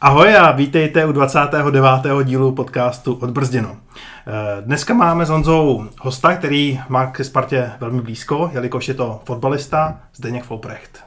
[0.00, 2.24] Ahoj a vítejte u 29.
[2.24, 3.76] dílu podcastu Odbrzděno.
[4.26, 9.20] Eh, dneska máme s Honzou hosta, který má ke Spartě velmi blízko, jelikož je to
[9.24, 11.04] fotbalista Zdeněk Fouprecht.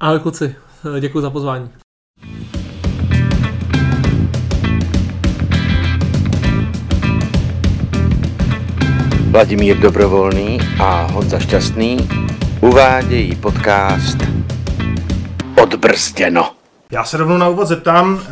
[0.00, 0.56] Ahoj kluci,
[1.00, 1.70] děkuji za pozvání.
[9.30, 11.96] Vladimír Dobrovolný a Honza Šťastný
[12.60, 14.18] uvádějí podcast
[15.62, 16.57] Odbrzděno.
[16.90, 18.28] Já se rovnou na úvod zeptám, eh,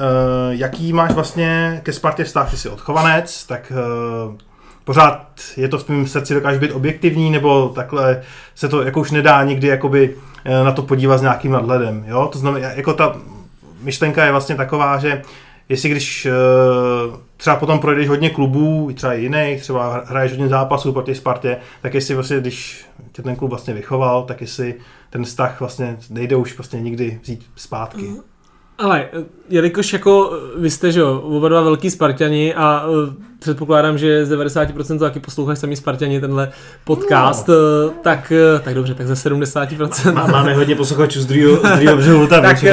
[0.51, 4.37] jaký máš vlastně ke Spartě vztah, ty jsi odchovanec, tak eh,
[4.85, 8.23] pořád je to v tvém srdci, dokáže být objektivní, nebo takhle
[8.55, 12.29] se to jako už nedá nikdy jakoby eh, na to podívat s nějakým nadhledem, jo?
[12.33, 13.17] To znamená, jako ta
[13.81, 15.23] myšlenka je vlastně taková, že
[15.69, 16.29] jestli když
[17.37, 21.95] třeba potom projdeš hodně klubů, třeba i jiných, třeba hraješ hodně zápasů proti Spartě, tak
[21.95, 24.75] jestli vlastně, když tě ten klub vlastně vychoval, tak jestli
[25.11, 28.03] ten vztah vlastně nejde už vlastně nikdy vzít zpátky.
[28.03, 28.36] Mm.
[28.79, 29.09] Ale
[29.49, 32.97] jelikož jako vy jste, že jo, oba dva velký Spartani a uh,
[33.39, 36.53] předpokládám, že z 90% taky poslouchají sami Spartani tenhle
[36.85, 37.55] podcast, no.
[37.55, 40.13] uh, tak, uh, tak dobře, tak ze 70%.
[40.13, 41.57] Má, máme hodně posluchačů z druhého
[41.97, 42.27] břehu.
[42.27, 42.69] tak, uh,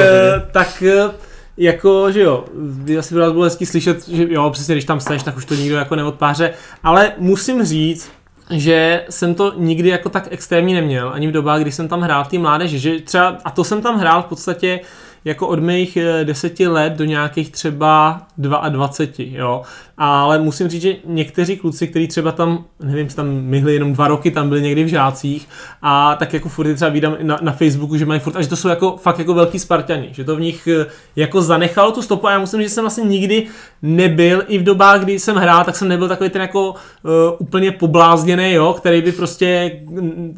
[0.52, 1.12] tak uh,
[1.56, 5.36] jako, že jo, by asi bylo hezký slyšet, že jo, přesně když tam seš, tak
[5.36, 6.50] už to nikdo jako neodpáře,
[6.82, 8.10] ale musím říct,
[8.50, 12.24] že jsem to nikdy jako tak extrémně neměl, ani v dobách, kdy jsem tam hrál
[12.24, 14.80] v té mládeži, že třeba, a to jsem tam hrál v podstatě
[15.24, 19.62] jako od mých eh, deseti let do nějakých třeba 22, jo.
[19.98, 24.30] Ale musím říct, že někteří kluci, kteří třeba tam, nevím, tam myhli jenom dva roky,
[24.30, 25.48] tam byli někdy v žácích
[25.82, 28.56] a tak jako furt třeba vídám na, na Facebooku, že mají furt, a že to
[28.56, 30.86] jsou jako fakt jako velký Spartani, že to v nich eh,
[31.16, 33.46] jako zanechalo tu stopu a já musím říct, že jsem vlastně nikdy
[33.82, 37.72] nebyl, i v dobách, kdy jsem hrál, tak jsem nebyl takový ten jako uh, úplně
[37.72, 39.80] poblázněný, jo, který by prostě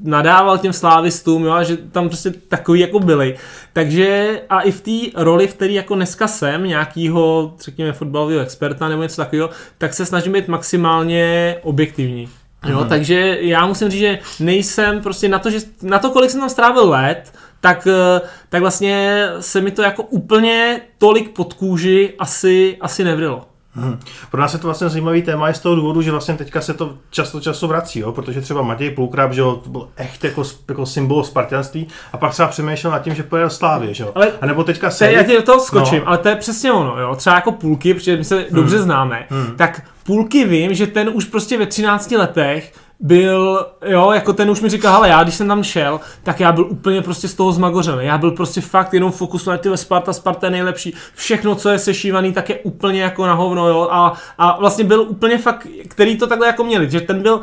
[0.03, 3.37] nadával těm slávistům, jo, a že tam prostě takový jako byli.
[3.77, 8.89] Takže a i v té roli, v které jako dneska jsem, nějakýho, řekněme, fotbalového experta
[8.89, 12.29] nebo něco takového, tak se snažím být maximálně objektivní.
[12.69, 16.31] Jo, mm takže já musím říct, že nejsem prostě na to, že na to, kolik
[16.31, 21.53] jsem tam strávil let, tak, eh, tak vlastně se mi to jako úplně tolik pod
[21.53, 23.49] kůži asi, asi nevřelo.
[23.77, 23.99] Hmm.
[24.31, 26.75] Pro nás je to vlastně zajímavý téma je z toho důvodu, že vlastně teďka se
[26.75, 28.13] to často často vrací, jo?
[28.13, 32.33] protože třeba Matěj Pulkrab, že jo, to byl echt jako, jako symbol spartianství a pak
[32.33, 34.13] třeba přemýšlel nad tím, že pojede do Slávy, že jo.
[34.15, 35.13] Ale a nebo teďka se.
[35.13, 36.09] Já ti do toho skočím, no.
[36.09, 37.15] ale to je přesně ono, jo.
[37.17, 38.47] Třeba jako půlky, protože my se hmm.
[38.51, 39.57] dobře známe, hmm.
[39.57, 44.61] tak půlky vím, že ten už prostě ve 13 letech byl, jo, jako ten už
[44.61, 47.53] mi říkal, ale já když jsem tam šel, tak já byl úplně prostě z toho
[47.53, 48.05] zmagořený.
[48.05, 50.95] Já byl prostě fakt jenom fokus na tyhle Sparta, Sparta je nejlepší.
[51.15, 53.89] Všechno, co je sešívaný, tak je úplně jako na hovno, jo.
[53.91, 57.41] A, a vlastně byl úplně fakt, který to takhle jako měli, že ten byl,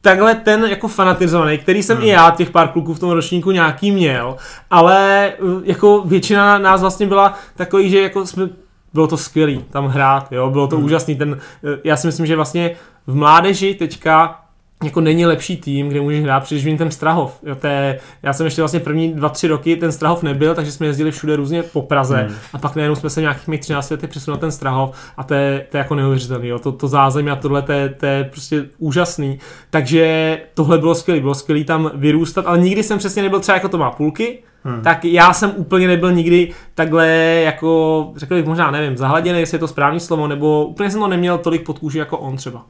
[0.00, 2.06] takhle ten jako fanatizovaný, který jsem hmm.
[2.06, 4.36] i já těch pár kluků v tom ročníku nějaký měl,
[4.70, 8.48] ale uh, jako většina nás vlastně byla takový, že jako jsme
[8.94, 10.84] bylo to skvělý tam hrát, jo, bylo to hmm.
[10.84, 11.16] úžasný.
[11.16, 11.38] Ten, uh,
[11.84, 12.76] já si myslím, že vlastně
[13.06, 14.43] v mládeži teďka
[14.84, 17.38] jako není lepší tým, kde můžeš hrát, protože ten Strahov.
[17.42, 20.72] Jo, to je, já jsem ještě vlastně první dva, tři roky ten Strahov nebyl, takže
[20.72, 22.36] jsme jezdili všude různě po Praze hmm.
[22.52, 25.66] a pak najednou jsme se nějakých mých 13 letech přesunuli ten Strahov a to je,
[25.70, 26.48] to je jako neuvěřitelný.
[26.48, 26.58] Jo.
[26.58, 29.38] To, to zázemí a tohle to je, to je prostě úžasný.
[29.70, 33.68] Takže tohle bylo skvělé, bylo skvělé tam vyrůstat, ale nikdy jsem přesně nebyl třeba jako
[33.68, 34.82] to má půlky, Hmm.
[34.82, 37.06] tak já jsem úplně nebyl nikdy takhle
[37.44, 41.08] jako, řekl bych možná, nevím, zahladěný, jestli je to správný slovo, nebo úplně jsem to
[41.08, 42.64] neměl tolik pod kůži jako on třeba.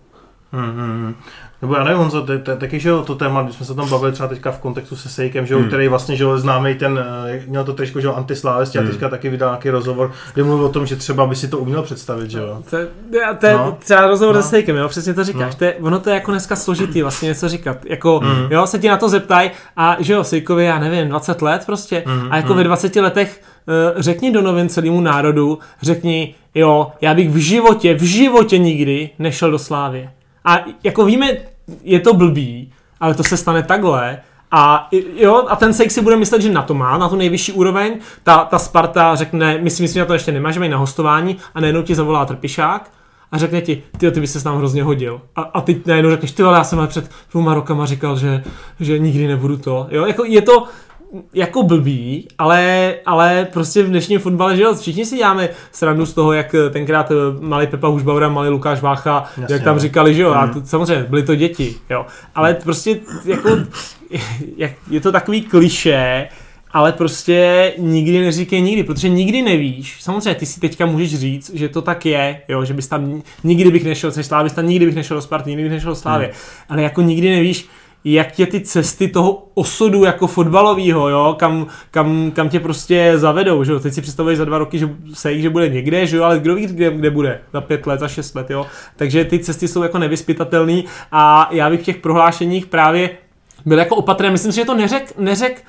[0.53, 1.15] Hmm, hmm.
[1.65, 2.27] Nebo já nevím, Honzo,
[2.59, 5.09] taky, že jo, to téma, když jsme se tam bavili třeba teďka v kontextu se
[5.09, 5.69] Sejkem, že jo, hmm.
[5.69, 8.87] který vlastně, že jo, známý ten, eh, měl to trošku, že jo, antislávesti hmm.
[8.87, 11.59] a teďka taky vydal nějaký rozhovor, kde mluvil o tom, že třeba by si to
[11.59, 12.63] uměl představit, že jo.
[12.71, 12.77] To,
[13.41, 13.77] to je no.
[13.79, 14.43] třeba rozhovor no.
[14.43, 15.59] se Sejkem, jo, přesně to říkáš, no.
[15.59, 18.47] to je, ono to je jako dneska složitý vlastně něco říkat, jako, hmm.
[18.51, 22.03] jo, se ti na to zeptají a že jo, Sejkovi, já nevím, 20 let prostě
[22.07, 22.29] hmm.
[22.31, 22.57] a jako hmm.
[22.57, 27.95] ve 20 letech uh, řekni do novin celému národu, řekni, jo, já bych v životě,
[27.95, 30.11] v životě nikdy nešel do Slávy.
[30.45, 31.37] A jako víme,
[31.83, 34.19] je to blbý, ale to se stane takhle.
[34.51, 37.53] A, jo, a ten Sejk si bude myslet, že na to má, na tu nejvyšší
[37.53, 37.99] úroveň.
[38.23, 41.37] Ta, ta Sparta řekne, my si myslím, že to ještě nemá, že mají na hostování
[41.55, 42.91] a najednou ti zavolá Trpišák
[43.33, 45.21] a řekne ti, ty, ty by se s nám hrozně hodil.
[45.37, 48.45] A, a ty najednou řekneš, ty já jsem před dvěma rokama říkal, že,
[48.81, 49.87] že nikdy nebudu to.
[49.91, 50.67] Jo, jako je to,
[51.35, 56.13] jako blbý, ale, ale prostě v dnešním fotbale, že jo, všichni si děláme srandu z
[56.13, 60.31] toho, jak tenkrát malý Pepa Hušbauer, malý Lukáš Vácha, Jasně, jak tam říkali, že jo,
[60.31, 63.51] a to, samozřejmě byly to děti, jo, ale prostě jako,
[64.57, 66.29] jak, je to takový kliše,
[66.75, 70.03] ale prostě nikdy neříkej nikdy, protože nikdy nevíš.
[70.03, 73.71] Samozřejmě ty si teďka můžeš říct, že to tak je, jo, že bys tam nikdy
[73.71, 76.37] bych nešel, jsi Slávista, nikdy bych nešel do Sparty, nikdy bych nešel do Slávě, hmm.
[76.69, 77.69] ale jako nikdy nevíš,
[78.05, 83.65] jak tě ty cesty toho osudu jako fotbalového, jo, kam, kam, kam tě prostě zavedou,
[83.65, 86.25] že jo, teď si představuješ za dva roky, že se že bude někde, že jo,
[86.25, 88.67] ale kdo ví, kde, kde bude, za pět let, za šest let, jo,
[88.97, 93.11] takže ty cesty jsou jako nevyspytatelné a já bych v těch prohlášeních právě
[93.67, 95.65] byl jako opatrný, myslím si, že to neřek, neřek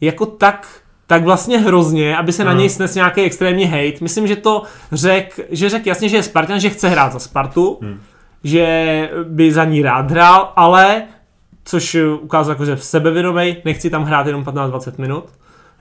[0.00, 0.68] jako tak
[1.06, 3.98] tak vlastně hrozně, aby se na něj snes nějaký extrémní hate.
[4.00, 4.62] Myslím, že to
[4.92, 8.00] řek, že řek jasně, že je Spartan, že chce hrát za Spartu, hmm.
[8.44, 11.02] že by za ní rád hrál, ale
[11.68, 15.24] což ukázal jako, že v sebevědomej, nechci tam hrát jenom 15-20 minut,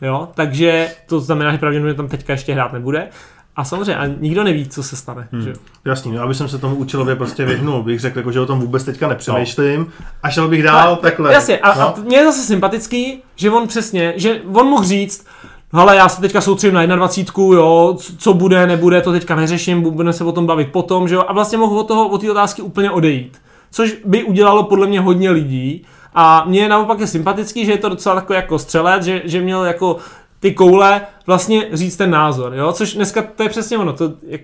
[0.02, 3.08] jo, takže to znamená, že pravděpodobně tam teďka ještě hrát nebude.
[3.56, 5.28] A samozřejmě, a nikdo neví, co se stane.
[5.32, 5.42] Hmm.
[5.42, 5.54] Že?
[5.86, 8.60] Jasný, no, aby jsem se tomu účelově prostě vyhnul, bych řekl, jako, že o tom
[8.60, 10.06] vůbec teďka nepřemýšlím no.
[10.24, 11.34] a šel bych dál a, takhle.
[11.34, 11.98] Jasně, a, no?
[11.98, 15.28] a mě je zase sympatický, že on přesně, že on mohl říct,
[15.72, 20.14] ale já se teďka soustředím na 21, jo, co bude, nebude, to teďka neřeším, budeme
[20.14, 22.62] se o tom bavit potom, že jo, a vlastně mohl od toho, od té otázky
[22.62, 23.38] úplně odejít.
[23.72, 25.86] Což by udělalo podle mě hodně lidí,
[26.20, 29.66] a mně naopak je sympatický, že je to docela takový jako střelec, že, že měl
[29.66, 29.98] jako
[30.40, 32.74] ty koule vlastně říct ten názor, jo?
[32.74, 34.42] což dneska to je přesně ono, to, jak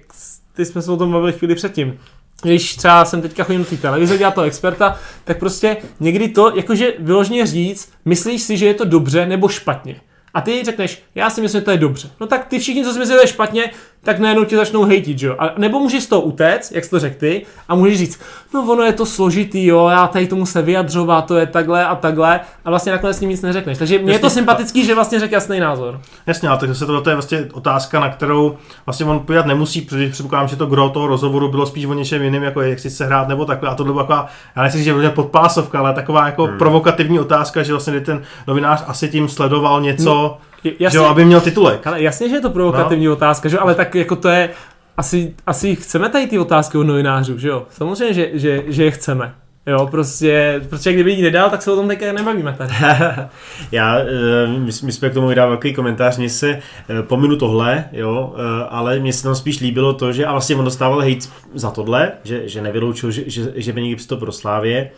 [0.55, 1.99] ty jsme se o tom bavili chvíli předtím,
[2.41, 6.55] když třeba jsem teďka chodím do té televize dělat toho experta, tak prostě někdy to,
[6.55, 10.01] jakože vyloženě říct, myslíš si, že je to dobře nebo špatně.
[10.33, 12.09] A ty řekneš, já si myslím, že to je dobře.
[12.19, 13.71] No tak ty všichni, co si myslí, že je špatně,
[14.03, 15.35] tak najednou tě začnou hejtit, že jo?
[15.39, 18.19] A nebo můžeš z toho utéct, jak jsi to řekl ty, a můžeš říct,
[18.53, 21.95] no ono je to složitý, jo, já tady tomu se vyjadřovat, to je takhle a
[21.95, 23.77] takhle, a vlastně nakonec s ním nic neřekneš.
[23.77, 26.01] Takže mně je to sympatický, že vlastně řekl jasný názor.
[26.27, 29.81] Jasně, ale takže se to, to je vlastně otázka, na kterou vlastně on povídat nemusí,
[29.81, 32.89] protože předpokládám, že to gro toho rozhovoru bylo spíš o něčem jiném, jako jak si
[32.89, 33.69] se hrát nebo takhle.
[33.69, 36.57] A to byla taková, já nechci říct, že podpásovka, ale taková jako hmm.
[36.57, 40.39] provokativní otázka, že vlastně ten novinář asi tím sledoval něco.
[40.41, 41.87] Hmm Jasně, jo, aby měl titulek.
[41.87, 43.13] Ale jasně, že je to provokativní no.
[43.13, 44.49] otázka, že ale tak jako to je,
[44.97, 47.65] asi, asi chceme tady ty otázky od novinářů, že jo?
[47.69, 49.33] Samozřejmě, že, že, že je chceme.
[49.65, 52.73] Jo, prostě, prostě kdyby jí nedal, tak se o tom teďka nebavíme tady.
[53.71, 54.07] Já, eh,
[54.47, 56.49] my, my jsme k tomu vydali velký komentář, mně se
[56.89, 60.55] eh, pominu tohle, jo, eh, ale mně se tam spíš líbilo to, že a vlastně
[60.55, 64.31] on dostával hejt za tohle, že, že nevyloučil, že, že, že by někdy to pro
[64.31, 64.91] Slávě.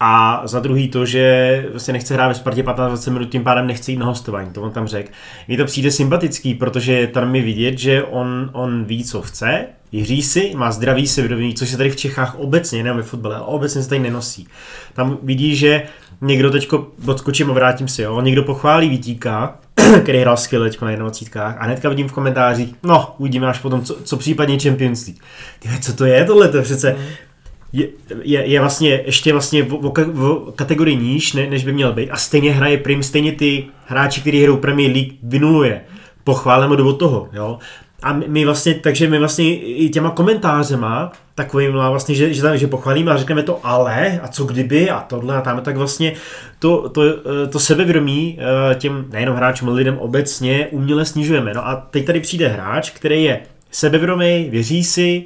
[0.00, 3.90] A za druhý to, že vlastně nechce hrát ve Spartě 15-20 minut, tím pádem nechce
[3.90, 5.10] jít na hostování, to on tam řekl.
[5.48, 10.22] Mně to přijde sympatický, protože tam mi vidět, že on, on ví, co chce, Jiří
[10.22, 13.82] si, má zdravý sebevědomí, což se tady v Čechách obecně, ne ve fotbale, ale obecně
[13.82, 14.48] se tady nenosí.
[14.94, 15.82] Tam vidí, že
[16.20, 19.58] někdo teďko, odskočím a vrátím si, jo, někdo pochválí Vítíka,
[20.02, 21.50] který hrál skvěle na 21.
[21.58, 25.22] A hnedka vidím v komentářích, no, uvidíme až potom, co, co případně Champions League.
[25.58, 26.48] Ty, co to je tohle?
[26.48, 27.25] To přece mm
[27.72, 27.88] je,
[28.22, 32.10] je, je vlastně ještě vlastně v, v, v kategorii níž, ne, než by měl být.
[32.10, 35.80] A stejně hraje Prim, stejně ty hráči, kteří hrajou Premier League, vynuluje.
[36.24, 37.58] Pochválíme do toho, jo.
[38.02, 43.12] A my vlastně, takže my vlastně i těma komentářema, takovým vlastně, že, že, že pochválíme
[43.12, 46.12] a řekneme to ale, a co kdyby, a tohle a tam, tak vlastně
[46.58, 47.02] to, to,
[47.50, 51.54] to sebevědomí eh, těm nejenom hráčům, ale lidem obecně uměle snižujeme.
[51.54, 53.40] No a teď tady přijde hráč, který je
[53.70, 55.24] sebevědomý, věří si,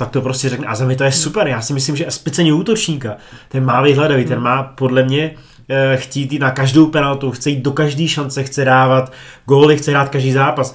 [0.00, 0.66] tak to prostě řekne.
[0.66, 1.48] A za mě to je super.
[1.48, 3.16] Já si myslím, že speciálně útočníka,
[3.48, 5.34] ten má vyhledavý, ten má podle mě
[5.68, 9.12] eh, chtít jít na každou penaltu, chce jít do každé šance, chce dávat
[9.46, 10.74] góly, chce hrát každý zápas.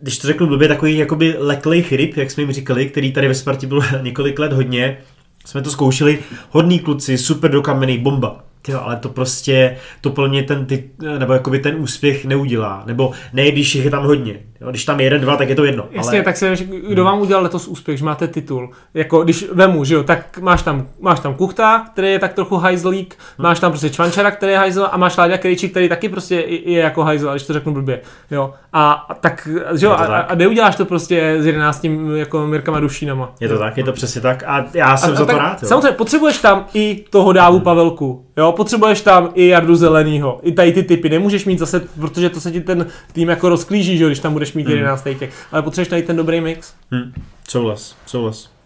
[0.00, 3.34] Když to řeknu blbě, takový jakoby leklej chryb, jak jsme jim říkali, který tady ve
[3.34, 4.98] Spartě byl několik let hodně,
[5.44, 6.18] jsme to zkoušeli,
[6.50, 8.44] hodný kluci, super dokamený, bomba.
[8.62, 12.82] Tyjo, ale to prostě, to pro mě ten, ty, nebo jakoby ten úspěch neudělá.
[12.86, 14.38] Nebo ne, když je tam hodně.
[14.60, 15.86] Jo, když tam je jeden, dva, tak je to jedno.
[15.90, 16.24] Jasně, ale...
[16.24, 16.56] tak se,
[16.88, 18.70] kdo vám udělal letos úspěch, že máte titul.
[18.94, 22.56] Jako když vemu, že jo, tak máš tam, máš tam Kuchta, který je tak trochu
[22.56, 23.44] hajzlík, hmm.
[23.44, 26.80] máš tam prostě Čvančara, který je hajzl a máš Láďa Krejčí, který taky prostě je
[26.80, 28.00] jako hajzl, když to řeknu blbě.
[28.30, 28.54] Jo.
[28.72, 33.34] A, a tak, že jo, a, a, neuděláš to prostě s 11 jako Mirkama Dušínama.
[33.40, 33.60] Je to jo.
[33.60, 35.62] tak, je to přesně tak a já jsem a, za to tak, rád.
[35.62, 35.68] Jo.
[35.68, 37.64] Samozřejmě, potřebuješ tam i toho dávu hmm.
[37.64, 42.30] Pavelku, jo, potřebuješ tam i Jardu Zelenýho, i tady ty typy, nemůžeš mít zase, protože
[42.30, 44.76] to se ti ten tým jako rozklíží, že jo, když tam budeš mít hmm.
[44.76, 46.74] 11 těch, ale potřebuješ najít ten dobrý mix.
[46.90, 47.12] Hmm.
[47.48, 48.56] Souhlas, souhlas.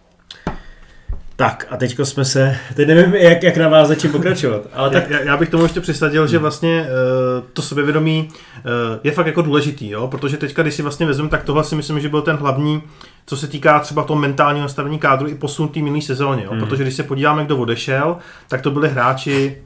[1.41, 4.63] Tak a teďko jsme se, teď nevím, jak, jak na vás začít pokračovat.
[4.73, 5.11] Ale tak...
[5.11, 6.31] já, já bych tomu ještě přisadil, hmm.
[6.31, 10.09] že vlastně uh, to sebevědomí uh, je fakt jako důležitý, jo?
[10.09, 12.83] protože teďka, když si vlastně vezmu, tak tohle si myslím, že byl ten hlavní,
[13.27, 16.51] co se týká třeba toho mentálního nastavení kádru i posunutý minulý sezóně, jo?
[16.51, 16.61] Hmm.
[16.61, 18.17] protože když se podíváme, kdo odešel,
[18.49, 19.57] tak to byli hráči,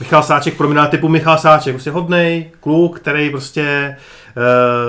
[0.00, 4.02] Michal Sáček, pro mě typu Michal Sáček, prostě hodnej kluk, který prostě uh,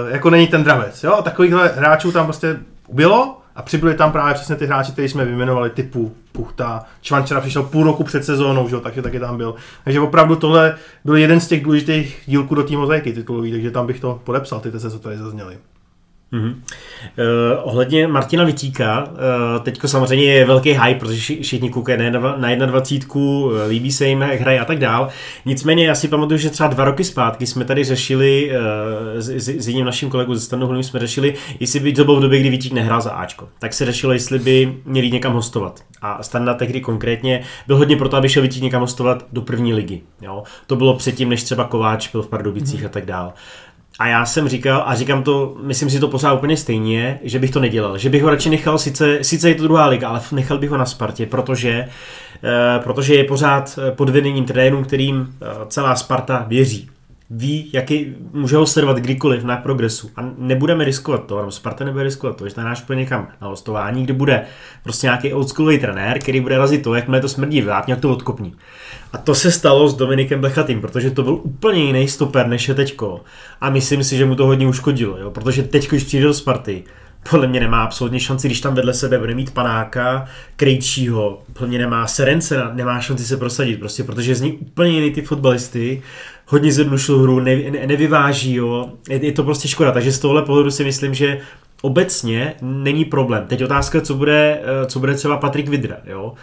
[0.08, 1.04] jako není ten dravec.
[1.04, 1.22] Jo?
[1.24, 2.60] Takovýchhle hráčů tam prostě
[2.92, 6.84] bylo a přibyli tam právě přesně ty hráči, který jsme vyjmenovali, typu Puchta.
[7.02, 8.80] Čvančera přišel půl roku před sezónou, že?
[8.80, 9.56] takže taky tam byl.
[9.84, 13.88] Takže opravdu tohle byl jeden z těch důležitých dílků do té mozaiky titulový, takže tam
[13.88, 15.58] bych to podepsal, ty teze, co tady zazněly.
[16.34, 16.54] Mm-hmm.
[16.54, 16.56] Uh,
[17.64, 22.00] ohledně Martina Vitíka, uh, teďko samozřejmě je velký hype, protože všichni koukají
[22.38, 23.22] na 21,
[23.66, 25.10] eh, líbí se jim, jak hraje a tak dál.
[25.46, 29.48] Nicméně já si pamatuju, že třeba dva roky zpátky jsme tady řešili uh, s, s,
[29.48, 32.50] s jedním naším kolegou ze Stanoholm jsme řešili, jestli by to bylo v době, kdy
[32.50, 33.50] Vitík nehrál za Ačko.
[33.60, 35.82] Tak se řešilo, jestli by měli někam hostovat.
[36.02, 40.02] A Standa tehdy konkrétně byl hodně proto, aby šel Vitík někam hostovat do první ligy.
[40.22, 40.44] Jo?
[40.68, 42.86] To bylo předtím, než třeba Kováč byl v Pardubicích mm-hmm.
[42.86, 43.34] a tak dál.
[44.00, 47.52] A já jsem říkal, a říkám to, myslím si to pořád úplně stejně, že bych
[47.52, 47.98] to nedělal.
[47.98, 50.78] Že bych ho radši nechal, sice, sice je to druhá liga, ale nechal bych ho
[50.78, 51.88] na Spartě, protože,
[52.44, 56.90] eh, protože je pořád pod vedením trenérů, kterým eh, celá Sparta věří
[57.36, 62.04] ví, jaký, může ho sledovat kdykoliv na progresu a nebudeme riskovat to, nebo Sparta nebude
[62.04, 64.44] riskovat to, že ten náš půjde někam na hostování, kde bude
[64.84, 68.56] prostě nějaký oldschoolový trenér, který bude razit to, jak to smrdí v jak to odkopní.
[69.14, 72.76] A to se stalo s Dominikem Blechatým, protože to byl úplně jiný stoper než je
[72.76, 73.22] teďko.
[73.62, 75.32] A myslím si, že mu to hodně uškodilo, jo?
[75.32, 76.84] protože teďko, když přijde do Sparty,
[77.30, 80.26] podle mě nemá absolutně šanci, když tam vedle sebe bude mít panáka,
[80.56, 85.12] krejčího, podle mě nemá Serence, nemá šanci se prosadit, prostě protože z ní úplně jiný
[85.12, 86.02] ty fotbalisty
[86.48, 88.90] hodně zjednodušil hru, ne, ne, nevyváží, jo.
[89.10, 91.40] Je, je to prostě škoda, takže z tohle pohledu si myslím, že
[91.82, 93.46] obecně není problém.
[93.48, 96.34] Teď otázka, co bude, eh, co bude třeba Patrik Vidra, jo.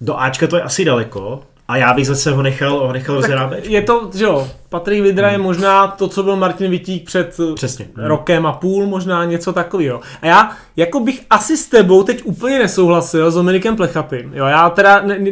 [0.00, 3.52] Do Ačka to je asi daleko, a já bych zase ho nechal, ho nechal rozhrát.
[3.62, 5.32] Je to, že jo, Patrik Vidra hmm.
[5.32, 7.86] je možná to, co byl Martin Vitík před eh, Přesně.
[7.96, 8.06] Hmm.
[8.06, 10.00] rokem a půl, možná něco takového.
[10.22, 14.32] A já jako bych asi s tebou teď úplně nesouhlasil s Dominikem Plechatým.
[14.34, 15.30] Jo, já teda, ne, ne,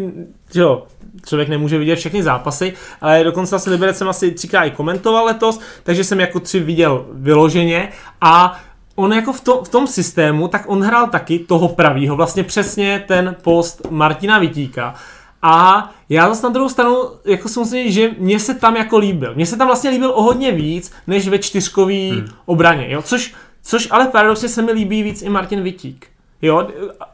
[0.53, 0.83] že jo,
[1.27, 5.61] člověk nemůže vidět všechny zápasy, ale dokonce se Liberec jsem asi třikrát i komentoval letos,
[5.83, 7.89] takže jsem jako tři viděl vyloženě
[8.21, 8.61] a
[8.95, 13.05] on jako v, to, v tom systému, tak on hrál taky toho pravýho, vlastně přesně
[13.09, 14.95] ten post Martina Vitíka.
[15.43, 19.35] A já zase na druhou stranu, jako si musím že mě se tam jako líbil.
[19.35, 22.29] Mně se tam vlastně líbil o hodně víc, než ve čtyřkový hmm.
[22.47, 23.03] obraně, jo?
[23.03, 26.07] Což, což ale paradoxně se mi líbí víc i Martin Vitík.
[26.43, 26.69] Jo,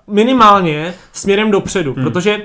[0.07, 2.05] minimálně směrem dopředu, hmm.
[2.05, 2.43] protože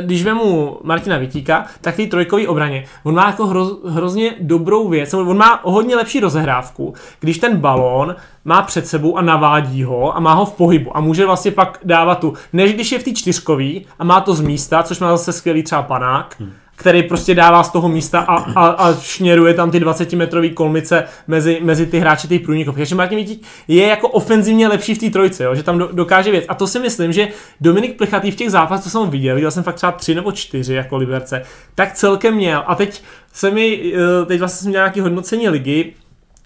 [0.00, 4.88] když vemu Martina Vitíka, tak v té trojkové obraně, on má jako hro, hrozně dobrou
[4.88, 9.84] věc, on má o hodně lepší rozehrávku, když ten balón má před sebou a navádí
[9.84, 12.98] ho a má ho v pohybu a může vlastně pak dávat tu, než když je
[12.98, 16.52] v té čtyřkový a má to z místa, což má zase skvělý třeba panák, hmm
[16.78, 21.04] který prostě dává z toho místa a, a, a šněruje tam ty 20 metrový kolmice
[21.26, 22.76] mezi, mezi ty hráče těch průnikov.
[22.76, 25.54] Takže Martin Vítík je jako ofenzivně lepší v té trojce, jo?
[25.54, 26.44] že tam do, dokáže věc.
[26.48, 27.28] A to si myslím, že
[27.60, 30.74] Dominik Plechatý v těch zápasech, co jsem viděl, viděl jsem fakt třeba tři nebo čtyři
[30.74, 31.42] jako Liberce,
[31.74, 32.62] tak celkem měl.
[32.66, 35.94] A teď se mi, eh, teď vlastně jsem měl nějaké hodnocení ligy,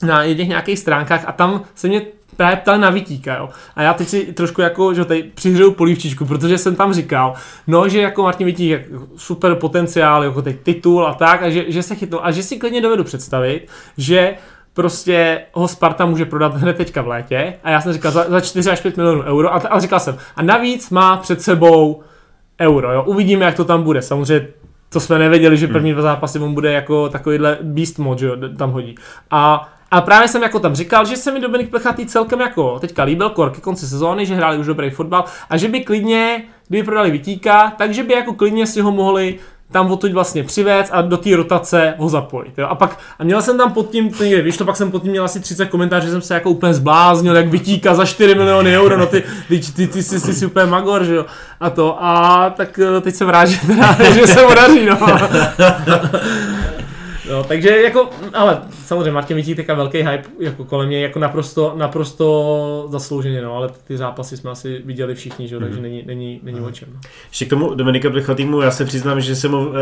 [0.02, 2.02] na jedných nějakých stránkách a tam se mě
[2.36, 3.48] právě ptali na Vitíka, jo.
[3.76, 7.34] A já teď si trošku jako, že tady přihřeju polívčičku, protože jsem tam říkal,
[7.66, 8.84] no, že jako Martin Vitík je
[9.16, 12.20] super potenciál, jako teď titul a tak, a že, že se chytnul.
[12.22, 14.34] A že si klidně dovedu představit, že
[14.74, 18.40] prostě ho Sparta může prodat hned teďka v létě a já jsem říkal za, za
[18.40, 22.02] 4 až 5 milionů euro a, a říkal jsem, a navíc má před sebou
[22.60, 23.04] euro, jo.
[23.06, 24.02] Uvidíme, jak to tam bude.
[24.02, 24.48] Samozřejmě
[24.88, 28.36] to jsme nevěděli, že první dva zápasy on bude jako takovýhle beast mode, že jo,
[28.58, 28.94] tam hodí.
[29.30, 33.02] A a právě jsem jako tam říkal, že se mi Dominik Plechatý celkem jako teďka
[33.02, 36.84] líbil kor ke konci sezóny, že hráli už dobrý fotbal a že by klidně, kdyby
[36.84, 39.38] prodali Vitíka, takže by jako klidně si ho mohli
[39.70, 42.58] tam odtud vlastně přivést a do té rotace ho zapojit.
[42.58, 42.66] Jo?
[42.66, 45.02] A pak, a měl jsem tam pod tím, to někde, víš to, pak jsem pod
[45.02, 48.34] tím měl asi 30 komentářů, že jsem se jako úplně zbláznil, jak vytíka za 4
[48.34, 51.26] miliony euro, no ty, ty, ty, ty, ty jsi, jsi, jsi úplně magor, že jo.
[51.60, 54.98] A to, a tak eh, teď že, teda, že se mu daří, no.
[57.32, 61.74] No, takže jako, ale samozřejmě Martin Vítík teďka velký hype jako kolem mě, jako naprosto,
[61.76, 65.56] naprosto zaslouženě, no, ale ty zápasy jsme asi viděli všichni, že?
[65.56, 65.60] Mm-hmm.
[65.60, 66.66] takže není, není, není mm-hmm.
[66.66, 66.88] o čem.
[66.94, 67.00] No.
[67.28, 69.74] Ještě k tomu Dominika Plechatýmu, já se přiznám, že jsem mu uh,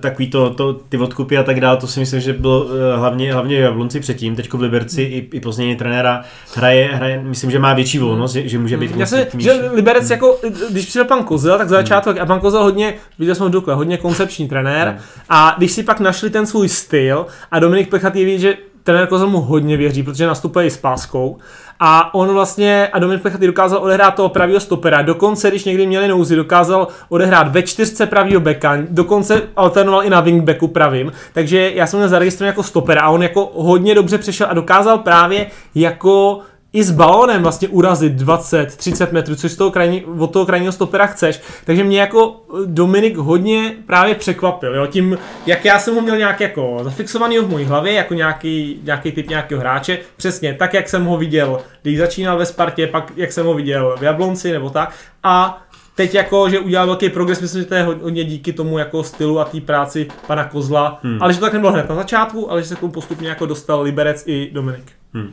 [0.00, 3.32] takový to, to, ty odkupy a tak dále, to si myslím, že bylo uh, hlavně,
[3.32, 5.12] hlavně v Jablonci předtím, teďko v Liberci mm.
[5.12, 6.22] i, i později trenéra
[6.54, 10.04] hraje, hraje, myslím, že má větší volnost, že, že může být Já si, že Liberec
[10.04, 10.12] mm.
[10.12, 10.38] jako,
[10.70, 12.22] když přišel pan Kozel, tak za začátek, mm.
[12.22, 14.98] a pan Kozel hodně, viděl jsem ho hodně koncepční trenér mm.
[15.28, 19.28] a když si pak našli ten svůj styl a Dominik Plechatý ví, že trenér Kozel
[19.28, 21.38] mu hodně věří, protože nastupuje s páskou.
[21.82, 25.02] A on vlastně, a Dominik Plechatý dokázal odehrát toho pravého stopera.
[25.02, 30.20] Dokonce, když někdy měli nouzi, dokázal odehrát ve čtyřce pravýho beka, dokonce alternoval i na
[30.20, 31.12] wingbacku pravým.
[31.32, 34.98] Takže já jsem měl zaregistrovaný jako stopera a on jako hodně dobře přešel a dokázal
[34.98, 36.40] právě jako
[36.72, 41.06] i s balónem vlastně urazit 20-30 metrů, což z toho krajní, od toho krajního stopera
[41.06, 41.40] chceš.
[41.64, 46.40] Takže mě jako Dominik hodně právě překvapil, jo, tím, jak já jsem ho měl nějak
[46.40, 51.04] jako zafixovaný v mojí hlavě, jako nějaký, nějaký typ nějakého hráče, přesně tak, jak jsem
[51.04, 54.94] ho viděl, když začínal ve Spartě, pak jak jsem ho viděl v Jablonci nebo tak.
[55.22, 55.62] A
[55.94, 59.40] teď jako, že udělal velký progres, myslím, že to je hodně díky tomu jako stylu
[59.40, 61.22] a té práci pana Kozla, hmm.
[61.22, 63.46] ale že to tak nebylo hned na začátku, ale že se k tomu postupně jako
[63.46, 64.84] dostal Liberec i Dominik.
[65.14, 65.30] Hmm.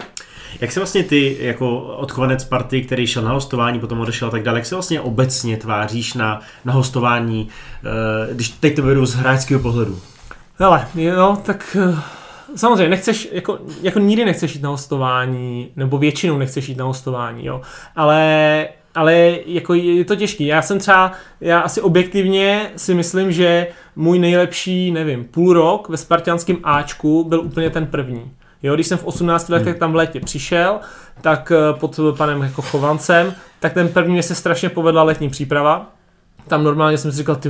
[0.62, 4.44] Jak se vlastně ty jako odchovanec party, který šel na hostování, potom odešel a tak
[4.44, 7.48] dále, jak se vlastně obecně tváříš na, na hostování,
[8.30, 10.00] eh, když teď to beru z hráčského pohledu?
[10.60, 11.96] Hele, jo, tak eh,
[12.56, 17.46] samozřejmě nechceš, jako, jako nikdy nechceš jít na hostování, nebo většinou nechceš jít na hostování,
[17.46, 17.62] jo,
[17.96, 20.46] ale ale jako je to těžký.
[20.46, 21.12] Já jsem třeba,
[21.42, 27.42] já asi objektivně si myslím, že můj nejlepší, nevím, půl rok ve spartianském Ačku byl
[27.42, 28.32] úplně ten první.
[28.64, 29.80] Jo, když jsem v 18 letech hmm.
[29.80, 30.80] tam v létě přišel,
[31.22, 35.92] tak eh, pod panem jako Chovancem, tak ten první mě se strašně povedla letní příprava,
[36.48, 37.50] tam normálně jsem si říkal, ty,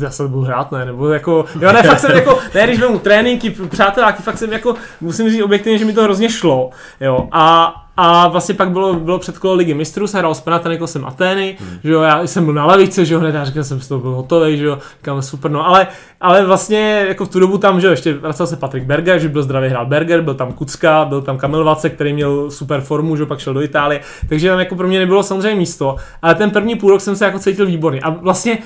[0.00, 2.98] já se budu hrát, ne, nebo jako, jo, ne, fakt jsem jako, ne, když mu
[2.98, 7.74] tréninky, přáteláky, fakt jsem jako, musím říct objektivně, že mi to hrozně šlo, jo, a,
[7.96, 11.78] a vlastně pak bylo, bylo předkolo ligy mistrů, se hrál s Panathinaikosem Atény, hmm.
[11.84, 14.00] že jo, já jsem byl na lavice, že jo, hned já říkal jsem z toho
[14.00, 15.86] byl hotový, že jo, říkám super, no, ale,
[16.20, 19.28] ale vlastně jako v tu dobu tam, že jo, ještě vracel se Patrik Berger, že
[19.28, 23.16] byl zdravý hrál Berger, byl tam Kucka, byl tam Kamil Vace, který měl super formu,
[23.16, 26.34] že jo, pak šel do Itálie, takže tam jako pro mě nebylo samozřejmě místo, ale
[26.34, 28.58] ten první půl rok jsem se jako cítil výborný a vlastně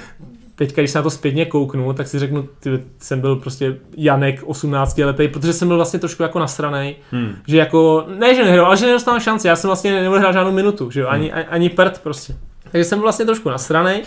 [0.61, 4.43] teďka, když se na to zpětně kouknu, tak si řeknu, ty, jsem byl prostě Janek
[4.45, 7.37] 18 letý, protože jsem byl vlastně trošku jako nasranej, hmm.
[7.47, 10.53] že jako, ne, že nehrál, ale že nedostal šanci, já jsem vlastně nemohl hrát žádnou
[10.53, 11.45] minutu, že jo, ani, hmm.
[11.51, 12.37] ani prd prostě.
[12.71, 14.03] Takže jsem byl vlastně trošku nasranej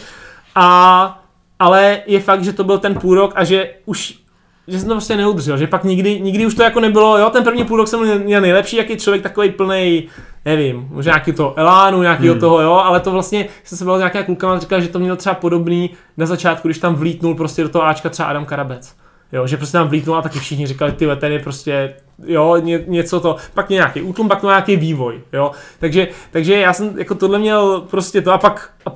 [0.55, 1.19] a
[1.59, 4.19] ale je fakt, že to byl ten půl rok a že už
[4.67, 7.43] že jsem to prostě neudržel, že pak nikdy, nikdy už to jako nebylo, jo, ten
[7.43, 10.07] první půl rok jsem měl nejlepší, jak je člověk takový plný,
[10.45, 12.39] nevím, možná nějaký to elánu, nějaký hmm.
[12.39, 15.15] toho, jo, ale to vlastně, jsem se byl s nějaká klukama, říkal, že to měl
[15.15, 18.95] třeba podobný na začátku, když tam vlítnul prostě do toho Ačka třeba Adam Karabec.
[19.31, 21.93] Jo, že prostě tam vlítnul a taky všichni říkali, ty ten je prostě,
[22.25, 25.51] jo, ně, něco to, pak nějaký útlum, pak to nějaký vývoj, jo.
[25.79, 28.93] Takže, takže já jsem jako tohle měl prostě to a pak, a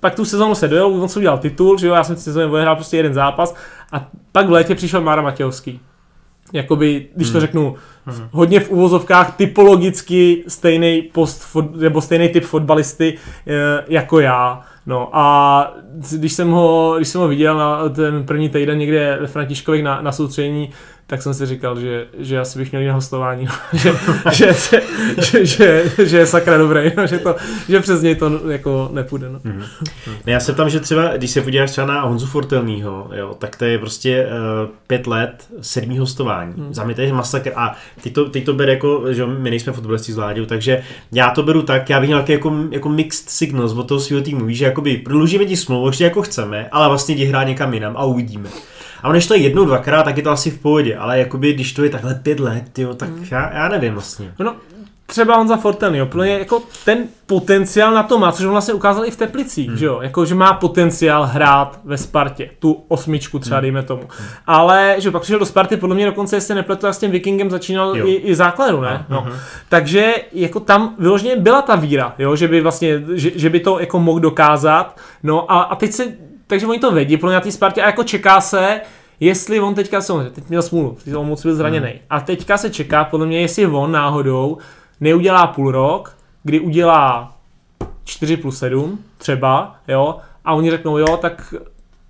[0.00, 2.52] pak tu sezónu se dojel, on se udělal titul, že jo, já jsem si sezónu
[2.52, 3.54] odehrál prostě jeden zápas
[3.92, 5.80] a pak v létě přišel Mára Matějovský.
[6.52, 7.40] Jakoby, když to hmm.
[7.40, 7.76] řeknu,
[8.06, 8.28] hmm.
[8.30, 14.62] hodně v uvozovkách typologicky stejný post, nebo stejný typ fotbalisty e, jako já.
[14.86, 15.74] No a
[16.16, 20.00] když jsem ho, když jsem ho viděl na ten první týden někde ve Františkových na,
[20.00, 20.70] na soustředění,
[21.10, 23.92] tak jsem si říkal, že, že asi bych měl jít na hostování, že,
[24.32, 24.82] že, že,
[25.18, 27.36] že, že, že, je sakra dobrý, no, že, to,
[27.68, 29.28] že přes něj to jako nepůjde.
[29.28, 29.38] No.
[29.38, 29.64] Mm-hmm.
[30.26, 33.64] Já se tam, že třeba, když se podíváš třeba na Honzu Fortelnýho, jo, tak to
[33.64, 36.54] je prostě uh, pět let sedmý hostování.
[36.56, 36.74] Mm.
[36.74, 39.72] Za mě to je masakr a teď to, teď to bere jako, že my nejsme
[39.72, 43.72] fotbalisti z Láďou, takže já to beru tak, já bych měl jako, jako mixed signals
[43.72, 47.14] od toho svého týmu, víš, že jakoby prodlužíme ti smlouvu, ještě jako chceme, ale vlastně
[47.14, 48.48] jdi hrát někam jinam a uvidíme.
[49.02, 51.72] A když to je jednou, dvakrát, tak je to asi v pohodě, ale jakoby, když
[51.72, 53.26] to je takhle pět let, jo, tak mm.
[53.30, 54.34] já, já nevím vlastně.
[54.38, 54.56] No,
[55.10, 59.04] třeba on za Fortelny, jo, jako ten potenciál na to má, což on vlastně ukázal
[59.04, 59.76] i v Teplicích, hmm.
[59.76, 63.62] že jo, jako že má potenciál hrát ve Spartě, tu osmičku třeba, hmm.
[63.62, 64.02] dejme tomu.
[64.02, 64.28] Hmm.
[64.46, 67.50] Ale, že jo, pak přišel do Sparty, podle mě dokonce, jestli nepletu, s tím Vikingem
[67.50, 69.06] začínal i, i základu, ne?
[69.08, 69.20] No.
[69.20, 69.36] Uh-huh.
[69.68, 73.80] Takže jako tam vyloženě byla ta víra, jo, že by vlastně, že, že by to
[73.80, 76.04] jako mohl dokázat, no a, a teď se
[76.48, 78.80] takže oni to vědí pro na té Spartě a jako čeká se,
[79.20, 81.88] jestli on teďka, samozřejmě, teď měl smůlu, teď on moc byl zraněný.
[81.88, 81.98] Hmm.
[82.10, 84.58] A teďka se čeká, podle mě, jestli on náhodou
[85.00, 87.36] neudělá půl rok, kdy udělá
[88.04, 91.54] 4 plus 7 třeba, jo, a oni řeknou, jo, tak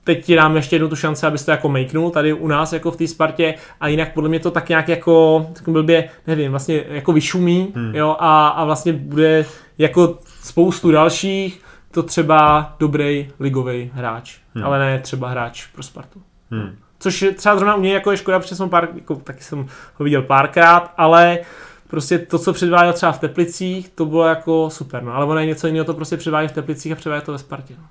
[0.04, 2.90] teď ti dáme ještě jednu tu šanci, abys to jako makenul tady u nás jako
[2.90, 6.84] v té Spartě a jinak podle mě to tak nějak jako, tak blbě, nevím, vlastně
[6.88, 7.94] jako vyšumí, hmm.
[7.94, 9.46] jo, a, a vlastně bude
[9.78, 11.60] jako spoustu dalších,
[11.98, 14.64] to třeba dobrý ligový hráč, hmm.
[14.64, 16.22] ale ne třeba hráč pro Spartu.
[16.50, 16.76] Hmm.
[16.98, 20.04] Což třeba zrovna u něj jako je škoda, protože jsem pár, jako, taky jsem ho
[20.04, 21.38] viděl párkrát, ale
[21.90, 25.14] prostě to, co předváděl třeba v Teplicích, to bylo jako super, no.
[25.14, 27.74] ale ono je něco jiného, to prostě předvádí v Teplicích a předvádí to ve Spartě.
[27.78, 27.84] No.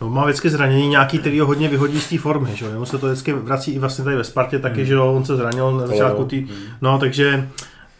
[0.00, 2.86] No, má vždycky zranění nějaký, který ho hodně vyhodí z té formy, že jo?
[2.86, 4.86] se to vždycky vrací i vlastně tady ve Spartě taky, hmm.
[4.86, 6.56] že jo, on se zranil na začátku tý, hmm.
[6.80, 7.48] no, takže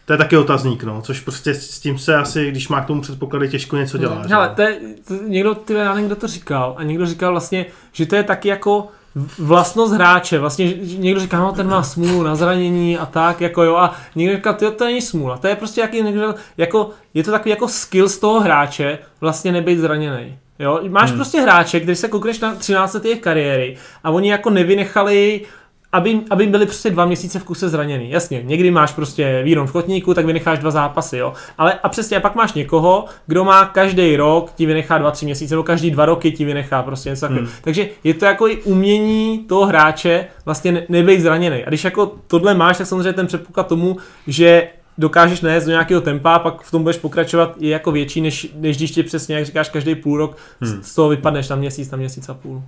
[0.09, 3.01] to je taky otazník, no, což prostě s tím se asi, když má k tomu
[3.01, 4.15] předpoklady, těžko něco dělá.
[4.15, 4.29] Hmm.
[4.29, 8.15] Hele, to je, to, někdo, ty, někdo to říkal a někdo říkal vlastně, že to
[8.15, 8.87] je taky jako
[9.39, 13.75] vlastnost hráče, vlastně někdo říká, no ten má smůlu na zranění a tak, jako jo,
[13.75, 17.31] a někdo říká, to, to není smůla, to je prostě jaký, někdo, jako, je to
[17.31, 20.37] takový jako skill z toho hráče vlastně nebyt zraněný.
[20.59, 21.19] Jo, máš hmm.
[21.19, 25.41] prostě hráče, když se koukneš na 13 let jejich kariéry a oni jako nevynechali
[25.91, 28.09] aby, aby byli prostě dva měsíce v kuse zraněný.
[28.09, 31.33] Jasně, někdy máš prostě výron v kotníku, tak vynecháš dva zápasy, jo.
[31.57, 35.25] Ale a přesně, a pak máš někoho, kdo má každý rok ti vynechá dva, tři
[35.25, 37.45] měsíce, nebo každý dva roky ti vynechá prostě něco takového.
[37.45, 37.55] Hmm.
[37.61, 41.63] Takže je to jako i umění toho hráče vlastně ne, nebejt zraněný.
[41.63, 43.97] A když jako tohle máš, tak samozřejmě ten předpoklad tomu,
[44.27, 48.47] že dokážeš nést do nějakého tempa, pak v tom budeš pokračovat, je jako větší, než,
[48.55, 50.83] než když ti přesně, jak říkáš, každý půl rok hmm.
[50.83, 52.63] z toho vypadneš na měsíc, na měsíc a půl.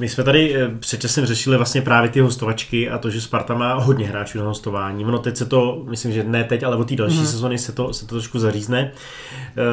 [0.00, 3.54] My jsme tady eh, před časem řešili vlastně právě ty hostovačky a to, že Sparta
[3.54, 5.04] má hodně hráčů na hostování.
[5.04, 7.26] Ono teď se to, myslím, že ne teď, ale od té další mm.
[7.26, 8.92] sezony se to, se to trošku zařízne.
[8.92, 9.64] Uh,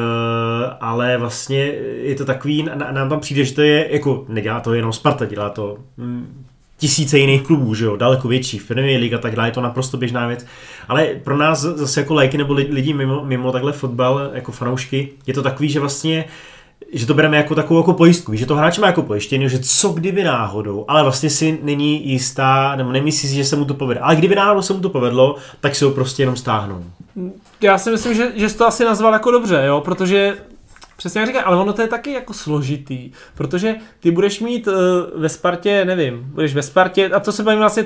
[0.80, 1.58] ale vlastně
[2.02, 5.50] je to takový, nám tam přijde, že to je, jako nedělá to jenom Sparta, dělá
[5.50, 6.44] to mm,
[6.78, 9.60] tisíce jiných klubů, že jo, daleko větší, v Premier League a tak dále, je to
[9.60, 10.46] naprosto běžná věc.
[10.88, 15.34] Ale pro nás zase jako lajky nebo lidi mimo, mimo takhle fotbal, jako fanoušky, je
[15.34, 16.24] to takový, že vlastně
[16.92, 19.88] že to bereme jako takovou jako pojistku, že to hráč má jako pojištění, že co
[19.88, 24.00] kdyby náhodou, ale vlastně si není jistá, nebo nemyslí si, že se mu to povede.
[24.00, 26.84] Ale kdyby náhodou se mu to povedlo, tak se ho prostě jenom stáhnou.
[27.60, 30.36] Já si myslím, že, že jsi to asi nazval jako dobře, jo, protože
[30.98, 34.74] Přesně jak říkám, ale ono to je taky jako složitý, protože ty budeš mít uh,
[35.20, 37.84] ve Spartě, nevím, budeš ve Spartě, a to se bavím vlastně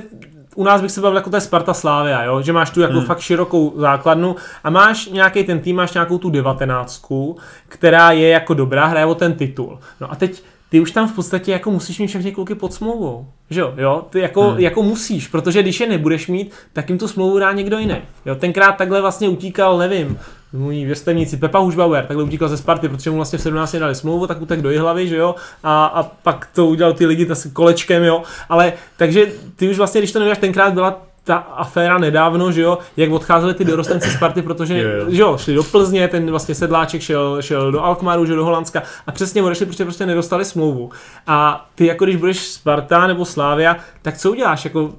[0.54, 2.42] u nás bych se bavil jako to je Sparta Slávia, jo?
[2.42, 3.06] že máš tu jako hmm.
[3.06, 7.36] fakt širokou základnu a máš nějaký ten tým, máš nějakou tu devatenáctku,
[7.68, 9.78] která je jako dobrá, hraje o ten titul.
[10.00, 13.26] No a teď ty už tam v podstatě jako musíš mít všechny kluky pod smlouvou.
[13.50, 14.06] Že jo, jo?
[14.10, 14.58] Ty jako, hmm.
[14.58, 17.96] jako musíš, protože když je nebudeš mít, tak jim tu smlouvu dá někdo jiný.
[18.26, 18.34] Jo?
[18.34, 20.18] Tenkrát takhle vlastně utíkal, nevím,
[20.52, 24.26] můj věstevníci Pepa Hušbauer, takhle utíkal ze Sparty, protože mu vlastně v 17 dali smlouvu,
[24.26, 28.22] tak utek do hlavy, že jo, a, a pak to udělal ty lidi kolečkem, jo,
[28.48, 32.78] ale takže ty už vlastně, když to nevíš, tenkrát byla ta aféra nedávno, že jo,
[32.96, 35.04] jak odcházeli ty dorostenci z party, protože jo, jo.
[35.08, 38.82] Že jo, šli do Plzně, ten vlastně sedláček šel, šel do Alkmaru, že do Holandska
[39.06, 40.90] a přesně odešli, protože prostě nedostali smlouvu.
[41.26, 44.64] A ty jako když budeš Sparta nebo Slávia, tak co uděláš?
[44.64, 44.92] Jako,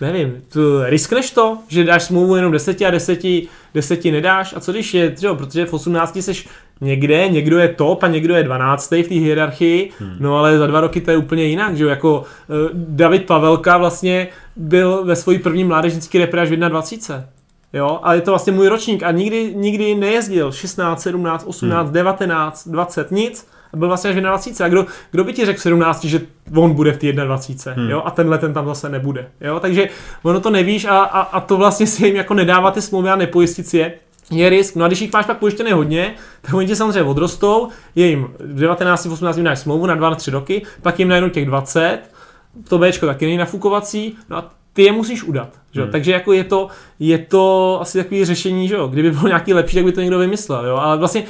[0.00, 4.54] nevím, tu, riskneš to, že dáš smlouvu jenom deseti a deseti, deseti nedáš?
[4.56, 6.48] A co když je, jo, protože v 18 seš
[6.80, 8.90] někde, někdo je top a někdo je 12.
[8.90, 10.16] v té hierarchii, hmm.
[10.20, 13.78] no ale za dva roky to je úplně jinak, že jo, jako uh, David Pavelka
[13.78, 17.24] vlastně byl ve svojí první mládežnický repre až v 21.
[17.72, 21.92] Jo, ale je to vlastně můj ročník a nikdy, nikdy nejezdil 16, 17, 18, hmm.
[21.92, 23.46] 19, 20, nic.
[23.72, 24.66] A byl vlastně až v 21.
[24.66, 26.20] A kdo, kdo by ti řekl v 17, že
[26.56, 27.82] on bude v té 21.
[27.82, 27.90] Hmm.
[27.90, 29.26] Jo, a tenhle ten tam zase nebude.
[29.40, 29.88] Jo, takže
[30.22, 33.16] ono to nevíš a, a, a to vlastně si jim jako nedává ty smlouvy a
[33.16, 33.92] nepojistit si je
[34.30, 37.68] je risk, no a když jich máš pak pojištěné hodně, tak oni ti samozřejmě odrostou,
[37.94, 41.30] je jim v 19, 18 dáš smlouvu na 2 na 3 roky, pak jim najednou
[41.30, 41.98] těch 20,
[42.68, 45.48] to Bčko taky není nafukovací, no a ty je musíš udat.
[45.72, 45.82] Že?
[45.82, 45.90] Hmm.
[45.90, 48.88] Takže jako je to, je to asi takový řešení, že jo?
[48.88, 50.66] kdyby bylo nějaký lepší, tak by to někdo vymyslel.
[50.66, 50.76] Jo?
[50.76, 51.24] Ale vlastně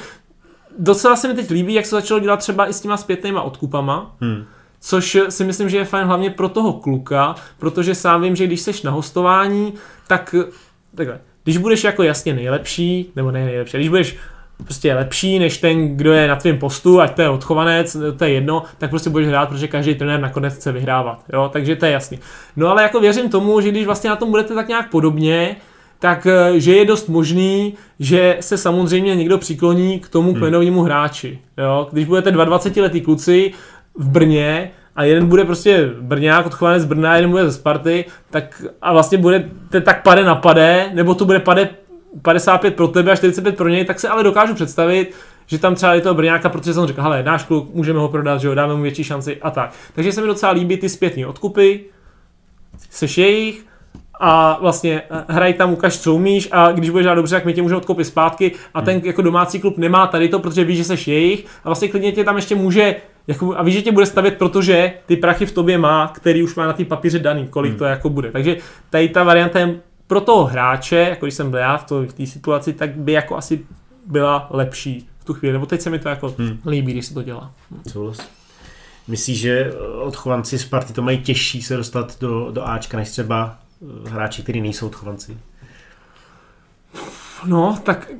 [0.79, 4.15] docela se mi teď líbí, jak se začalo dělat třeba i s těma zpětnýma odkupama.
[4.21, 4.45] Hmm.
[4.81, 8.61] Což si myslím, že je fajn hlavně pro toho kluka, protože sám vím, že když
[8.61, 9.73] seš na hostování,
[10.07, 10.35] tak
[10.95, 14.17] takhle, když budeš jako jasně nejlepší, nebo ne nejlepší, když budeš
[14.63, 18.29] prostě lepší než ten, kdo je na tvém postu, ať to je odchovanec, to je
[18.31, 21.91] jedno, tak prostě budeš hrát, protože každý trenér nakonec chce vyhrávat, jo, takže to je
[21.91, 22.19] jasný.
[22.55, 25.55] No ale jako věřím tomu, že když vlastně na tom budete tak nějak podobně,
[25.99, 30.39] tak eh, že je dost možný, že se samozřejmě někdo přikloní k tomu hmm.
[30.39, 31.39] kmenovému hráči.
[31.57, 31.87] Jo?
[31.91, 33.51] Když budete 22 letý kluci
[33.95, 38.63] v Brně a jeden bude prostě Brňák, odchovanec z Brna, jeden bude ze Sparty, tak
[38.81, 39.49] a vlastně bude
[39.81, 41.69] tak pade na pade, nebo to bude pade
[42.21, 45.15] 55 pro tebe a 45 pro něj, tak se ale dokážu představit,
[45.47, 48.41] že tam třeba je toho Brňáka, protože jsem řekl, hele, náš kluk, můžeme ho prodat,
[48.41, 49.73] že jo, dáme mu větší šanci a tak.
[49.95, 51.79] Takže se mi docela líbí ty zpětní odkupy,
[52.89, 53.65] seš jejich,
[54.19, 57.61] a vlastně hraj tam, ukaž, co umíš a když budeš hrát dobře, tak my tě
[57.61, 59.05] můžeme odkoupit zpátky a ten hmm.
[59.05, 62.23] jako domácí klub nemá tady to, protože ví, že seš jejich a vlastně klidně tě
[62.23, 62.95] tam ještě může
[63.27, 66.55] jako, a ví, že tě bude stavět, protože ty prachy v tobě má, který už
[66.55, 67.79] má na té papíře daný, kolik hmm.
[67.79, 68.31] to jako bude.
[68.31, 68.57] Takže
[68.89, 69.75] tady ta varianta je
[70.07, 73.11] pro toho hráče, jako když jsem byl já v, to, v té situaci, tak by
[73.11, 73.65] jako asi
[74.05, 76.59] byla lepší v tu chvíli, nebo teď se mi to jako hmm.
[76.65, 77.51] líbí, když se to dělá.
[77.87, 78.29] Souhlas.
[79.07, 83.57] Myslíš, že odchovanci z party to mají těžší se dostat do, do Ačka, než třeba
[83.57, 83.68] eh,
[84.05, 85.37] hráči, kteří nejsou odchovanci?
[87.45, 88.11] No, tak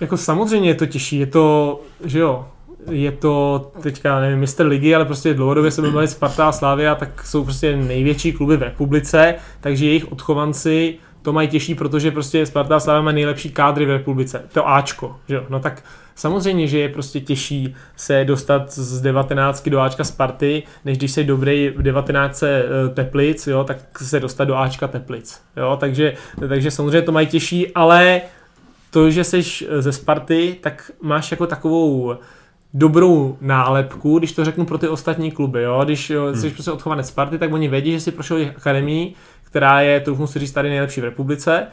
[0.00, 2.48] jako samozřejmě je to těžší, je to, že jo,
[2.90, 7.26] je to teďka, nevím, mistr ligy, ale prostě dlouhodobě se bavili Sparta a Slavia, tak
[7.26, 12.76] jsou prostě největší kluby v republice, takže jejich odchovanci to mají těžší, protože prostě Sparta
[12.76, 14.42] a Slavia mají nejlepší kádry v republice.
[14.52, 15.46] To Ačko, že jo?
[15.48, 15.82] No tak
[16.16, 21.24] samozřejmě, že je prostě těžší se dostat z 19 do Ačka Sparty, než když jsi
[21.24, 25.40] dobrý v 19 eh, Teplic, jo, tak se dostat do Ačka Teplic.
[25.56, 25.76] Jo?
[25.80, 26.14] Takže,
[26.48, 28.20] takže samozřejmě to mají těžší, ale
[28.90, 29.42] to, že jsi
[29.78, 32.16] ze Sparty, tak máš jako takovou
[32.74, 35.62] dobrou nálepku, když to řeknu pro ty ostatní kluby.
[35.62, 35.80] Jo?
[35.84, 36.50] Když jsi hmm.
[36.50, 40.52] prostě odchovanec Sparty, tak oni vědí, že si prošel akademii, která je, trochu si říct,
[40.52, 41.66] tady nejlepší v republice.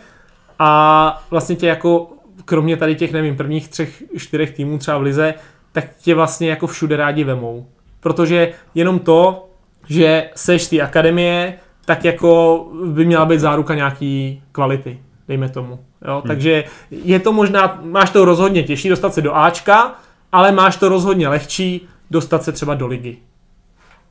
[0.59, 2.09] A vlastně tě jako,
[2.45, 5.33] kromě tady těch, nevím, prvních třech, čtyřech týmů třeba v Lize,
[5.71, 7.67] tak tě vlastně jako všude rádi vemou.
[7.99, 9.49] Protože jenom to,
[9.87, 11.53] že seš z té akademie,
[11.85, 15.79] tak jako by měla být záruka nějaký kvality, dejme tomu.
[16.07, 16.13] Jo?
[16.13, 16.27] Hmm.
[16.27, 19.95] Takže je to možná, máš to rozhodně těžší dostat se do Ačka,
[20.31, 23.17] ale máš to rozhodně lehčí dostat se třeba do ligy.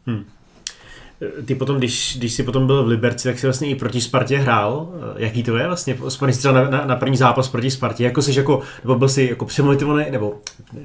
[0.06, 0.24] Hmm.
[1.44, 4.38] Ty potom, když, když jsi potom byl v Liberci, tak si vlastně i proti Spartě
[4.38, 4.88] hrál.
[5.16, 5.96] Jaký to je vlastně?
[6.08, 8.04] Vzpomeň třeba na, na, na, první zápas proti Spartě.
[8.04, 10.34] Jako jsi jako, nebo byl jsi jako přemotivovaný, nebo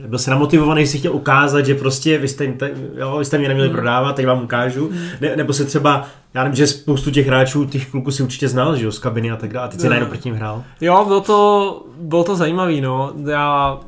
[0.07, 2.53] byl jsi namotivovaný, jsi chtěl ukázat, že prostě vy jste,
[2.97, 3.77] jo, vy jste mě neměli hmm.
[3.77, 4.89] prodávat, teď vám ukážu.
[4.89, 5.07] Hmm.
[5.21, 8.75] Ne, nebo se třeba, já nevím, že spoustu těch hráčů, těch kluků si určitě znal,
[8.75, 9.67] že jo, z kabiny a tak dále.
[9.67, 10.63] A teď si najednou proti ním hrál.
[10.81, 13.11] Jo, bylo to, bylo to zajímavý, no.
[13.29, 13.79] Já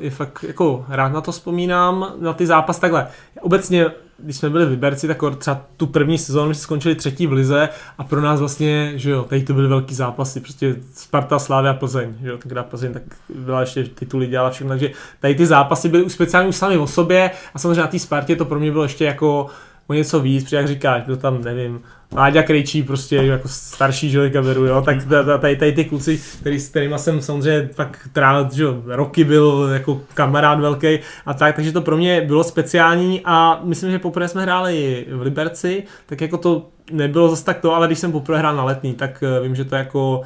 [0.00, 3.06] je fakt jako rád na to vzpomínám, na ty zápas takhle.
[3.40, 3.86] Obecně,
[4.18, 7.68] když jsme byli v Liberci, tak třeba tu první sezónu jsme skončili třetí v Lize
[7.98, 12.14] a pro nás vlastně, že jo, tady to byly velký zápasy, prostě Sparta, Slávia Plzeň,
[12.22, 13.02] že jo, tenkrát Plzeň tak
[13.34, 16.86] byla ještě tituly, dělala všechno, takže tady ty zápasy byly už speciálně už sami o
[16.86, 19.46] sobě a samozřejmě na té Spartě to pro mě bylo ještě jako
[19.86, 21.80] o něco víc, protože jak říkáš, byl tam, nevím,
[22.14, 24.98] Láďa Krejčí, prostě jako starší člověka beru, jo, tak
[25.38, 30.00] tady, tady ty kluci, který, s kterými jsem samozřejmě pak trávil, že roky byl jako
[30.14, 34.42] kamarád velký a tak, takže to pro mě bylo speciální a myslím, že poprvé jsme
[34.42, 38.56] hráli v Liberci, tak jako to nebylo zase tak to, ale když jsem poprvé hrál
[38.56, 40.22] na letní, tak eh, vím, že to jako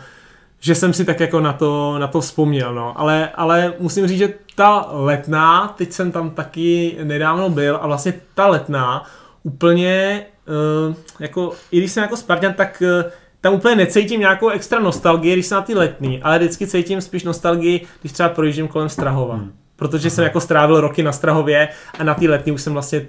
[0.60, 3.00] že jsem si tak jako na to, na to vzpomněl, no.
[3.00, 8.14] Ale, ale musím říct, že ta letná, teď jsem tam taky nedávno byl a vlastně
[8.34, 9.04] ta letná
[9.42, 10.26] úplně,
[10.88, 15.32] uh, jako, i když jsem jako Spartan, tak uh, tam úplně necítím nějakou extra nostalgii,
[15.32, 19.34] když jsem na ty letní, ale vždycky cítím spíš nostalgii, když třeba projíždím kolem Strahova.
[19.34, 19.52] Hmm.
[19.76, 23.06] Protože jsem jako strávil roky na Strahově a na ty letní už jsem vlastně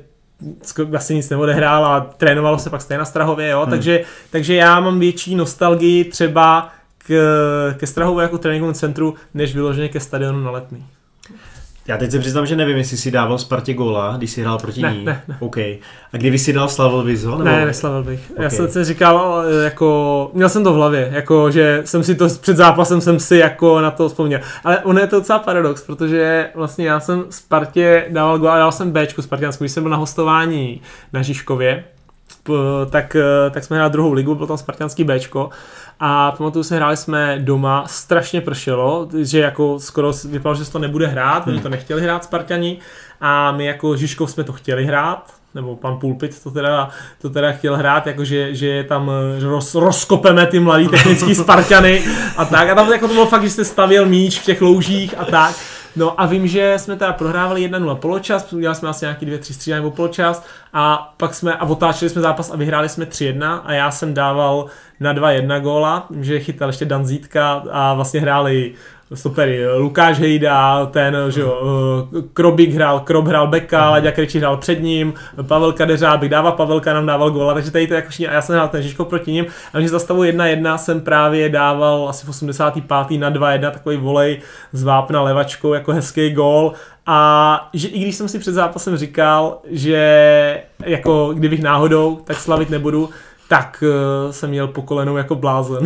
[0.83, 3.61] vlastně nic neodehrál a trénovalo se pak stejně na Strahově, jo?
[3.61, 3.69] Hmm.
[3.69, 9.89] Takže, takže já mám větší nostalgii třeba k, ke Strahově jako tréninkovému centru, než vyloženě
[9.89, 10.85] ke stadionu na letní.
[11.89, 14.81] Já teď se přiznám, že nevím, jestli si dával Spartě góla, když si hrál proti
[14.81, 15.05] ne, ní.
[15.05, 15.37] Ne, ne.
[15.39, 15.57] OK.
[15.57, 17.31] A kdyby si dal, slavil bys ho?
[17.31, 17.43] Nebo...
[17.43, 18.31] Ne, neslavil bych.
[18.31, 18.43] Okay.
[18.43, 22.27] Já jsem si říkal, jako, měl jsem to v hlavě, jako, že jsem si to
[22.41, 24.39] před zápasem jsem si jako na to vzpomněl.
[24.63, 28.91] Ale on je to docela paradox, protože vlastně já jsem Spartě dával góla, dal jsem
[28.91, 30.81] Bčku Spartianskou, když jsem byl na hostování
[31.13, 31.83] na Žižkově,
[32.89, 33.15] tak,
[33.51, 35.49] tak jsme hráli druhou ligu, byl tam Spartianský Bčko
[35.99, 40.79] a pamatuju se, hráli jsme doma, strašně pršelo, že jako skoro vypadalo, že se to
[40.79, 41.53] nebude hrát, hmm.
[41.53, 42.79] oni to nechtěli hrát Spartani
[43.21, 46.89] a my jako Žižkov jsme to chtěli hrát, nebo pan Pulpit to teda,
[47.21, 49.11] to teda chtěl hrát, jakože že tam
[49.41, 52.03] roz, rozkopeme ty mladý technický Spartany
[52.37, 52.69] a tak.
[52.69, 55.55] A tam jako to bylo fakt, že jste stavěl míč v těch loužích a tak.
[55.99, 59.83] No a vím, že jsme teda prohrávali 1-0 poločas, udělali jsme asi nějaký 2-3 střídání
[59.83, 63.91] nebo poločas a pak jsme a otáčeli jsme zápas a vyhráli jsme 3-1 a já
[63.91, 64.65] jsem dával
[64.99, 68.73] na 2-1 góla, že chytal ještě Dan Zítka a vlastně hráli
[69.13, 69.67] stopery.
[69.77, 71.61] Lukáš Hejda, ten, že jo,
[72.17, 75.13] eh, Krobík hrál, Krob hrál beka, Laďa Krejčí hrál před ním,
[75.47, 78.67] Pavel Kadeřábek dával Pavelka nám dával góla, takže tady to jako a já jsem hrál
[78.67, 83.17] ten Žižko proti ním a když za stavu 1-1 jsem právě dával asi v 85.
[83.17, 84.39] na 2-1 takový volej
[84.71, 86.73] z vápna levačkou jako hezký gól
[87.05, 92.69] a že i když jsem si před zápasem říkal, že jako kdybych náhodou, tak slavit
[92.69, 93.09] nebudu,
[93.49, 93.83] tak
[94.25, 95.85] uh, jsem měl po kolenou jako blázen.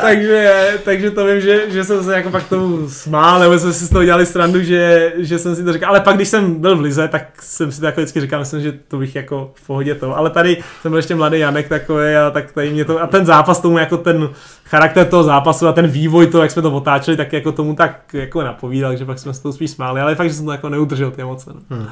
[0.00, 3.86] takže, takže to vím, že, že jsem se jako pak tomu smál, nebo jsme si
[3.86, 6.76] z toho dělali srandu, že, že jsem si to říkal, ale pak když jsem byl
[6.76, 9.66] v Lize, tak jsem si to jako vždycky říkal, myslím, že to bych jako v
[9.66, 13.02] pohodě to, ale tady jsem byl ještě mladý Janek takový a tak tady mě to,
[13.02, 14.28] a ten zápas tomu jako ten
[14.64, 18.14] charakter toho zápasu a ten vývoj toho, jak jsme to otáčeli, tak jako tomu tak
[18.14, 20.68] jako napovídal, že pak jsme se to spíš smáli, ale fakt, že jsem to jako
[20.68, 21.50] neudržel ty emoce.
[21.54, 21.76] No.
[21.76, 21.88] Hmm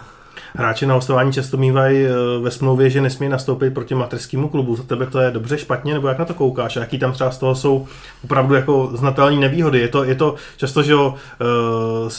[0.55, 2.11] hráči na hostování často mývají eh,
[2.43, 4.77] ve smlouvě, že nesmí nastoupit proti mateřskému klubu.
[4.77, 6.77] Za tebe to je dobře, špatně, nebo jak na to koukáš?
[6.77, 7.87] A jaký tam třeba z toho jsou
[8.25, 9.81] opravdu jako znatelné nevýhody?
[9.81, 12.11] Je to, je to často, že jo, eh,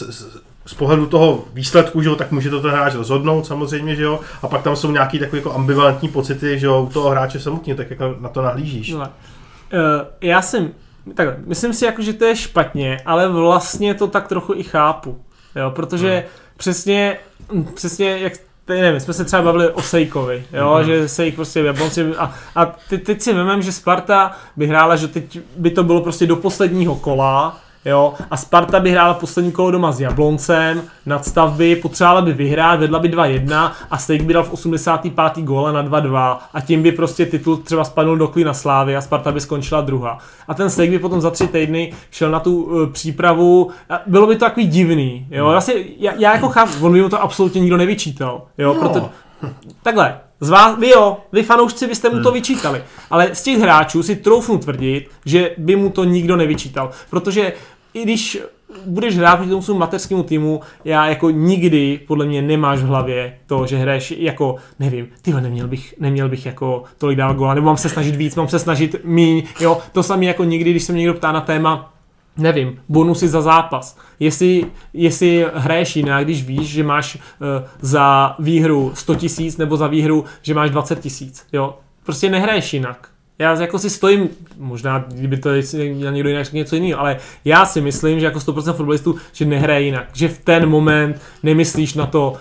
[0.66, 4.20] z pohledu toho výsledku, že jo, tak může to ten hráč rozhodnout samozřejmě, že jo,
[4.42, 7.74] a pak tam jsou nějaký takové jako ambivalentní pocity, že jo, u toho hráče samotně,
[7.74, 8.90] tak jako na to nahlížíš.
[8.90, 8.98] No.
[8.98, 9.06] Uh,
[10.20, 10.70] já jsem,
[11.14, 15.20] tak myslím si jako, že to je špatně, ale vlastně to tak trochu i chápu,
[15.56, 16.30] jo, protože no.
[16.56, 17.18] přesně
[17.74, 18.32] přesně jak
[18.64, 20.86] teď nevím, jsme se třeba bavili o Sejkovi, jo, mm-hmm.
[20.86, 25.08] že Sejk prostě Jablonci a, a teď, teď si vemem, že Sparta by hrála, že
[25.08, 29.70] teď by to bylo prostě do posledního kola, Jo, a Sparta by hrála poslední kolo
[29.70, 34.52] doma s Jabloncem, nadstavby, potřebovala by vyhrát, vedla by 2-1 a Steak by dal v
[34.52, 35.44] 85.
[35.44, 39.32] góle na 2-2 a tím by prostě titul třeba spadl do na Slávy a Sparta
[39.32, 40.18] by skončila druhá.
[40.48, 44.26] A ten Steak by potom za tři týdny šel na tu uh, přípravu, a bylo
[44.26, 47.60] by to takový divný, jo, vlastně, já, já jako chápu, on by mu to absolutně
[47.60, 48.80] nikdo nevyčítal, jo, no.
[48.80, 49.10] proto,
[49.82, 52.34] takhle, z vás, vy jo, vy fanoušci byste mu to hmm.
[52.34, 57.52] vyčítali, ale z těch hráčů si troufnu tvrdit, že by mu to nikdo nevyčítal, protože
[57.96, 58.38] i když
[58.86, 63.38] budeš hrát proti tomu svému mateřskému týmu, já jako nikdy podle mě nemáš v hlavě
[63.46, 67.66] to, že hraješ jako, nevím, ty neměl bych, neměl bych jako tolik dávat gola, nebo
[67.66, 70.92] mám se snažit víc, mám se snažit míň, jo, to samé jako nikdy, když se
[70.92, 71.92] mě někdo ptá na téma,
[72.36, 73.98] nevím, bonusy za zápas.
[74.20, 77.20] Jestli, jestli hraješ jinak, když víš, že máš uh,
[77.80, 81.78] za výhru 100 tisíc nebo za výhru, že máš 20 tisíc, jo.
[82.04, 83.08] Prostě nehraješ jinak.
[83.38, 85.50] Já jako si stojím, možná kdyby to
[85.94, 89.82] měl někdo jinak něco jiného, ale já si myslím, že jako 100% fotbalistů, že nehraje
[89.82, 90.08] jinak.
[90.12, 92.34] Že v ten moment nemyslíš na to,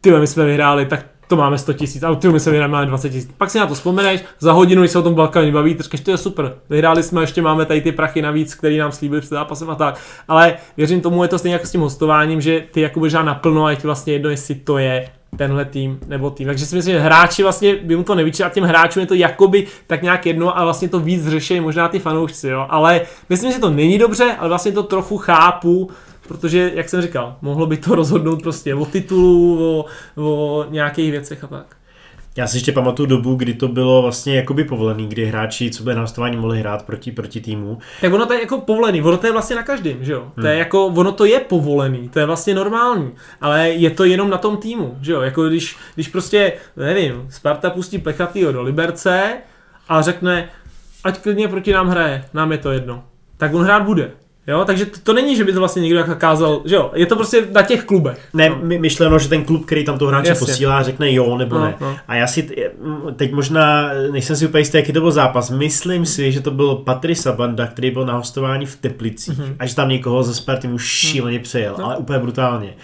[0.00, 2.86] ty my jsme vyhráli, tak to máme 100 tisíc, a ty my se vyhráli, máme
[2.86, 3.30] 20 tisíc.
[3.38, 6.10] Pak si na to vzpomeneš, za hodinu, když se o tom Balkáně baví, tak to
[6.10, 6.54] je super.
[6.70, 10.00] Vyhráli jsme, ještě máme tady ty prachy navíc, které nám slíbili před zápasem a tak.
[10.28, 13.64] Ale věřím tomu, je to stejně jako s tím hostováním, že ty jako budeš naplno
[13.64, 16.46] a je ti vlastně jedno, jestli to je tenhle tým nebo tým.
[16.46, 18.12] Takže si myslím, že hráči vlastně by mu to
[18.44, 21.88] a těm hráčům je to jakoby tak nějak jedno a vlastně to víc řeší možná
[21.88, 22.66] ty fanoušci, jo.
[22.70, 25.90] Ale myslím, že to není dobře, ale vlastně to trochu chápu,
[26.26, 29.86] protože, jak jsem říkal, mohlo by to rozhodnout prostě o titulu, o,
[30.16, 31.76] o nějakých věcech a tak.
[32.36, 35.94] Já si ještě pamatuju dobu, kdy to bylo vlastně jakoby povolený, kdy hráči, co by
[35.94, 37.78] na hostování mohli hrát proti, proti týmu.
[38.00, 40.20] Tak ono to je jako povolený, ono to je vlastně na každém, že jo?
[40.20, 40.32] Hmm.
[40.34, 40.58] To je hmm.
[40.58, 44.56] jako, ono to je povolený, to je vlastně normální, ale je to jenom na tom
[44.56, 45.20] týmu, že jo?
[45.20, 49.32] Jako když, když prostě, nevím, Sparta pustí Plechatýho do Liberce
[49.88, 50.48] a řekne,
[51.04, 53.04] ať klidně proti nám hraje, nám je to jedno,
[53.36, 54.10] tak on hrát bude.
[54.46, 57.16] Jo, takže to, to není, že by to vlastně někdo zakázal, že jo, je to
[57.16, 58.28] prostě na těch klubech.
[58.34, 58.56] Ne, no.
[58.62, 60.46] myšleno, že ten klub, který tam to hráče Jasně.
[60.46, 61.74] posílá, řekne jo nebo no, ne.
[61.80, 61.96] No.
[62.08, 62.56] A já si,
[63.16, 66.74] teď možná, nejsem si úplně jistý, jaký to byl zápas, myslím si, že to byl
[66.74, 69.56] Patrisa Banda, který byl na hostování v Teplicích mm-hmm.
[69.58, 71.84] a že tam někoho ze Sparty už šíleně přejel, no.
[71.84, 72.74] ale úplně brutálně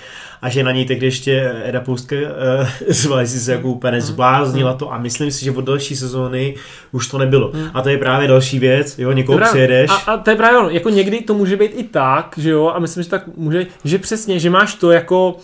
[0.43, 4.75] a že na něj tehdy ještě Eda Pustka uh, zvali si se jako úplně zbláznila
[4.75, 6.55] to a myslím si, že od další sezóny
[6.93, 7.51] už to nebylo.
[7.55, 7.71] Hmm.
[7.75, 9.91] A to je právě další věc, jo, někoho Dobrá, přijedeš.
[9.91, 12.73] A, a, to je právě ono, jako někdy to může být i tak, že jo,
[12.75, 15.37] a myslím, že tak může, že přesně, že máš to jako,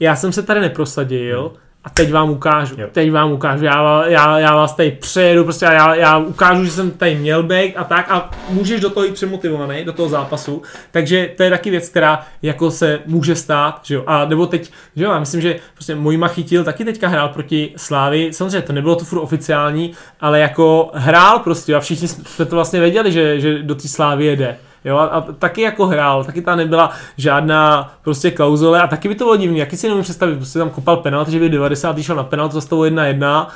[0.00, 2.88] já jsem se tady neprosadil, hmm a teď vám ukážu, jo.
[2.92, 6.90] teď vám ukážu, já, já, já vás tady přejedu, prostě já, já ukážu, že jsem
[6.90, 11.30] tady měl být a tak a můžeš do toho jít přemotivovaný, do toho zápasu, takže
[11.36, 15.04] to je taky věc, která jako se může stát, že jo, a nebo teď, že
[15.04, 18.96] jo, já myslím, že prostě Mojma chytil taky teďka hrál proti Slávi, samozřejmě to nebylo
[18.96, 23.62] to furt oficiální, ale jako hrál prostě a všichni jsme to vlastně věděli, že, že
[23.62, 24.56] do té Slávy jede.
[24.84, 29.14] Jo, a, a, taky jako hrál, taky tam nebyla žádná prostě klauzule a taky by
[29.14, 32.00] to bylo divný, jaký si nemůžu představit, prostě tam kopal penalt, že by 90.
[32.00, 33.46] šel na penalt za stavu 1-1,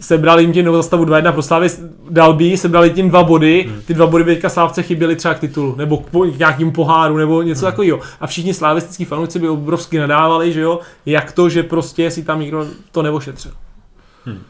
[0.00, 1.68] sebrali jim tím nebo za stavu 2-1 pro Slávy
[2.10, 3.80] Dalby, sebrali tím dva body, hmm.
[3.82, 7.42] ty dva body by teďka Slávce chyběly třeba k titulu, nebo k nějakým poháru, nebo
[7.42, 7.72] něco hmm.
[7.72, 8.00] takového.
[8.20, 12.40] A všichni slávistický fanoušci by obrovsky nadávali, že jo, jak to, že prostě si tam
[12.40, 13.52] nikdo to neošetřil.
[14.24, 14.42] Hmm.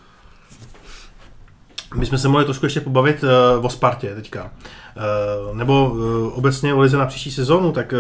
[1.95, 3.25] My jsme se mohli trošku ještě pobavit
[3.59, 4.51] uh, o Spartě teďka.
[4.97, 7.95] Uh, nebo uh, obecně o Lize na příští sezónu, tak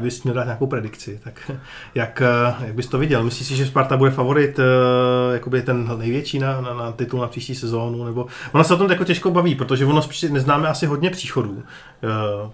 [0.00, 1.20] bys měl dát nějakou predikci.
[1.24, 1.50] Tak
[1.94, 2.22] jak,
[2.64, 3.24] jak bys to viděl?
[3.24, 4.60] Myslíš si, že Sparta bude favorit
[5.32, 8.04] jakoby ten největší na, na, na titul na příští sezónu?
[8.04, 8.26] Nebo...
[8.52, 11.62] Ona se o tom jako těžko baví, protože ono neznáme asi hodně příchodů.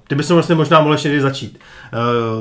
[0.08, 1.58] Ty bys vlastně možná mohl ještě začít.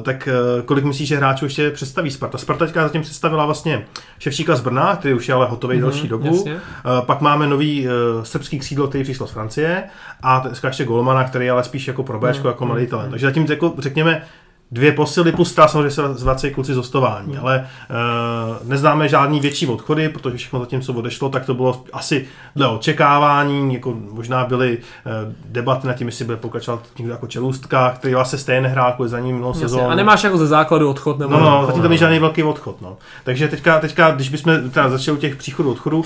[0.04, 0.30] Tak
[0.66, 2.38] kolik myslíš, že hráčů ještě představí Sparta?
[2.38, 3.86] Sparta teďka zatím představila vlastně
[4.20, 6.42] Ševčíka z Brna, který už je ale hotový mm-hmm, další dobu.
[6.42, 6.52] Uh,
[7.02, 7.88] pak máme nový
[8.24, 9.84] srbský křídlo, který přišel z Francie
[10.24, 13.10] a ještě Golmana, který je ale spíš jako pro Bčko, mm, jako mladý mm, talent.
[13.10, 14.24] Takže zatím jako, řekněme,
[14.72, 17.40] dvě posily plus ta samozřejmě se zvací kluci z hostování, mm.
[17.40, 22.28] ale uh, neznáme žádný větší odchody, protože všechno zatím, co odešlo, tak to bylo asi
[22.56, 27.92] dle očekávání, jako možná byly uh, debaty na tím, jestli bude pokračovat někdo jako Čelůstka,
[27.92, 29.90] který vlastně stejně nehrál kvůli za ním minulou sezónu.
[29.90, 31.20] A nemáš jako ze základu odchod?
[31.20, 32.82] Nebo no, no, zatím tam není žádný velký odchod.
[32.82, 32.98] No.
[33.24, 36.06] Takže teďka, teďka, když bychom teda začali u těch příchodů odchodů, uh,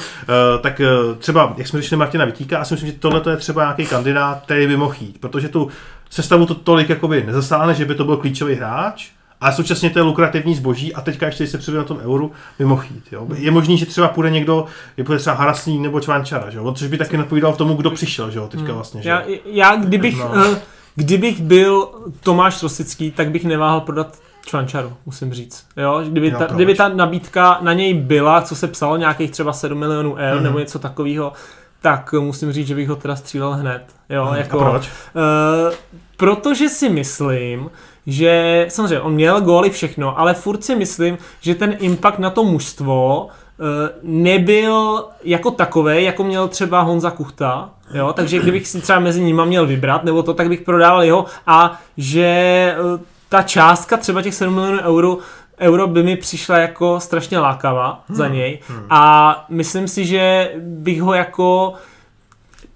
[0.62, 3.64] tak uh, třeba, jak jsme řešili Martina Vitíka, já si myslím, že tohle je třeba
[3.64, 5.70] nějaký kandidát, který by mohl jít, protože tu
[6.12, 9.10] sestavu to tolik jakoby nezasáhne, že by to byl klíčový hráč,
[9.42, 12.66] ale současně to je lukrativní zboží a teďka ještě, se přijde na tom euru, by
[12.66, 13.04] mohl jít.
[13.12, 13.28] Jo.
[13.36, 14.66] Je možný, že třeba půjde někdo,
[14.98, 16.74] je půjde třeba Harasný nebo Čvančara, že jo?
[16.74, 18.76] což by taky nepovídal tomu, kdo přišel že jo, teďka hmm.
[18.76, 19.02] vlastně.
[19.02, 19.10] Že?
[19.10, 20.26] Já, já kdybych, no.
[20.26, 20.58] uh,
[20.96, 25.66] kdybych byl Tomáš Rosický, tak bych neváhal prodat Čvančaru, musím říct.
[25.78, 26.04] Jo?
[26.08, 30.16] Kdyby, ta, kdyby ta nabídka na něj byla, co se psalo, nějakých třeba 7 milionů
[30.16, 30.44] eur mm.
[30.44, 31.34] nebo něco takového,
[31.82, 33.84] tak musím říct, že bych ho teda střílel hned.
[34.10, 34.90] Jo, hmm, jako, a proč?
[34.90, 35.74] Uh,
[36.18, 37.70] protože si myslím,
[38.08, 42.44] že samozřejmě on měl góly všechno, ale furt si myslím, že ten impact na to
[42.44, 43.66] mužstvo uh,
[44.04, 49.42] nebyl jako takový, jako měl třeba Honza Kuchta, jo, takže kdybych si třeba mezi nimi
[49.46, 54.36] měl vybrat, nebo to, tak bych prodával jeho a že uh, ta částka třeba těch
[54.36, 55.18] 7 milionů euro
[55.62, 58.18] euro by mi přišla jako strašně lákavá hmm.
[58.18, 58.86] za něj hmm.
[58.90, 61.74] a myslím si, že bych ho jako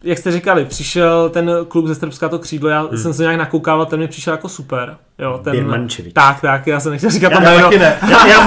[0.05, 2.97] jak jste říkali, přišel ten klub ze Srbska to křídlo, já hmm.
[2.97, 4.97] jsem se nějak nakoukával, ten mi přišel jako super.
[5.19, 6.13] Jo, ten, Birmančevič.
[6.13, 7.69] tak, tak, já jsem nechtěl říkat Já to jméno.
[7.69, 7.97] ne.
[8.09, 8.39] Já, já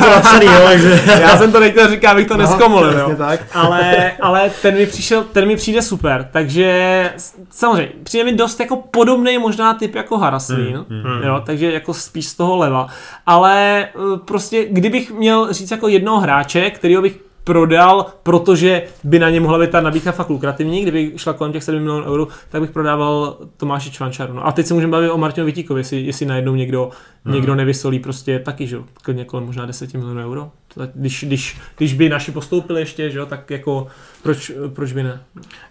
[0.00, 1.02] to napsaný, jo, takže...
[1.20, 3.14] Já jsem to nechtěl říkat, abych to No, neskomolil, jo.
[3.18, 3.40] tak.
[3.54, 7.12] Ale, ale ten mi přišel, ten mi přijde super, takže
[7.50, 12.26] samozřejmě, přijde mi dost jako podobný možná typ jako Haraslín, Hmm, jo, takže jako spíš
[12.26, 12.86] z toho leva,
[13.26, 19.30] ale eh, prostě kdybych měl říct jako jednoho hráče, kterýho bych prodal, protože by na
[19.30, 22.60] ně mohla být ta nabídka fakt lukrativní, kdyby šla kolem těch 7 milionů eur, tak
[22.60, 24.32] bych prodával Tomáše Čvančaru.
[24.34, 26.90] No a teď se můžeme bavit o Martinu Vitíkovi, jestli, jestli najednou někdo,
[27.26, 27.34] Hmm.
[27.34, 30.50] někdo nevysolí prostě taky, že jo, klidně kolem možná 10 milionů euro.
[30.74, 33.86] Tak Když, když, když by naši postoupili ještě, že jo, tak jako
[34.22, 35.20] proč, proč by ne?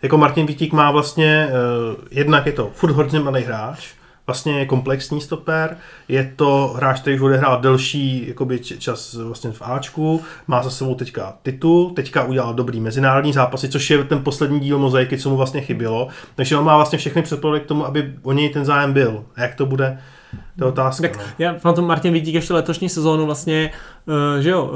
[0.01, 3.87] Jako Martin Vítík má vlastně, uh, jednak je to furt hodně malý hráč,
[4.27, 10.21] vlastně komplexní stoper, je to hráč, který už odehrál delší jakoby, čas vlastně v Ačku,
[10.47, 14.79] má za sebou teďka titul, teďka udělal dobrý mezinárodní zápasy, což je ten poslední díl
[14.79, 18.31] mozaiky, co mu vlastně chybělo, takže on má vlastně všechny předpoklady k tomu, aby o
[18.31, 19.25] něj ten zájem byl.
[19.35, 19.99] A jak to bude,
[20.57, 21.01] to je otázka.
[21.07, 21.23] Tak no.
[21.39, 23.71] já pamatuju Martin Vítík ještě letošní sezónu vlastně,
[24.05, 24.71] uh, že jo, uh,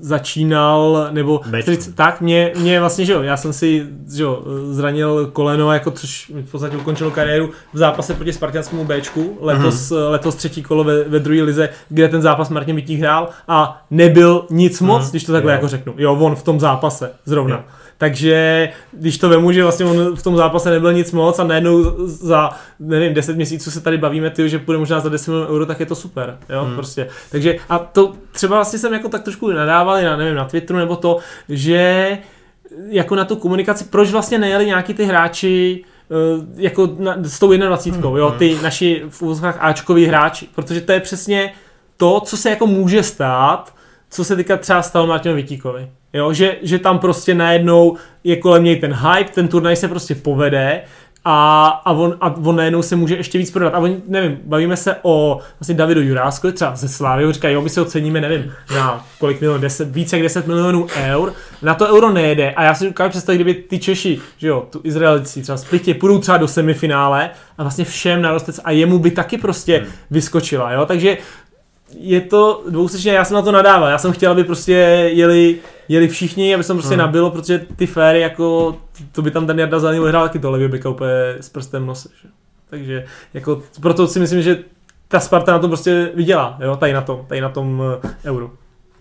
[0.00, 1.70] začínal, nebo Bečku.
[1.70, 5.72] tric- tak, mě, mě vlastně, že jo, já jsem si, že jo, eh, zranil koleno,
[5.72, 10.00] jako což mi v podstatě ukončilo kariéru v zápase proti Spartanskému Bčku, letos, Mhm.
[10.00, 10.06] mm.
[10.10, 14.46] letos třetí kolo ve, ve druhé lize, kde ten zápas Martin Vítík hrál a nebyl
[14.50, 15.10] nic moc, Mhm.
[15.10, 15.54] když to takhle Jo.
[15.56, 15.94] jako řeknu.
[15.98, 17.56] Jo, on v tom zápase, zrovna.
[17.56, 17.62] Jo.
[18.02, 22.06] Takže když to vemu, že vlastně on v tom zápase nebyl nic moc a najednou
[22.06, 22.50] za,
[22.80, 25.80] nevím, 10 měsíců se tady bavíme, ty, že půjde možná za 10 milionů euro, tak
[25.80, 26.74] je to super, jo, hmm.
[26.74, 27.08] prostě.
[27.30, 30.96] Takže a to třeba vlastně jsem jako tak trošku nadával, na, nevím, na Twitteru nebo
[30.96, 32.18] to, že
[32.88, 37.52] jako na tu komunikaci, proč vlastně nejeli nějaký ty hráči eh, jako na, s tou
[37.56, 38.18] 21, Hmm.
[38.18, 41.52] jo, ty naši v úvozovkách Ačkoví hráči, protože to je přesně
[41.96, 43.74] to, co se jako může stát,
[44.10, 45.88] co se teďka třeba stalo Martinu Vitíkovi.
[46.12, 50.14] Jo, že, že tam prostě najednou je kolem něj ten hype, ten turnaj se prostě
[50.14, 50.82] povede
[51.24, 53.74] a, a, on, a on najednou se může ještě víc prodat.
[53.74, 57.62] A on, nevím, bavíme se o vlastně Davidu Juráskovi, třeba ze Slávy, on říká, jo,
[57.62, 61.32] my se oceníme, nevím, na kolik milionů, 10, více jak 10 milionů eur,
[61.62, 64.80] na to euro nejede a já si dokážu představit, kdyby ty Češi, že jo, tu
[64.84, 69.38] Izraelci třeba splitě půjdou třeba do semifinále a vlastně všem narostec a jemu by taky
[69.38, 71.18] prostě vyskočila, jo, takže
[72.00, 74.72] je to dvousečně, já jsem na to nadával, já jsem chtěl, aby prostě
[75.12, 75.56] jeli,
[75.88, 76.98] jeli všichni, aby se prostě Hmm.
[76.98, 78.76] nabilo, protože ty féry jako,
[79.12, 82.08] to by tam ten Jarda Zelený odehrál taky to levě byka úplně s prstem nose,
[82.22, 82.28] že?
[82.70, 84.58] Takže jako, proto si myslím, že
[85.08, 88.50] ta Sparta na tom prostě vydělá, jo, tady na tom, tady na tom uh, euru.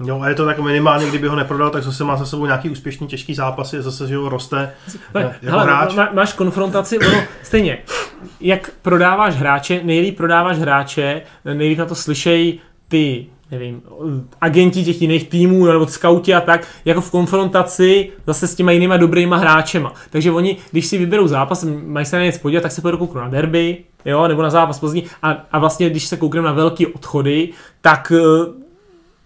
[0.06, 2.70] Jo, a je to tak minimálně, kdyby ho neprodal, tak zase má za sebou nějaký
[2.70, 4.74] úspěšný těžký zápasy, a zase, že ho roste
[5.14, 5.96] Ne, jako hele, hráč.
[5.96, 7.78] má, máš konfrontaci, ono stejně,
[8.40, 11.22] jak prodáváš hráče, nejlíp prodáváš hráče,
[11.54, 12.60] nejlíp na to slyšej
[12.92, 13.82] ty, nevím,
[14.42, 18.98] agenti těch jiných týmů nebo skauti a tak, jako v konfrontaci zase s těma jinýma
[18.98, 19.94] dobrýma hráčema.
[20.10, 23.30] Takže oni, když si vyberou zápas, mají se na něco podívat, tak se kouknout na
[23.30, 27.50] derby, jo, nebo na zápas Plzní a, a vlastně, když se koukneme na velký odchody,
[27.82, 28.61] tak eh,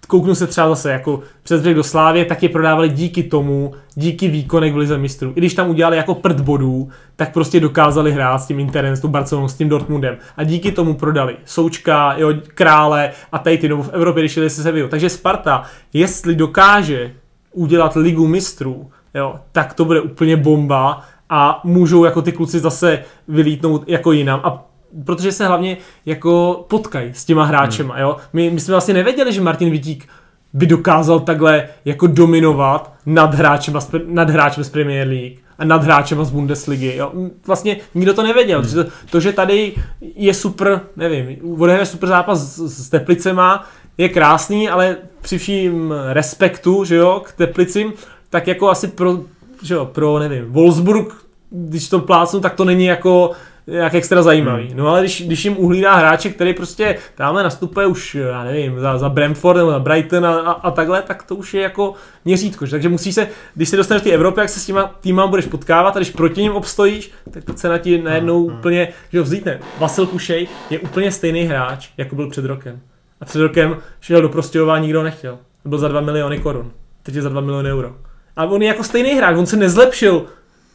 [0.05, 4.73] kouknu se třeba zase jako přes do Slávě, tak je prodávali díky tomu, díky výkonek
[4.73, 5.33] v Lize mistrů.
[5.35, 8.99] I když tam udělali jako prd bodů, tak prostě dokázali hrát s tím Interem, s
[8.99, 10.17] tou Barcelonou, s tím Dortmundem.
[10.37, 14.49] A díky tomu prodali Součka, jo, Krále a tady ty, nebo v Evropě, když se
[14.49, 14.89] Sevillu.
[14.89, 17.11] Takže Sparta, jestli dokáže
[17.51, 22.99] udělat ligu mistrů, jo, tak to bude úplně bomba a můžou jako ty kluci zase
[23.27, 24.41] vylítnout jako jinam.
[24.43, 24.65] A
[25.05, 28.03] protože se hlavně jako potkají s těma hráčema, hmm.
[28.03, 28.17] jo.
[28.33, 30.07] My, my jsme vlastně nevěděli, že Martin Vitík
[30.53, 35.83] by dokázal takhle jako dominovat nad hráčem, z, nad hráčem z Premier League a nad
[35.83, 36.95] hráčem z Bundesligy.
[36.95, 37.11] Jo.
[37.47, 38.61] Vlastně nikdo to nevěděl.
[38.61, 38.73] Hmm.
[38.73, 39.73] To, to, že tady
[40.15, 43.67] je super, nevím, odehraje super zápas s, s Teplicema,
[43.97, 47.93] je krásný, ale při vším respektu, že jo, k Teplicím,
[48.29, 49.19] tak jako asi pro,
[49.63, 51.13] že jo, pro, nevím, Wolfsburg,
[51.49, 53.31] když to plácnu, tak to není jako
[53.67, 54.73] jak extra zajímavý.
[54.73, 58.97] No ale když, když jim uhlídá hráče, který prostě tamhle nastupuje už, já nevím, za,
[58.97, 61.93] za Brentford nebo za Brighton a, a, a takhle, tak to už je jako
[62.25, 62.65] měřítko.
[62.65, 62.71] Že?
[62.71, 65.45] Takže musí se, když se dostaneš do té Evropy, jak se s těma týmama budeš
[65.45, 69.59] potkávat a když proti ním obstojíš, tak ta cena ti najednou úplně, že jo, vzítne.
[69.79, 72.79] Vasil Kušej je úplně stejný hráč, jako byl před rokem.
[73.21, 75.37] A před rokem šel do Prostějova nikdo nechtěl.
[75.65, 76.71] Byl za 2 miliony korun.
[77.03, 77.95] Teď je za 2 miliony euro.
[78.35, 80.25] A on je jako stejný hráč, on se nezlepšil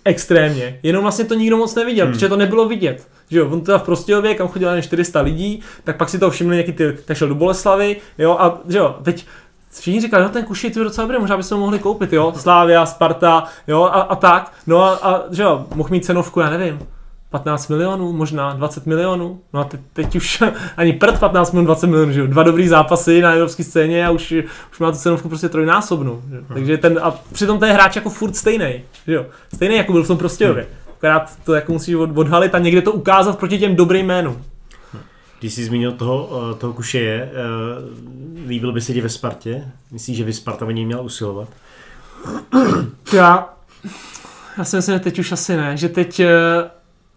[0.04, 2.14] extrémně, jenom vlastně to nikdo moc neviděl, hmm.
[2.14, 3.08] protože to nebylo vidět.
[3.30, 6.30] Že jo, on teda v Prostějově, kam chodilo jen 400 lidí, tak pak si to
[6.30, 9.26] všimli nějaký ty, tak šel do Boleslavy, jo, a že jo, teď
[9.78, 12.86] všichni říkali, no ten kuši je docela dobrý, možná bychom ho mohli koupit, jo, Slávia,
[12.86, 16.78] Sparta, jo, a, a tak, no a, a že jo, mohl mít cenovku, já nevím,
[17.30, 19.40] 15 milionů, možná 20 milionů.
[19.52, 20.42] No a te, teď už
[20.76, 22.26] ani prd 15 milionů, 20 milionů, že jo?
[22.26, 24.34] Dva dobrý zápasy na evropské scéně a už,
[24.72, 26.22] už má tu cenovku prostě trojnásobnou.
[26.30, 26.36] Že?
[26.36, 26.46] Hmm.
[26.54, 29.26] Takže ten, a přitom ten hráč jako furt stejný, že jo?
[29.54, 30.62] Stejný jako byl v tom Prostějově.
[30.62, 30.72] Hmm.
[30.96, 34.44] akorát to jako musíš od- odhalit a někde to ukázat proti těm dobrým jménům.
[35.40, 39.64] Když jsi zmínil toho, eh, toho Kušeje, eh, líbil by se ti ve Spartě?
[39.90, 41.48] Myslíš, že by Sparta o něj měla usilovat?
[43.12, 43.54] Já,
[44.58, 46.28] já si myslím, že teď už asi ne, že teď, eh,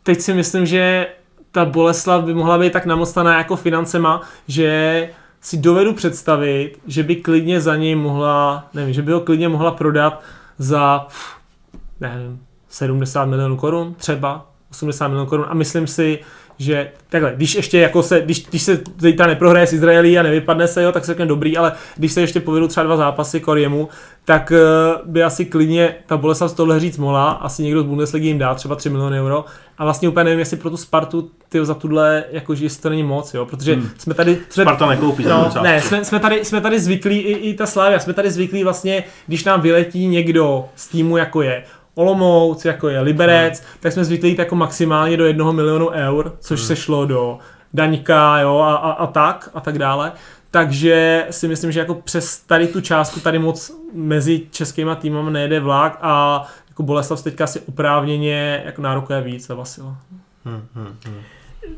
[0.04, 1.08] teď si myslím, že
[1.51, 5.10] ta Boleslav by mohla být tak namostaná jako financema, že
[5.41, 9.72] si dovedu představit, že by klidně za něj mohla, nevím, že by ho klidně mohla
[9.72, 10.22] prodat
[10.58, 11.08] za,
[11.99, 15.45] nevím, 70 milionů korun třeba, 80 milionů korun.
[15.49, 16.20] A myslím si,
[16.60, 20.68] že takhle, když ještě jako se, když, když se zítra neprohraje s Izraelí a nevypadne
[20.68, 23.89] se, jo, tak se řekne dobrý, ale když se ještě povedou třeba dva zápasy Koriemu,
[24.26, 28.28] tak uh, by asi klidně ta Boleslav z tohle říct mohla, asi někdo z Bundesligy
[28.28, 29.45] jim dá třeba 3 miliony euro
[29.78, 33.04] a vlastně úplně nevím, jestli pro tu Spartu ty za tuhle, jakože jestli to není
[33.04, 33.89] moc, jo, protože hmm.
[33.97, 34.38] jsme tady...
[34.49, 37.99] Jsme, Sparta nekoupí No, ne, jsme, jsme, tady, jsme tady zvyklí, i, i ta Slávia,
[37.99, 41.64] jsme tady zvyklí vlastně, když nám vyletí někdo z týmu, jako je
[41.96, 43.70] Olomouc, jako je Liberec, hmm.
[43.80, 46.68] tak jsme zvyklí jít jako maximálně do jednoho milionu eur, což hmm.
[46.68, 47.38] se šlo do
[47.74, 50.12] Daňka, jo, a, a, a tak, a tak dále.
[50.52, 55.60] Takže si myslím, že jako přes tady tu částku tady moc mezi českýma týmama nejede
[55.60, 59.98] vlak a jako Boleslav se teďka asi oprávněně jako nárokuje víc za Vasila.
[60.46, 61.22] Hmm, hmm, hmm.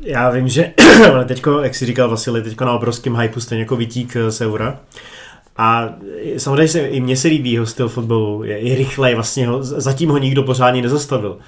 [0.00, 0.72] Já vím, že
[1.24, 4.78] teďko, jak si říkal Vasily, teďko na obrovském hypeu stejně jako vytík z eura.
[5.58, 5.88] A
[6.38, 10.10] samozřejmě se, i mně se líbí jeho styl fotbalu, je, je rychlej, vlastně ho, zatím
[10.10, 11.38] ho nikdo pořádně nezastavil.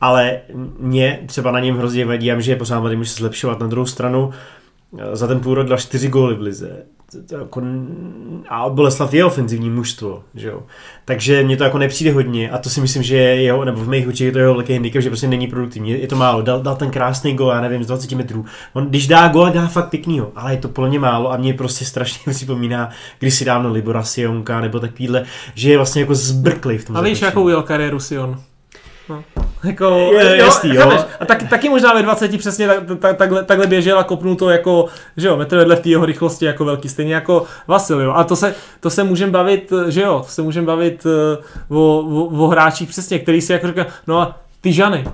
[0.00, 0.40] Ale
[0.78, 3.60] mě třeba na něm hrozně vadí, že je pořád mladý, může se zlepšovat.
[3.60, 4.30] Na druhou stranu,
[5.12, 6.86] za ten půl rok dal čtyři góly v lize.
[7.32, 7.62] Jako,
[8.48, 10.62] a Boleslav je ofenzivní mužstvo, že jo.
[11.04, 13.88] Takže mně to jako nepřijde hodně a to si myslím, že je jeho, nebo v
[13.88, 15.90] mých očích je to jeho velký handicap, že prostě není produktivní.
[15.90, 16.42] Je to málo.
[16.42, 18.44] Dal, dal ten krásný gól, já nevím, z 20 metrů.
[18.72, 21.54] On, když dá gól, dá fakt pěknýho, ale je to podle mě málo a mě
[21.54, 25.24] prostě strašně připomíná kdysi dávno Libora Sionka nebo takovýhle,
[25.54, 28.40] že je vlastně jako zbrklý v tom A víš, jakou ujel kariéru Sion?
[29.08, 29.24] No.
[29.64, 30.82] Jako, Je, jasný, jo.
[30.82, 31.00] chápeš?
[31.20, 34.50] A tak, taky možná ve 20 přesně tak, tak, takhle, takhle běžel a kopnul to
[34.50, 34.86] jako,
[35.16, 38.12] že jo, metr vedle v té jeho rychlosti jako velký, stejně jako Vasil, jo.
[38.12, 41.06] A to se, to se můžeme bavit, že jo, to se můžeme bavit
[41.68, 45.04] uh, o, o, o, hráčích přesně, který si jako říká, no a ty žany,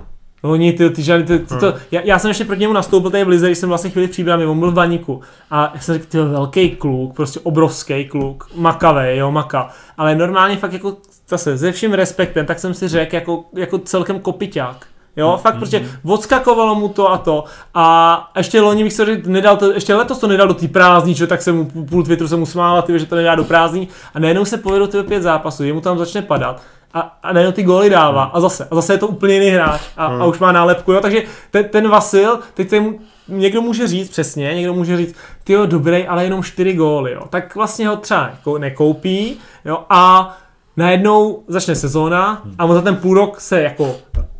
[0.41, 3.23] Oni ty, ty, žádný, ty, ty, to, já, já, jsem ještě proti němu nastoupil tady
[3.23, 5.21] v Lize, když jsem vlastně chvíli v příbrami, on byl v baníku.
[5.51, 9.69] A já jsem řekl, ty velký kluk, prostě obrovský kluk, makavý, jo, maka.
[9.97, 10.97] Ale normálně fakt jako,
[11.29, 14.85] zase, se vším respektem, tak jsem si řekl, jako, jako celkem kopiťák.
[15.17, 17.43] Jo, fakt prostě odskakovalo mu to a to.
[17.73, 21.13] A ještě loni bych se řekl, nedal to, ještě letos to nedal do té prázdní,
[21.13, 23.87] že tak se mu půl Twitteru se mu smála, ty, že to nedá do prázdní.
[24.13, 26.61] A najednou se povedou ty pět zápasů, jemu tam začne padat
[26.95, 28.23] a, a najednou ty góly dává.
[28.23, 31.01] A zase, a zase je to úplně jiný hráč a, a už má nálepku, jo,
[31.01, 35.53] takže ten, ten Vasil, teď se mu někdo může říct přesně, někdo může říct, ty
[35.53, 40.37] jo, dobrý, ale jenom čtyři góly, jo, tak vlastně ho třeba jako nekoupí, jo, a
[40.77, 43.95] najednou začne sezóna a on za ten půl rok se jako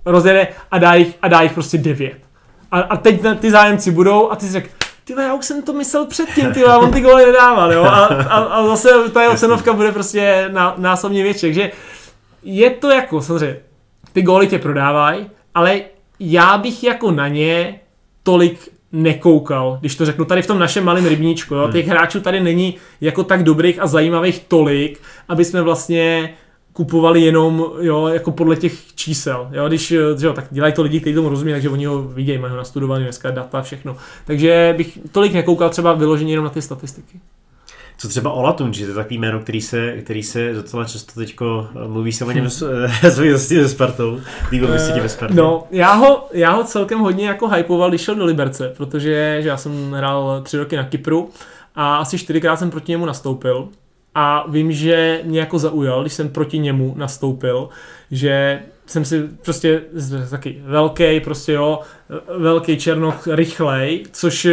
[0.05, 2.17] rozjede a dá jich, a dá jich prostě devět.
[2.71, 4.69] A, a teď na- ty zájemci budou a ty si řekl,
[5.03, 8.37] ty já už jsem to myslel předtím, ty on ty góly nedával, jo, a, a,
[8.39, 11.71] a zase ta jeho cenovka bude prostě ná, násobně větší, takže
[12.43, 13.57] je to jako, samozřejmě,
[14.13, 15.81] ty góly tě prodávají, ale
[16.19, 17.79] já bych jako na ně
[18.23, 21.69] tolik nekoukal, když to řeknu tady v tom našem malém rybníčku, jo?
[21.71, 26.33] těch hráčů tady není jako tak dobrých a zajímavých tolik, aby jsme vlastně
[26.73, 29.47] kupovali jenom jo, jako podle těch čísel.
[29.51, 29.67] Jo?
[29.67, 32.57] Když jo, tak dělají to lidi, kteří tomu rozumí, takže oni ho vidějí, mají ho
[32.57, 33.97] nastudovaný dneska data, všechno.
[34.25, 37.19] Takže bych tolik nekoukal třeba vyloženě jenom na ty statistiky.
[37.97, 41.67] Co třeba Olatun, že to je takový jméno, který se, který se docela často teďko
[41.87, 44.19] mluví se o něm souvislosti se Spartou.
[44.51, 45.35] Líbil by se ti ve Spartě?
[45.35, 49.49] No, já ho, já ho celkem hodně jako hypoval, když šel do Liberce, protože že
[49.49, 51.29] já jsem hrál tři roky na Kypru
[51.75, 53.69] a asi čtyřikrát jsem proti němu nastoupil
[54.15, 57.69] a vím, že mě jako zaujal, když jsem proti němu nastoupil,
[58.11, 59.81] že jsem si prostě
[60.29, 61.79] taky velký, prostě jo,
[62.37, 64.47] velký černok, rychlej, což,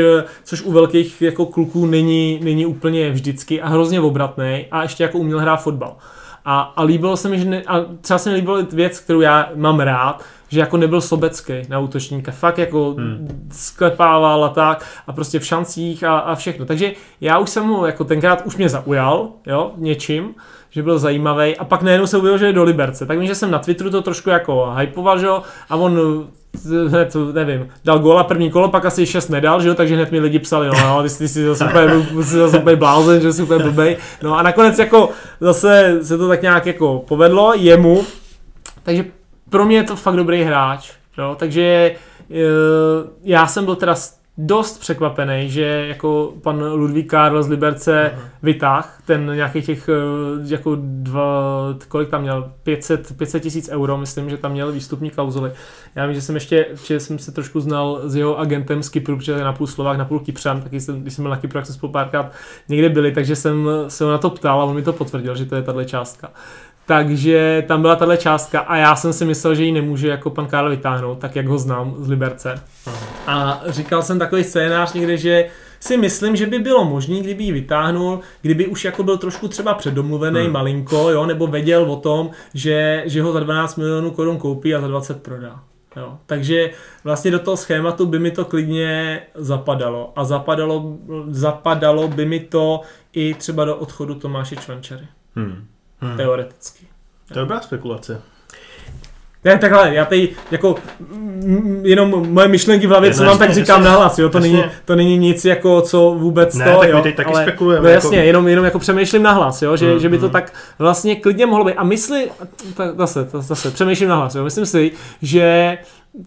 [0.44, 5.18] což u velkých jako kluků není, není úplně vždycky a hrozně obratný a ještě jako
[5.18, 5.96] uměl hrát fotbal.
[6.44, 9.50] A, a líbilo se mi, že ne, a třeba se mi líbilo věc, kterou já
[9.54, 13.48] mám rád, že jako nebyl sobecký na útočníka, fakt jako hmm.
[13.52, 16.66] sklepával a tak a prostě v šancích a, a všechno.
[16.66, 20.34] Takže já už jsem ho jako tenkrát už mě zaujal, jo, něčím,
[20.72, 23.06] že byl zajímavý a pak najednou se objevil, že je do Liberce.
[23.06, 25.98] Tak vím, že jsem na Twitteru to trošku jako hypoval, že jo, a on
[26.88, 30.20] hned, nevím, dal góla první kolo, pak asi šest nedal, že jo, takže hned mi
[30.20, 33.42] lidi psali, no, no ty, ty jsi zase úplně, jsi zase úplně blázen, že jsi
[33.42, 33.96] úplně blbej.
[34.22, 35.10] No a nakonec jako
[35.40, 38.04] zase se to tak nějak jako povedlo jemu,
[38.82, 39.04] takže
[39.50, 41.94] pro mě je to fakt dobrý hráč, jo, takže
[42.30, 42.34] eh,
[43.22, 43.94] já jsem byl teda
[44.38, 48.20] dost překvapený, že jako pan Ludvík Karl z Liberce uh-huh.
[48.42, 49.92] vytáh ten nějakých těch eh,
[50.54, 55.52] jako dva, kolik tam měl, 500, 500 tisíc euro, myslím, že tam měl výstupní klauzuly.
[55.94, 59.16] Já vím, že jsem ještě, že jsem se trošku znal s jeho agentem z Kypru,
[59.16, 61.58] protože je na půl Slovák, na půl Kypřan, taky jsem, když jsem byl na Kypru,
[61.58, 62.32] jak jsme spolu párkrát
[62.68, 65.46] někde byli, takže jsem se ho na to ptal a on mi to potvrdil, že
[65.46, 66.30] to je tahle částka.
[66.92, 70.46] Takže tam byla tahle částka a já jsem si myslel, že ji nemůže jako pan
[70.46, 72.54] Karl vytáhnout, tak jak ho znám z Liberce.
[73.26, 75.46] A říkal jsem takový scénář někde, že
[75.80, 79.74] si myslím, že by bylo možné, kdyby ji vytáhnul, kdyby už jako byl trošku třeba
[79.74, 80.52] předomluvený hmm.
[80.52, 84.80] malinko, jo, nebo věděl o tom, že, že ho za 12 milionů korun koupí a
[84.80, 85.60] za 20 prodá.
[85.96, 86.18] Jo.
[86.26, 86.70] Takže
[87.04, 90.12] vlastně do toho schématu by mi to klidně zapadalo.
[90.16, 92.80] A zapadalo, zapadalo by mi to
[93.12, 95.06] i třeba do odchodu Tomáše Čvančary.
[95.36, 95.66] Hmm.
[96.02, 96.16] Hmm.
[96.16, 96.86] Teoreticky.
[97.28, 98.22] To je dobrá spekulace.
[99.44, 103.84] Ne, takhle, já tady jako m, jenom moje myšlenky v hlavě, co mám, tak říkám
[103.84, 107.02] nahlas, jo, to není, to není nic jako, co vůbec ne, to, tak jo, my
[107.02, 107.88] teď taky ale, spekulujeme.
[107.88, 108.26] No jasně, jako...
[108.26, 110.32] jenom, jenom jako přemýšlím nahlas, jo, že, mm, že by to mm.
[110.32, 111.74] tak vlastně klidně mohlo být.
[111.74, 112.30] A mysli,
[112.74, 114.92] tak zase, zase, přemýšlím nahlas, jo, myslím si,
[115.22, 115.78] že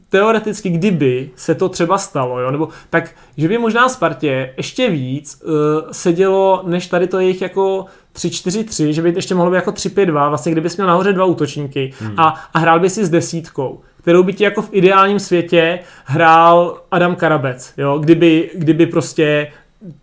[0.09, 5.41] teoreticky, kdyby se to třeba stalo, jo, nebo tak, že by možná Spartě ještě víc
[5.43, 5.51] uh,
[5.91, 7.85] sedělo, než tady to jejich jako
[8.15, 12.19] 3-4-3, že by ještě mohlo být jako 3-5-2, vlastně kdyby měl nahoře dva útočníky hmm.
[12.19, 16.81] a, a hrál by si s desítkou, kterou by ti jako v ideálním světě hrál
[16.91, 19.51] Adam Karabec, jo, kdyby, kdyby prostě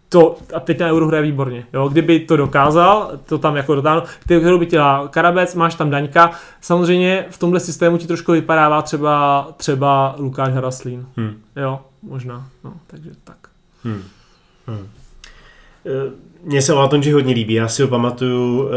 [0.08, 4.04] to, a teď na Euro hraje výborně, jo, kdyby to dokázal, to tam jako dotáhnout,
[4.24, 8.82] kterou by ti dal Karabec, máš tam Daňka, samozřejmě v tomhle systému ti trošku vypadává
[8.82, 11.40] třeba, třeba Lukáš Haraslín, hmm.
[11.56, 13.36] jo, možná, no, takže tak.
[13.84, 14.02] Hmm.
[14.66, 14.88] Hmm.
[15.84, 18.68] Uh mně se Olatonji hodně líbí, já si ho pamatuju,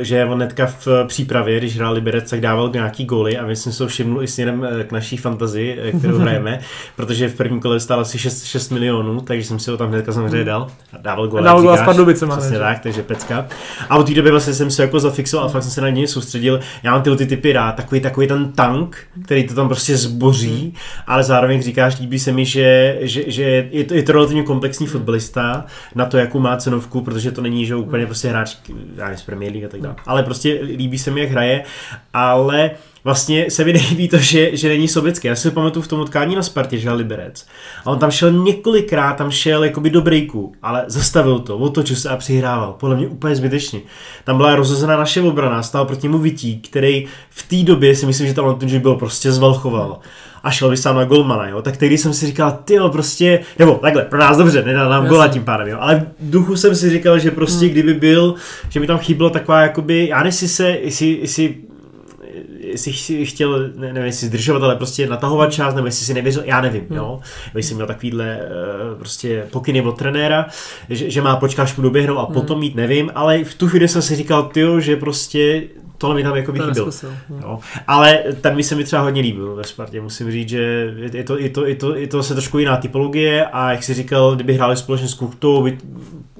[0.00, 3.72] eh, že on netka v přípravě, když hrál Liberec, tak dával nějaký góly a myslím
[3.72, 6.60] si to všimnul i směrem eh, k naší fantazii, eh, kterou hrajeme,
[6.96, 10.12] protože v prvním kole stál asi 6, 6 milionů, takže jsem si ho tam hnedka
[10.12, 11.42] samozřejmě dal a dával góly.
[11.42, 12.36] Dával góly s Pardubicema.
[12.36, 13.46] Přesně tak, takže pecka.
[13.88, 16.06] A od té doby vlastně jsem se jako zafixoval a fakt jsem se na něj
[16.06, 16.60] soustředil.
[16.82, 20.74] Já mám tyhle ty typy rád, takový, takový ten tank, který to tam prostě zboří,
[21.06, 24.86] ale zároveň říkáš, líbí se mi, že, že, že je, to, je to relativně komplexní
[24.86, 28.56] fotbalista na to, jakou má cenovku protože to není, že úplně prostě hráč
[28.96, 29.96] já z Premier League a tak dále.
[30.06, 31.64] Ale prostě líbí se mi, jak hraje,
[32.12, 32.70] ale
[33.04, 35.28] vlastně se mi nelíbí to, že, že není sobecký.
[35.28, 37.46] Já si pamatuju v tom utkání na Spartě, že Liberec.
[37.84, 42.08] A on tam šel několikrát, tam šel jakoby do breaku, ale zastavil to, otočil se
[42.08, 42.72] a přihrával.
[42.80, 43.80] Podle mě úplně zbytečně.
[44.24, 48.26] Tam byla rozhozená naše obrana, stál proti němu Vití, který v té době si myslím,
[48.26, 50.00] že tam že byl prostě zvalchoval
[50.42, 53.74] a šel by sám na golmana, jo, tak tehdy jsem si říkal, ty prostě, nebo
[53.74, 56.90] takhle, pro nás dobře, nedal nám gola tím pádem, jo, ale v duchu jsem si
[56.90, 57.72] říkal, že prostě hmm.
[57.72, 58.34] kdyby byl,
[58.68, 61.54] že mi tam chybilo taková, jakoby, já nevím, se, jestli, jestli
[62.70, 66.60] jestli chtěl, ne, nevím, jestli zdržovat, ale prostě natahovat čas, nebo jestli si nevěřil, já
[66.60, 66.96] nevím, hmm.
[66.96, 67.20] jo.
[67.54, 68.38] Jestli měl takovýhle
[68.92, 70.46] uh, prostě pokyny od trenéra,
[70.90, 72.34] že, že má počkat, až mu doběhnou a hmm.
[72.34, 75.62] potom mít, nevím, ale v tu chvíli jsem si říkal, tyjo, že prostě
[75.98, 76.90] tohle mi tam jako by chybělo.
[77.42, 77.60] No.
[77.86, 81.38] Ale ten mi se mi třeba hodně líbil ve Spartě, musím říct, že je to,
[81.38, 84.54] je to, je to, je to se trošku jiná typologie a jak si říkal, kdyby
[84.54, 85.78] hráli společně s Kuchtou, by,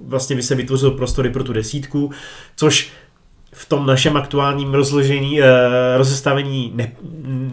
[0.07, 2.11] vlastně by se vytvořil prostory pro tu desítku,
[2.57, 2.91] což
[3.59, 5.47] v tom našem aktuálním rozložení, e,
[5.97, 6.93] rozestavení ne,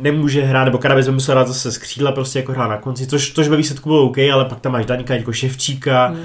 [0.01, 3.07] nemůže hrát, nebo Karabez by musel hrát zase z křídla, prostě jako hrát na konci,
[3.07, 6.15] což, což ve výsledku bylo OK, ale pak tam máš Daňka jako Ševčíka,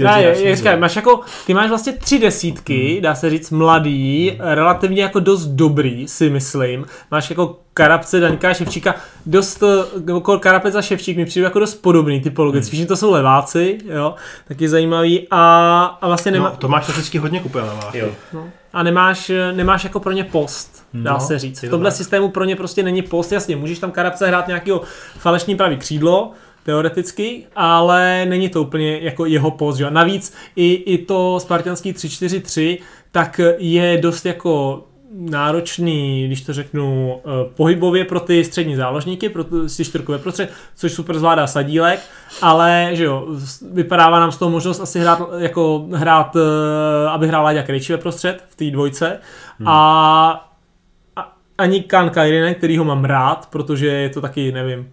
[0.00, 3.02] hmm ty ne, je, říkaj, máš jako, ty máš vlastně tři desítky, hmm.
[3.02, 6.86] dá se říct mladý, relativně jako dost dobrý, si myslím.
[7.10, 8.94] Máš jako Karabce, Daňka, Ševčíka,
[9.26, 9.62] dost,
[10.08, 12.86] jako Karapec a Ševčík mi přijde jako dost podobný typologicky, hmm.
[12.86, 14.14] to jsou leváci, jo,
[14.48, 16.48] taky zajímavý a, a vlastně nemá...
[16.48, 18.04] No, to máš vždycky hodně kupé leváky.
[18.32, 18.48] No.
[18.72, 21.62] A nemáš, nemáš jako pro ně post, dá no, se říct.
[21.62, 24.80] V tomhle systému pro ně prostě není post, jasně, můžeš tam Karabce hrát nějakého
[25.18, 26.32] falešný pravý křídlo,
[26.62, 29.76] teoreticky, ale není to úplně jako jeho post.
[29.76, 29.90] Že?
[29.90, 32.78] Navíc i, i to spartianský 3-4-3
[33.12, 39.44] tak je dost jako náročný, když to řeknu, eh, pohybově pro ty střední záložníky, pro
[39.44, 42.00] ty čtyřkové prostřed, což super zvládá Sadílek,
[42.42, 43.26] ale že jo,
[43.72, 47.98] vypadává nám z toho možnost asi hrát, jako hrát, eh, aby hrál Láďa Krejči ve
[47.98, 49.20] prostřed v té dvojce
[49.58, 49.68] hmm.
[49.68, 50.50] a,
[51.16, 54.88] a ani Kan Kairinen, který ho mám rád, protože je to taky, nevím,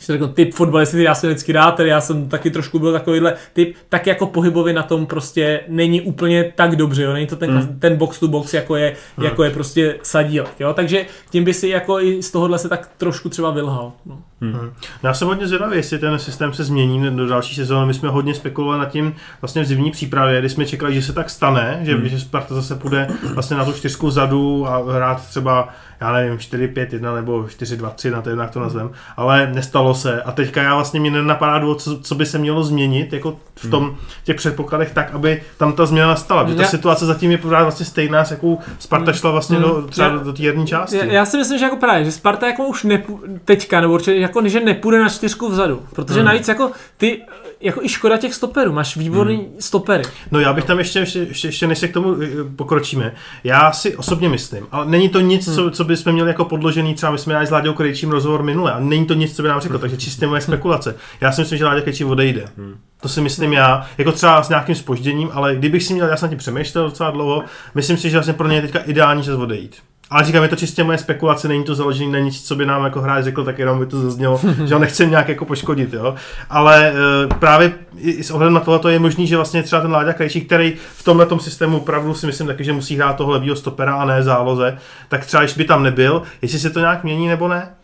[0.00, 3.76] když řeknu typ fotbalisty, já jsem vždycky rád, já jsem taky trošku byl takovýhle typ,
[3.88, 7.12] tak jako pohybově na tom prostě není úplně tak dobře, jo?
[7.12, 7.78] není to ten, mm.
[7.78, 9.24] ten box to box, jako je, mm.
[9.24, 10.74] jako je prostě sadílek, jo?
[10.74, 13.92] takže tím by si jako i z tohohle se tak trošku třeba vylhal.
[14.06, 14.22] No.
[14.40, 14.52] Hmm.
[14.52, 14.70] Hmm.
[15.02, 17.86] Já jsem hodně zvědavý, jestli ten systém se změní do další sezóny.
[17.86, 21.12] My jsme hodně spekulovali nad tím vlastně v zimní přípravě, kdy jsme čekali, že se
[21.12, 22.08] tak stane, že, hmm.
[22.08, 25.68] že Sparta zase půjde vlastně na tu čtyřku vzadu a hrát třeba
[26.00, 30.22] já nevím, 4-5-1 nebo 4-2-3, na to jednak to nazvem, ale nestalo se.
[30.22, 33.70] A teďka já vlastně mi nenapadá důvod, co, co by se mělo změnit jako v
[33.70, 36.44] tom těch předpokladech tak, aby tam ta změna nastala.
[36.44, 39.88] Protože ta situace zatím je pořád vlastně stejná, s jakou Sparta šla vlastně do, hmm.
[39.88, 40.96] třeba já, do, do té jedné části.
[40.96, 44.20] Já, já, si myslím, že jako právě, že Sparta jako už nepů, teďka, nebo určitě
[44.30, 46.26] jako že nepůjde na čtyřku vzadu, protože hmm.
[46.26, 47.22] navíc jako ty
[47.60, 49.46] jako i škoda těch stoperů, máš výborný hmm.
[49.58, 50.04] stopery.
[50.30, 53.14] No já bych tam ještě, ještě, ještě, ještě než se k tomu eh, pokročíme,
[53.44, 55.56] já si osobně myslím, ale není to nic, hmm.
[55.56, 58.72] co, co bychom měli jako podložený, třeba my jsme dali s Láďou Krejčím rozhovor minule,
[58.72, 59.80] a není to nic, co by nám řekl, hmm.
[59.80, 60.96] takže čistě moje spekulace.
[61.20, 62.48] Já si myslím, že Láďa Krejčí odejde.
[62.56, 62.76] Hmm.
[63.00, 66.28] To si myslím já, jako třeba s nějakým spožděním, ale kdybych si měl, já jsem
[66.28, 69.76] tím přemýšlel docela dlouho, myslím si, že vlastně pro ně je teďka ideální čas odejít.
[70.10, 72.84] Ale říkám, je to čistě moje spekulace, není to založené na nic, co by nám
[72.84, 76.14] jako hráč řekl, tak jenom by to zaznělo, že ho nechcem nějak jako poškodit, jo.
[76.50, 76.94] Ale e,
[77.38, 80.76] právě i s ohledem na tohle je možný, že vlastně třeba ten Láďa Krejčí, který
[80.96, 84.22] v tomhle systému opravdu si myslím taky, že musí hrát toho levýho stopera a ne
[84.22, 87.74] záloze, tak třeba když by tam nebyl, jestli se to nějak mění nebo ne?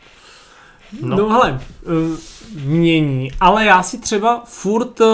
[1.01, 2.19] No, no hele, uh,
[2.65, 5.07] mění, ale já si třeba furt uh,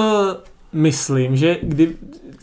[0.73, 1.97] myslím, že kdy,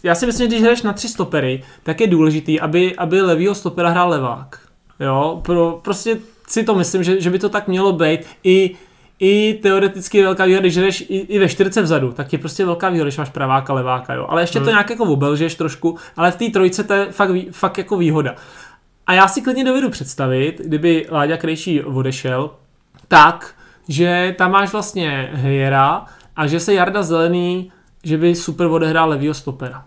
[0.04, 3.56] já si myslím, že když hraješ na tři stopery, tak je důležitý, aby, aby levýho
[3.56, 4.60] stopera hrál levák.
[5.00, 8.20] Jo, pro, prostě si to myslím, že, že by to tak mělo být.
[8.44, 8.76] I,
[9.20, 12.90] i teoreticky velká výhoda, když jdeš i, i ve čtyřce vzadu, tak je prostě velká
[12.90, 14.26] výhoda, když máš praváka, leváka, jo.
[14.30, 14.66] Ale ještě hmm.
[14.66, 18.36] to nějak jako obelžeš trošku, ale v té trojce to je fakt, fakt jako výhoda.
[19.08, 22.52] A já si klidně dovedu představit, kdyby Láďa Krejší odešel,
[23.08, 23.56] tak,
[23.88, 27.72] že tam máš vlastně Hejera a že se Jarda Zelený,
[28.04, 29.86] že by super odehrál levýho stopera.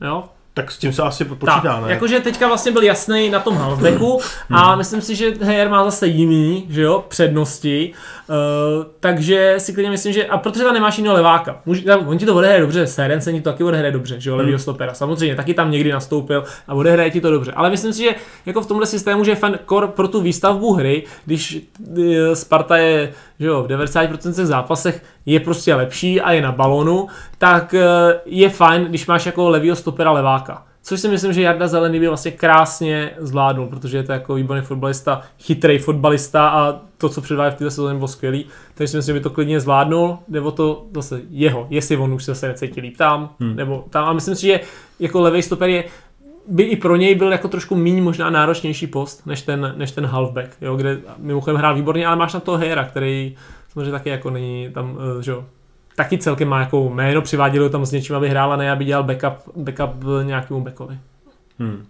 [0.00, 0.24] Jo?
[0.56, 1.90] Tak s tím se asi počítá, tak, ne?
[1.90, 4.20] Jakože teďka vlastně byl jasný na tom halfbacku
[4.50, 4.78] a hmm.
[4.78, 7.92] myslím si, že Heyer má zase jiný, že jo, přednosti,
[8.28, 8.36] uh,
[9.00, 12.26] takže si klidně myslím, že, a protože tam nemáš jiného leváka, může, tam, on ti
[12.26, 14.62] to odehraje dobře, se ti to taky odehraje dobře, že jo, levýho hmm.
[14.62, 18.14] stopera, samozřejmě, taky tam někdy nastoupil a odehraje ti to dobře, ale myslím si, že
[18.46, 21.58] jako v tomhle systému, že je fan kor pro tu výstavbu hry, když
[21.98, 27.06] eh, Sparta je že jo, v 90% zápasech je prostě lepší a je na balonu,
[27.38, 27.84] tak eh,
[28.26, 30.62] je fajn, když máš jako levýho stopera leváka.
[30.82, 34.62] Což si myslím, že Jarda Zelený by vlastně krásně zvládnul, protože je to jako výborný
[34.62, 38.46] fotbalista, chytrý fotbalista a to, co předvádí v této sezóně, bylo skvělý.
[38.74, 42.24] Takže si myslím, že by to klidně zvládnul, nebo to zase jeho, jestli on už
[42.24, 43.56] se zase necítí líp tam, hmm.
[43.56, 44.04] nebo tam.
[44.04, 44.60] A myslím si, že
[45.00, 45.84] jako levý stoper je
[46.48, 50.06] by i pro něj byl jako trošku méně možná náročnější post, než ten, než ten
[50.06, 53.36] halfback, jo, kde mimochodem hrál výborně, ale máš na toho Hejera, který
[53.76, 55.44] samozřejmě taky jako není tam, eh, že jo,
[55.96, 59.04] taky celkem má jako jméno, přiváděli tam s něčím, aby hrál a ne, aby dělal
[59.04, 60.98] backup, backup nějakému backovi.
[61.58, 61.86] Hmm.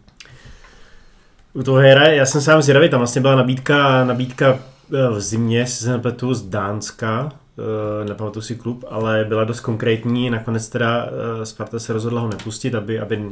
[1.53, 4.59] U toho Hejera, já jsem sám zvědavý, tam vlastně byla nabídka, nabídka
[4.95, 10.31] eh, v zimě, se nepletu, z Dánska, eh, nepamatuji si klub, ale byla dost konkrétní,
[10.31, 11.09] nakonec teda
[11.45, 13.31] Sparta se rozhodla ho nepustit, aby, aby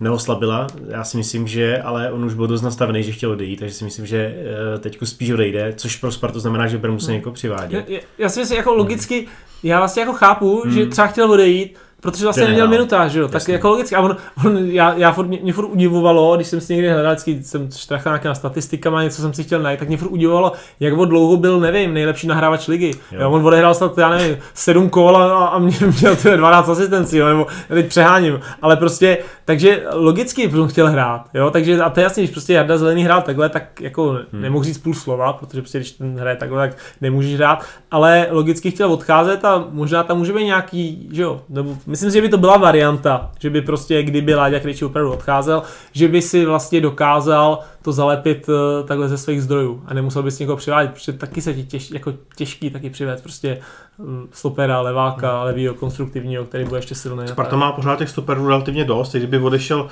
[0.00, 0.66] neoslabila.
[0.88, 3.84] Já si myslím, že ale on už byl dost nastavený, že chtěl odejít, takže si
[3.84, 4.34] myslím, že
[4.74, 7.16] eh, teď spíš odejde, což pro Spartu znamená, že bude muset hmm.
[7.16, 7.88] někoho přivádět.
[7.88, 9.26] Já, já si myslím, jako logicky,
[9.62, 10.72] já vlastně jako chápu, hmm.
[10.72, 13.94] že třeba chtěl odejít, protože vlastně neměl minutáž, že jo, tak jako logicky.
[13.94, 14.16] A on,
[14.46, 17.68] on já, já furt, mě, mě furt udivovalo, když jsem si někdy hledal, vždycky jsem
[17.76, 21.36] štrachal nějaká statistikama, něco jsem si chtěl najít, tak mě furt udivovalo, jak on dlouho
[21.36, 22.90] byl, nevím, nejlepší nahrávač ligy.
[23.12, 23.20] Jo.
[23.20, 27.26] Jo, on odehrál snad, já nevím, sedm kol a, a mě, měl 12 asistencí, jo,
[27.26, 32.04] nebo teď přeháním, ale prostě, takže logicky on chtěl hrát, jo, takže a to je
[32.04, 34.42] jasně, když prostě Jarda Zelený hrál takhle, tak jako hmm.
[34.42, 38.70] nemohu říct půl slova, protože prostě když ten hraje takhle, tak nemůžeš hrát, ale logicky
[38.70, 42.28] chtěl odcházet a možná tam může být nějaký, že jo, nebo myslím si, že by
[42.28, 45.62] to byla varianta, že by prostě, kdyby Láďa Krejčí opravdu odcházel,
[45.92, 50.38] že by si vlastně dokázal to zalepit uh, takhle ze svých zdrojů a nemusel bys
[50.38, 53.58] někoho přivádět, protože taky se ti těž, jako těžký taky přivést prostě
[53.98, 55.44] um, stopera, leváka, hmm.
[55.44, 57.28] levýho, konstruktivního, který bude ještě silný.
[57.28, 59.88] Sparta má pořád těch stoperů relativně dost, kdyby odešel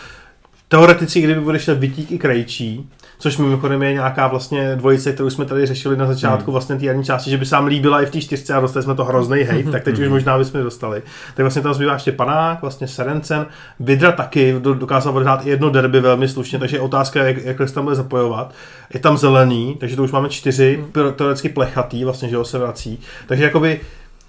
[0.69, 5.67] Teoreticky, kdyby odešel Vitík i Krejčí, což mimochodem je nějaká vlastně dvojice, kterou jsme tady
[5.67, 6.53] řešili na začátku hmm.
[6.53, 8.83] vlastně té jarní části, že by se nám líbila i v té čtyřce a dostali
[8.83, 11.03] jsme to hrozný hate, tak teď už možná bychom dostali.
[11.35, 13.47] Tak vlastně tam zbývá ještě Panák, vlastně Serencen,
[13.81, 17.75] Vidra taky dokázal odhrát i jedno derby velmi slušně, takže je otázka, jak, jak se
[17.75, 18.55] tam bude zapojovat.
[18.95, 21.13] Je tam zelený, takže to už máme čtyři, hmm.
[21.13, 23.01] teoreticky plechatý, vlastně, že ho se vrací.
[23.27, 23.81] Takže jakoby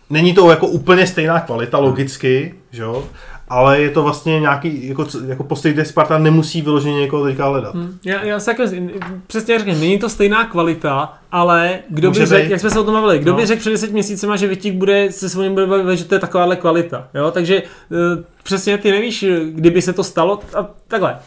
[0.10, 3.04] není to jako úplně stejná kvalita logicky, že jo,
[3.48, 7.76] ale je to vlastně nějaký, jako, jako postoj, kde Sparta nemusí vyloženě někoho teďka hledat.
[7.76, 7.98] Hmm.
[8.06, 8.64] Já, já se jako,
[9.28, 12.84] přesně řeknu, není to stejná kvalita, ale kdo Může by řekl, jak jsme se o
[12.84, 13.38] tom bavili, kdo no.
[13.38, 16.20] by řekl před 10 měsícema, že Vytík bude se svým bude bavit, že to je
[16.20, 21.18] takováhle kvalita, jo, takže uh, přesně ty nevíš, kdyby se to stalo, a takhle,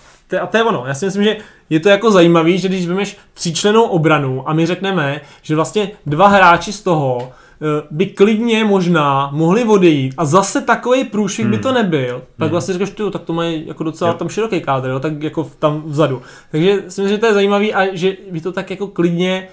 [0.43, 0.85] a to je ono.
[0.87, 1.37] Já si myslím, že
[1.71, 6.29] je to jako zajímavý, že když vymeš tříčlenou obranu a my řekneme, že vlastně dva
[6.29, 7.47] hráči z toho eh,
[7.91, 11.57] by klidně možná mohli odejít a zase takový průšvih hmm.
[11.57, 12.51] by to nebyl, tak hmm.
[12.51, 14.17] vlastně říkáš, tak to mají jako docela jo.
[14.17, 16.23] tam široký kádr, jo, tak jako tam vzadu.
[16.51, 19.49] Takže si myslím, že to je zajímavý a že by to tak jako klidně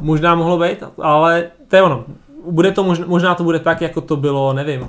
[0.00, 2.04] možná mohlo být, ale to je ono.
[2.50, 4.88] Bude to možná, možná to bude tak, jako to bylo, nevím,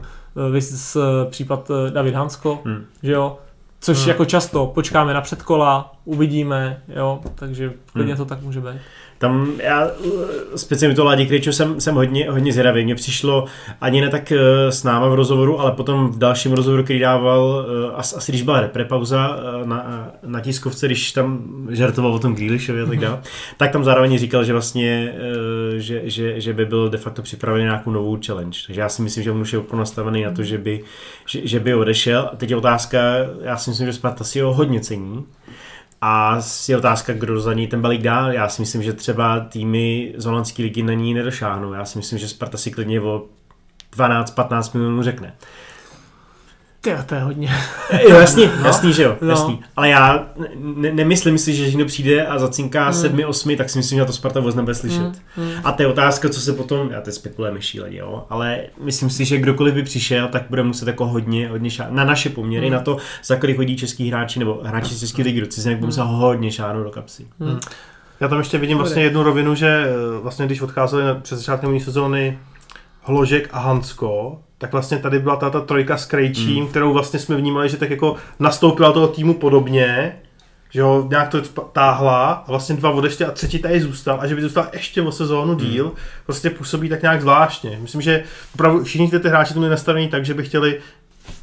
[0.52, 0.98] vys
[1.30, 2.86] případ David Hansko, hmm.
[3.04, 3.38] že jo,
[3.80, 4.10] Což hmm.
[4.10, 8.18] jako často, počkáme na předkola, uvidíme, jo, takže klidně hmm.
[8.18, 8.82] to tak může být.
[9.18, 9.92] Tam já
[10.56, 12.84] speciálně to Ládě Krejčo jsem, jsem hodně, hodně zvědavý.
[12.84, 13.46] Mně přišlo
[13.82, 17.66] ani ne tak eh, s náma v rozhovoru, ale potom v dalším rozhovoru, který dával,
[17.90, 22.82] eh, asi když byla reprepauza eh, na, na tiskovce, když tam žartoval o tom Grealishovi
[22.82, 23.56] a tak dále, mm-hmm.
[23.58, 25.14] tak tam zároveň říkal, že vlastně,
[25.78, 28.60] že, že, že by byl de facto připravený na nějakou novou challenge.
[28.68, 30.84] Takže já si myslím, že on už je úplně nastavený na to, že by,
[31.26, 32.30] že, že by odešel.
[32.34, 33.00] A teď je otázka,
[33.42, 35.26] já si myslím, že Sparta si ho hodně cení
[36.02, 38.32] a je otázka, kdo za ní ten balík dá.
[38.32, 41.74] Já si myslím, že třeba týmy z holandské ligy na ní nedošáhnou.
[41.74, 43.26] Já si myslím, že Sparta si klidně o
[43.98, 45.34] 12-15 milionů řekne.
[46.82, 47.50] Ty, to je hodně.
[48.10, 48.66] jo, jasný, no.
[48.66, 49.30] jasný, že jo, no.
[49.30, 49.60] jasný.
[49.76, 52.94] Ale já ne, nemyslím si, že někdo přijde a zacinká mm.
[52.94, 55.22] sedmi, osmi, tak si myslím, že to Sparta vůbec nebude slyšet.
[55.38, 55.44] Mm.
[55.44, 55.52] Mm.
[55.64, 59.26] A to je otázka, co se potom, já teď spekulujeme šíleně, jo, ale myslím si,
[59.26, 62.74] že kdokoliv by přišel, tak bude muset jako hodně, hodně šát, na naše poměry, mm.
[62.74, 65.88] na to, za kolik chodí český hráči nebo hráči z české ligy do cizinek, bude
[65.88, 67.28] muset hodně šáhnout do kapsy.
[67.40, 67.60] Mm.
[68.20, 72.40] Já tam ještě vidím vlastně jednu rovinu, že eh, vlastně když odcházeli přes začátkem sezóny
[73.02, 76.70] Hložek a Hansko, tak vlastně tady byla ta, ta trojka s Krejčím, mm.
[76.70, 80.20] kterou vlastně jsme vnímali, že tak jako nastoupila toho týmu podobně,
[80.70, 81.42] že jo, nějak to
[81.72, 85.12] táhla a vlastně dva odešli a třetí tady zůstal a že by zůstal ještě o
[85.12, 85.60] sezónu mm.
[85.60, 85.92] díl,
[86.26, 87.80] prostě působí tak nějak zvláštně.
[87.82, 88.24] Myslím, že
[88.56, 90.80] opravdu všichni ty, ty hráči to měli nastavení tak, že by chtěli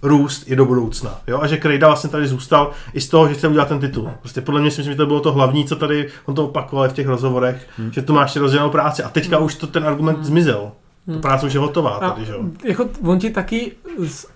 [0.02, 1.20] růst i do budoucna.
[1.26, 1.38] Jo?
[1.42, 4.10] A že Krejda vlastně tady zůstal i z toho, že chce udělat ten titul.
[4.20, 6.88] Prostě podle mě si myslím, že to bylo to hlavní, co tady on to opakoval
[6.88, 7.92] v těch rozhovorech, hmm.
[7.92, 9.02] že tu máš rozdělenou práci.
[9.02, 9.46] A teďka hmm.
[9.46, 10.24] už to ten argument hmm.
[10.24, 10.72] zmizel.
[11.06, 11.20] Hmm.
[11.20, 12.44] práce už je hotová tady, že jo?
[12.64, 13.72] Jako on ti taky
[14.06, 14.26] s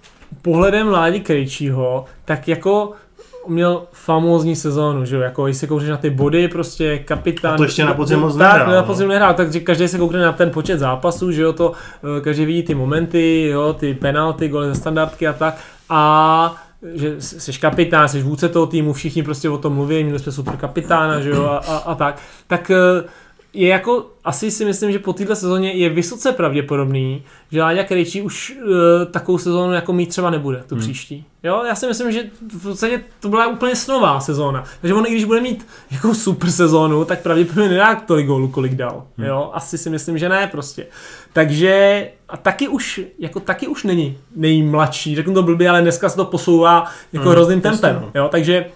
[0.43, 2.93] pohledem Ládi Krejčího, tak jako
[3.49, 7.55] měl famózní sezónu, že jo, jako když se koukneš na ty body, prostě kapitán.
[7.55, 8.59] A to ještě na podzim moc nehrál.
[8.59, 8.83] Tak, na no.
[8.83, 11.73] podzim nehrál, takže každý se koukne na ten počet zápasů, že jo, to,
[12.19, 15.59] eh, každý vidí ty momenty, jo, ty penalty, gole ze standardky a tak.
[15.89, 16.63] A
[16.95, 20.57] že jsi kapitán, jsi vůdce toho týmu, všichni prostě o tom mluví, měli jsme super
[20.57, 22.19] kapitána, že jo, a, a, a tak.
[22.47, 23.09] Tak eh,
[23.53, 27.23] je jako, asi si myslím, že po této sezóně je vysoce pravděpodobný,
[27.53, 28.71] že Láďa Krejčí už uh,
[29.11, 30.85] takovou sezónu jako mít třeba nebude, tu hmm.
[30.85, 31.25] příští.
[31.43, 32.23] Jo, já si myslím, že
[32.59, 34.65] v podstatě to byla úplně snová sezóna.
[34.81, 38.75] Takže on i když bude mít jako super sezónu, tak pravděpodobně nedá tolik gólů, kolik
[38.75, 39.07] dal.
[39.19, 39.27] Hmm.
[39.27, 40.87] Jo, asi si myslím, že ne prostě.
[41.33, 46.17] Takže a taky už, jako taky už není nejmladší, řeknu to blbě, ale dneska se
[46.17, 47.99] to posouvá jako hmm, hrozným tempem.
[48.03, 48.11] No.
[48.15, 48.67] Jo, takže,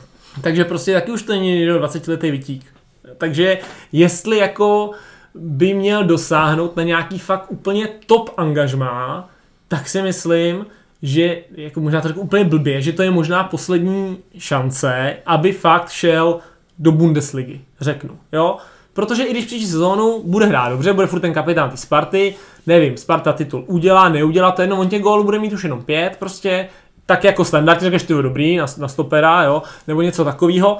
[0.40, 2.71] takže prostě taky už to není 20 letý vytík.
[3.18, 3.58] Takže
[3.92, 4.90] jestli jako
[5.34, 9.28] by měl dosáhnout na nějaký fakt úplně top angažmá,
[9.68, 10.66] tak si myslím,
[11.02, 16.38] že jako možná to úplně blbě, že to je možná poslední šance, aby fakt šel
[16.78, 18.56] do Bundesligy, řeknu, jo.
[18.92, 22.34] Protože i když příští sezónu bude hrát dobře, bude furt ten kapitán ty Sparty,
[22.66, 26.16] nevím, Sparta titul udělá, neudělá, to jedno, on těch gólů bude mít už jenom pět,
[26.18, 26.68] prostě,
[27.06, 30.78] tak jako standardně řekneš, ty dobrý, na, na stopera, jo, nebo něco takového,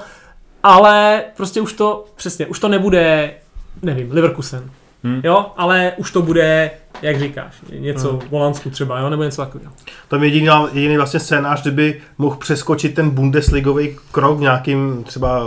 [0.63, 3.33] ale prostě už to, přesně, už to nebude,
[3.81, 4.69] nevím, Leverkusen.
[5.03, 5.21] Hmm.
[5.23, 8.19] Jo, ale už to bude, jak říkáš, něco hmm.
[8.19, 9.73] v Holandsku třeba, jo, nebo něco takového.
[10.07, 15.43] Tam jediný, jediný vlastně scénář, kdyby mohl přeskočit ten Bundesligový krok v nějakým třeba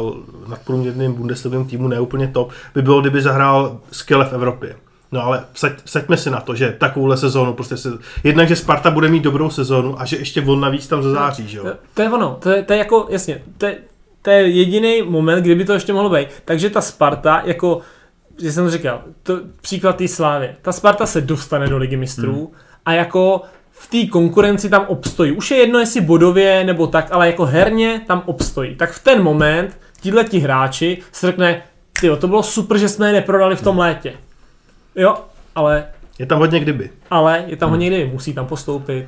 [0.48, 4.76] nadprůměrným Bundesligovým týmu, ne úplně top, by bylo, kdyby zahrál skvěle v Evropě.
[5.12, 7.88] No ale vsaď, vsaďme si na to, že takovouhle sezónu prostě se,
[8.24, 11.58] jednak, že Sparta bude mít dobrou sezónu a že ještě on navíc tam zazáří, že
[11.58, 11.64] jo?
[11.64, 13.76] To, to je ono, to je, to je jako, jasně, to je,
[14.26, 16.28] to je jediný moment, kdyby to ještě mohlo být.
[16.44, 17.80] Takže ta Sparta, jako,
[18.42, 20.50] že jsem to říkal, to, příklad té slávy.
[20.62, 22.60] Ta Sparta se dostane do ligy mistrů hmm.
[22.84, 25.32] a jako v té konkurenci tam obstojí.
[25.32, 28.76] Už je jedno, jestli bodově nebo tak, ale jako herně tam obstojí.
[28.76, 31.62] Tak v ten moment tíhle ti hráči se řekne,
[32.00, 34.12] ty to bylo super, že jsme je neprodali v tom létě.
[34.96, 35.16] Jo,
[35.54, 35.86] ale...
[36.18, 36.90] Je tam hodně kdyby.
[37.10, 37.72] Ale je tam hmm.
[37.72, 39.06] hodně kdyby, musí tam postoupit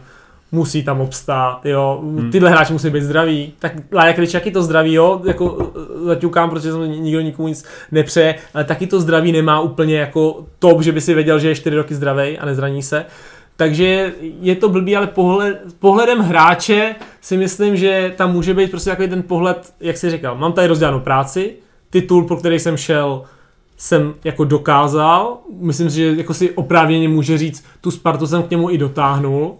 [0.52, 2.30] musí tam obstát, jo, hmm.
[2.30, 5.72] tyhle hráči musí být zdraví, tak Lája Kryčak je to zdraví, jo, jako
[6.02, 10.44] e, zaťukám, protože jsem nikdo nikomu nic nepřeje, ale taky to zdraví nemá úplně jako
[10.58, 13.04] top, že by si věděl, že je 4 roky zdravý a nezraní se.
[13.56, 18.90] Takže je to blbý, ale pohled, pohledem hráče si myslím, že tam může být prostě
[18.90, 21.52] takový ten pohled, jak jsi říkal, mám tady rozdělanou práci,
[21.90, 23.22] titul, pro který jsem šel,
[23.76, 28.50] jsem jako dokázal, myslím si, že jako si oprávněně může říct, tu Spartu jsem k
[28.50, 29.56] němu i dotáhnul,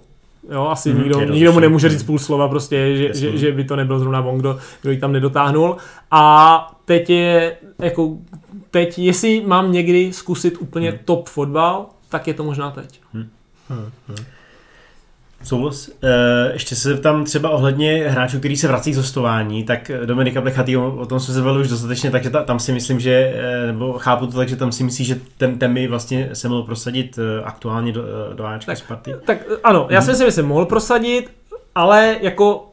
[0.53, 3.65] jo, asi Mhm, nikdo, nikdo mu nemůže říct půl slova prostě, že, že, že, by
[3.65, 5.77] to nebyl zrovna on, kdo, kdo ji tam nedotáhnul.
[6.11, 8.17] A teď je, jako,
[8.71, 10.99] teď, jestli mám někdy zkusit úplně Hmm.
[11.05, 13.01] top fotbal, tak je to možná teď.
[15.45, 15.89] Souhlas.
[16.03, 20.77] E, ještě se tam třeba ohledně hráčů, který se vrací z hostování, tak Dominika Plechatý,
[20.77, 23.93] o, tom jsme se bavili už dostatečně, takže ta, tam si myslím, že, e, nebo
[23.93, 27.93] chápu to tak, že tam si myslí, že ten Temi vlastně se mohl prosadit aktuálně
[27.93, 28.03] do,
[28.35, 29.15] do Ačka Tak- Sparty.
[29.27, 31.31] Tak ano, já si myslím, že se mohl prosadit,
[31.75, 32.71] ale jako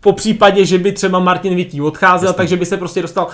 [0.00, 2.36] po případě, že by třeba Martin Vití odcházel, Jasně.
[2.36, 3.28] takže by se prostě dostal.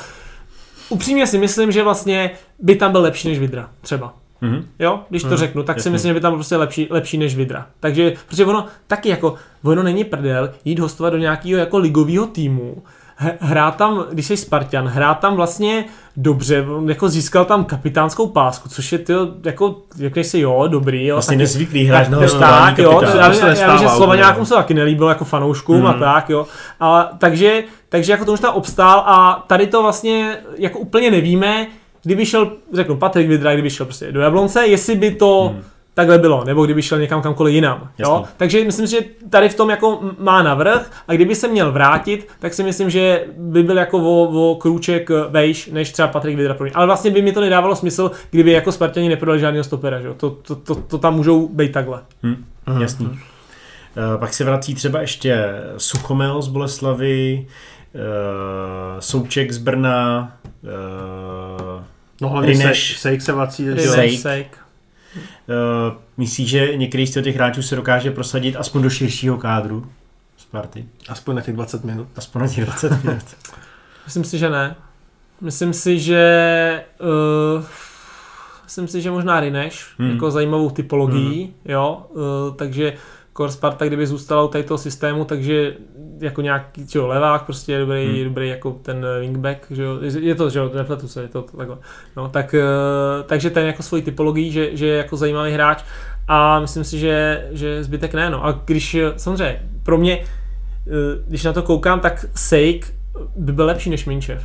[0.88, 4.14] Upřímně si myslím, že vlastně by tam byl lepší než Vidra, třeba.
[4.41, 4.64] Mhm.
[4.78, 5.91] Jo, když to Hmm, řeknu, tak si jasně.
[5.91, 7.66] myslím, že by tam prostě lepší, lepší než Vidra.
[7.80, 9.34] Takže, protože ono taky jako,
[9.64, 12.82] ono není prdel jít hostovat do nějakého jako ligového týmu,
[13.20, 15.84] H- hrát tam, když jsi Spartan, hrát tam vlastně
[16.16, 19.12] dobře, on jako získal tam kapitánskou pásku, což je ty
[19.45, 22.84] jako, řekneš si jo, dobrý, jo, Vlastně taky- nezvyklý hráč tak, na tak, hostování tak,
[22.84, 23.16] jo, kapitán.
[23.18, 25.86] já, To se já, já, vím, že nestává Slovanákům úplně, se taky nelíbilo jako fanouškům
[25.86, 26.01] a Mhm.
[26.01, 26.47] tak, jo.
[26.80, 31.66] Ale, takže, takže jako to už tam obstál a tady to vlastně jako úplně nevíme,
[32.05, 35.62] kdyby šel, řeknu Patrik Vidra, kdyby šel prostě do Jablonce, jestli by to Mhm.
[35.94, 37.90] takhle bylo, nebo kdyby šel někam kamkoliv jinam.
[37.99, 38.24] Jo?
[38.36, 38.99] Takže myslím, že
[39.30, 43.24] tady v tom jako má navrh a kdyby se měl vrátit, tak si myslím, že
[43.36, 46.72] by byl jako o, o krůček vejš, než třeba Patrik Vidra pro mě.
[46.74, 50.01] Ale vlastně by mi to nedávalo smysl, kdyby jako Spartani neprodali žádného stopera.
[50.01, 50.07] Že?
[50.07, 50.14] jo?
[50.14, 52.01] To, to, to, to, tam můžou být takhle.
[52.22, 52.44] Hm,
[52.80, 53.18] jasný.
[54.14, 55.44] E, pak se vrací třeba ještě
[55.76, 57.46] Suchomel z Boleslavy,
[57.99, 60.32] e, Souček z Brna,
[60.64, 62.99] e, No hlavně Rineš.
[62.99, 63.32] Sejk, se.
[63.59, 64.20] Rivers, Sejk.
[64.20, 64.59] Sejk.
[65.49, 69.86] Uh, myslíš, že některý z těch hráčů se dokáže prosadit aspoň do širšího kádru
[70.36, 70.86] Sparty?
[71.09, 72.09] Aspoň na těch 20 minut.
[72.16, 73.22] Aspoň na těch 20 minut.
[74.05, 74.76] Myslím si, že ne.
[75.40, 76.84] Myslím si, že
[77.59, 77.64] uh,
[78.64, 80.09] myslím si, že možná Rineš, Hmm.
[80.09, 80.16] hmm.
[80.16, 81.55] jako zajímavou typologií, hmm.
[81.64, 82.92] jo, uh, takže
[83.39, 85.74] Kor Sparta, kdyby zůstala u tady toho systému, takže
[86.20, 88.24] jako nějaký čo, levák, prostě je dobrý, Hmm.
[88.24, 91.78] dobrý jako ten wingback, že jo, je to, že jo, nepletu se, je to takhle,
[92.16, 95.84] no, tak, uh, takže ten jako svoji typologií, že, že je jako zajímavý hráč
[96.28, 100.91] a myslím si, že, že zbytek ne, no, a když, eh, samozřejmě, pro mě, eh,
[101.28, 102.95] když na to koukám, tak Sejk
[103.36, 104.45] by byl lepší než Minčev.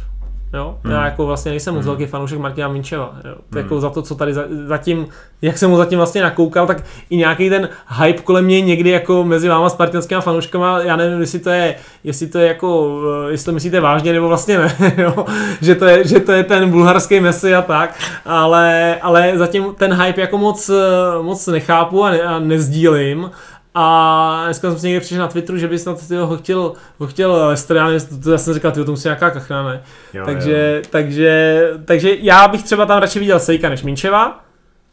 [0.53, 0.77] Jo?
[0.83, 0.93] Hmm.
[0.93, 1.87] Já jako vlastně nejsem moc Hmm.
[1.95, 3.13] velký fanoušek Martina Minčeva.
[3.25, 3.35] Jo?
[3.51, 3.57] Hmm.
[3.63, 5.07] Jako za to, co tady za- zatím,
[5.41, 7.69] jak jsem mu zatím vlastně nakoukal, tak i nějaký ten
[8.01, 12.27] hype kolem mě někdy jako mezi váma spartanskými fanouškama, já nevím, jestli to je, jestli
[12.27, 15.25] to je jako, eh, jestli to myslíte vážně, nebo vlastně ne, jo?
[15.61, 17.95] že, to je, že to je ten bulharský Messi a tak,
[18.25, 23.31] ale, ale zatím ten hype jako moc, eh, moc nechápu a, ne, a nezdílím.
[23.75, 27.07] A dneska jsem si někde přišel na Twitteru, že by snad tyjo, ho chtěl, ho
[27.07, 29.83] chtěl Lester, já, nevím, to, to já jsem říkal, tyjo, to musí nějaká kachna, ne?
[30.13, 34.43] Jo, takže, takže, takže já bych třeba tam radši viděl Sejka než Minčeva,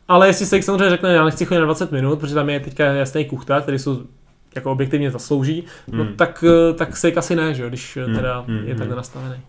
[0.09, 2.85] ale jestli Sejk samozřejmě řekne, já nechci chodit na 20 minut, protože tam je teďka
[2.85, 4.03] jasný kuchta, který jsou
[4.55, 6.17] jako objektivně zaslouží, no Hmm.
[6.17, 8.79] tak, tak Sejk asi ne, že jo, když Hmm, teda hmm, je hmm.
[8.79, 9.41] takhle nastavený.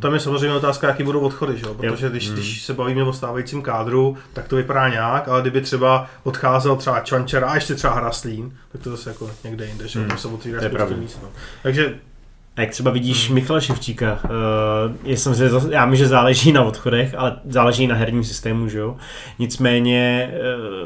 [0.00, 1.66] Tam je samozřejmě otázka, jaký budou odchody, že?
[1.66, 1.74] jo?
[1.74, 2.34] protože když, Mm.
[2.34, 7.00] když se bavíme o stávajícím kádru, tak to vypadá nějak, ale kdyby třeba odcházel třeba
[7.00, 9.98] Čvančer a ještě třeba Hraslín, tak to zase jako někde jinde, že?
[9.98, 10.08] Mm.
[10.08, 11.18] tam se otvírá spoustu míst.
[11.22, 11.28] No.
[11.62, 11.94] Takže
[12.60, 13.34] A jak třeba vidíš hmm.
[13.34, 14.30] Michala Ševčíka, uh,
[15.04, 18.78] já, jsem zas- já mi, že záleží na odchodech, ale záleží na herním systému, že
[18.78, 18.96] jo.
[19.38, 20.30] Nicméně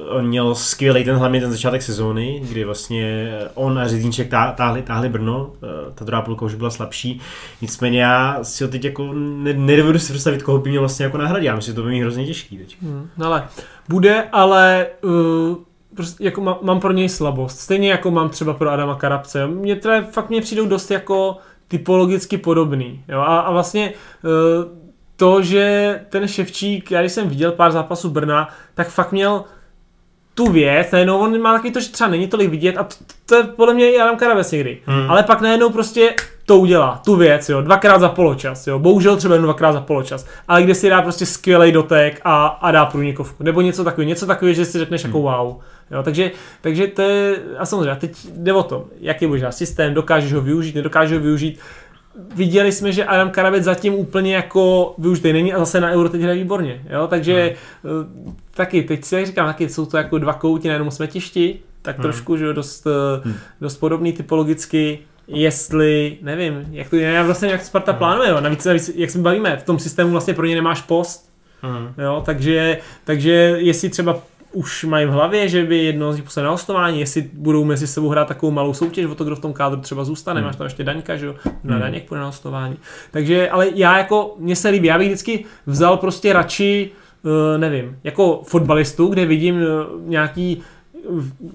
[0.08, 4.52] uh, on měl skvělý ten hlavně ten začátek sezóny, kdy vlastně on a Řezínček tá,
[4.52, 7.20] táhli, táhli Brno, uh, ta druhá půlka už byla slabší.
[7.62, 11.18] Nicméně já si ho teď jako ne, nedovedu si představit, koho by měl vlastně jako
[11.18, 11.46] nahradit.
[11.46, 12.76] Já myslím, že to by mi hrozně těžký teď.
[12.82, 13.48] Hmm, no ale
[13.88, 15.56] bude, ale uh,
[15.96, 17.58] prostě jako má, mám pro něj slabost.
[17.58, 19.46] Stejně jako mám třeba pro Adama Karabce.
[19.46, 21.36] Mně teda fakt mě přijdou dost jako
[21.68, 23.04] typologicky podobný.
[23.08, 23.20] Jo?
[23.20, 23.92] A, a vlastně
[24.22, 24.30] uh,
[25.16, 29.44] to, že ten Ševčík, já když jsem viděl pár zápasů Brna, tak fakt měl
[30.34, 32.94] tu věc, najednou on má taky to, že třeba není tolik vidět a to,
[33.26, 34.82] to je podle mě i Adam Karabes někdy.
[34.86, 35.10] Hmm.
[35.10, 36.14] Ale pak najednou prostě
[36.46, 40.26] to udělá, tu věc, jo, dvakrát za poločas, jo, bohužel třeba jen dvakrát za poločas,
[40.48, 44.26] ale kde si dá prostě skvělý dotek a, a dá průnikovku, nebo něco takového, něco
[44.26, 45.56] takového, že si řekneš jako wow,
[45.90, 46.30] jo, takže,
[46.60, 50.74] takže to je, a samozřejmě, teď jde o to, jaký dát systém, dokážeš ho využít,
[50.74, 51.58] nedokážeš ho využít,
[52.34, 56.20] viděli jsme, že Adam Karabec zatím úplně jako využitý není a zase na Euro teď
[56.20, 58.36] hraje výborně, jo, takže hmm.
[58.54, 61.96] taky, teď si jak říkám, taky jsou to jako dva kouti na jednom smetišti, tak
[61.96, 62.02] Hmm.
[62.02, 63.32] trošku, že jo, dost, Hmm.
[63.32, 63.40] hmm.
[63.60, 67.98] dost podobný typologicky, jestli, nevím, jak to je, vlastně jak Sparta Hmm.
[67.98, 68.40] plánuje, jo.
[68.40, 71.30] Navíc, navíc, jak se bavíme, v tom systému vlastně pro ně nemáš post,
[71.62, 71.88] hmm.
[71.98, 74.18] jo, takže, takže jestli třeba
[74.52, 77.86] už mají v hlavě, že by jedno z nich poslali na hostování, jestli budou mezi
[77.86, 80.46] sebou hrát takovou malou soutěž o to, kdo v tom kádru třeba zůstane, Hmm.
[80.46, 81.80] máš tam ještě Daňka, že jo, na Hmm.
[81.80, 82.76] Daněk půjde na hostování.
[83.10, 86.90] Takže, ale já jako, mně se líbí, já bych vždycky vzal prostě radši,
[87.22, 89.62] uh, nevím, jako fotbalistu, kde vidím uh,
[90.08, 90.62] nějaký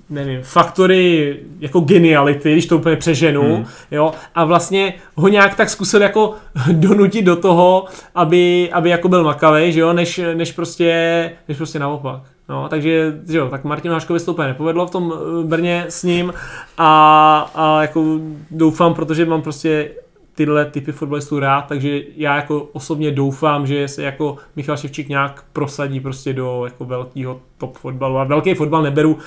[0.09, 3.65] nevím, faktory jako geniality, když to úplně přeženu, hmm.
[3.91, 6.35] jo, a vlastně ho nějak tak zkusil jako
[6.71, 7.85] donutit do toho,
[8.15, 12.21] aby, aby jako byl makavej, že jo, než, než prostě, než prostě naopak.
[12.49, 16.03] No, takže že jo, tak Martinu Haškovi to úplně nepovedlo v tom eh, Brně s
[16.03, 16.33] ním
[16.77, 18.19] a, a jako
[18.51, 19.91] doufám, protože mám prostě
[20.39, 25.45] tyhle typy fotbalistů rád, takže já jako osobně doufám, že se jako Michal Ševčík nějak
[25.53, 29.17] prosadí prostě do jako velkého top fotbalu a velký fotbal neberu,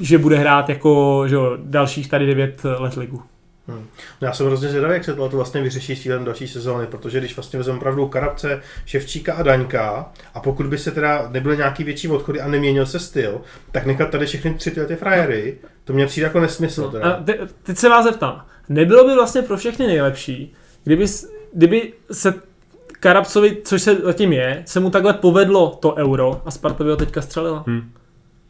[0.00, 3.22] že bude hrát jako že jo, dalších tady 9 let ligu.
[3.68, 3.86] Hmm.
[4.20, 7.36] No já jsem hrozně zvědavý, jak se to vlastně vyřeší s další sezóny, protože když
[7.36, 12.08] vlastně vezmeme opravdu Karabce, Ševčíka a Daňka, a pokud by se teda nebyly nějaký větší
[12.08, 13.40] odchody a neměnil se styl,
[13.72, 16.90] tak nechat tady všechny tři ty frajery, to mě přijde jako nesmysl.
[16.90, 17.10] Teda.
[17.10, 20.52] A te, teď se vás zeptám, nebylo by vlastně pro všechny nejlepší,
[20.84, 21.06] kdyby,
[21.52, 22.34] kdyby se
[23.00, 26.96] Karabcovi, což se zatím je, se mu takhle povedlo to euro a Sparta by ho
[26.96, 27.64] teďka střelila.
[27.66, 27.90] Hmm.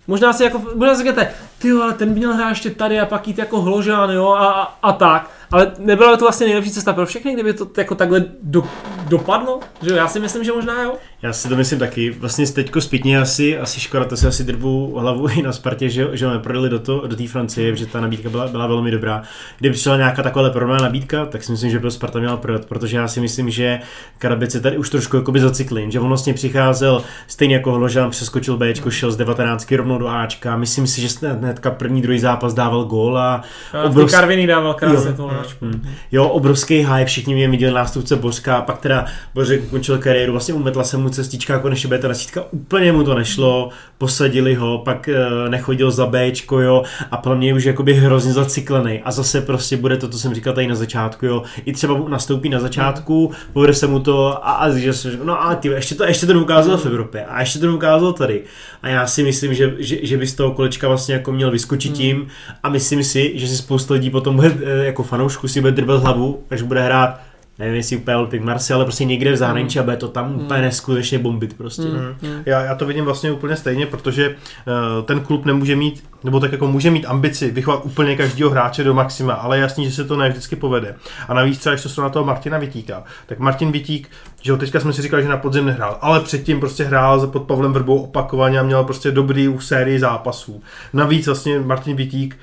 [0.07, 3.07] Možná si jako, možná si říkáte, ty ale ten by měl hrát ještě tady a
[3.07, 5.31] pak jít jako hložán, jo, a, a, a tak.
[5.55, 8.65] Ale nebyla by to vlastně nejlepší cesta pro všechny, kdyby to jako takhle do,
[9.09, 9.61] dopadlo?
[9.83, 10.95] Že já si myslím, že možná jo.
[11.23, 12.11] Já si to myslím taky.
[12.11, 16.09] Vlastně teďko zpětně asi, asi škoda, to si asi drbu hlavu i na Spartě, že,
[16.13, 19.23] že jsme prodali do, to, do té Francie, že ta nabídka byla, byla velmi dobrá.
[19.59, 22.97] Kdyby přišla nějaká taková podobná nabídka, tak si myslím, že byl Sparta měla prodat, protože
[22.97, 23.81] já si myslím, že
[24.19, 28.57] Karabec je tady už trošku jakoby zacyklin, že on vlastně přicházel stejně jako Hložan, přeskočil
[28.57, 30.57] B, šel z 19 rovnou do Ačka.
[30.57, 33.43] Myslím si, že hnedka první, druhý zápas dával gól a,
[33.73, 34.17] a obrovský...
[34.17, 35.89] Karviny dával krásně to hmm.
[36.13, 40.85] Jo, obrovský hype, všichni mě viděli nástupce Bořka, pak teda Bořek ukončil kariéru, vlastně umetla
[40.85, 43.69] se mu cestička, konečně bude ta desítka, úplně mu to nešlo,
[43.99, 48.33] posadili ho, pak uh, nechodil za Bčko, jo, a pro mě je už jakoby hrozně
[48.33, 52.09] zacyklený a zase prostě bude to, co jsem říkal tady na začátku, jo, i třeba
[52.09, 54.93] nastoupí na začátku, povede se mu to a, a že
[55.25, 58.43] no a ty, ještě to, ještě to neukázal v Evropě a ještě to neukázal tady
[58.83, 61.91] a já si myslím, že, že, že by z toho kolečka vlastně jako měl vyskočit
[61.91, 61.97] hmm.
[61.97, 62.27] tím
[62.63, 65.03] a myslím si, že si spousta lidí potom bude, eh, jako
[65.35, 67.21] fanoušku si bude drbet hlavu, až bude hrát
[67.59, 69.83] nevím jestli úplně Olympic Marseille, ale prostě někde v zahraničí mm.
[69.83, 70.41] a bude to tam mm.
[70.41, 71.83] úplně neskutečně bombit prostě.
[71.83, 72.31] Mm.
[72.31, 72.43] Mm.
[72.47, 76.53] Já, já to vidím vlastně úplně stejně, protože uh, ten klub nemůže mít, nebo tak
[76.53, 80.17] jako může mít ambici vychovat úplně každého hráče do maxima, ale jasný, že se to
[80.17, 80.95] ne vždycky povede.
[81.29, 84.09] A navíc třeba, když to na toho Martina Vitíka, tak Martin Vitík,
[84.43, 87.43] že jo, teďka jsme si říkali, že na podzim nehrál, ale předtím prostě hrál pod
[87.43, 90.63] Pavlem Vrbou opakovaně a měl prostě dobrý sérii zápasů.
[90.93, 92.37] Navíc vlastně Martin Vitík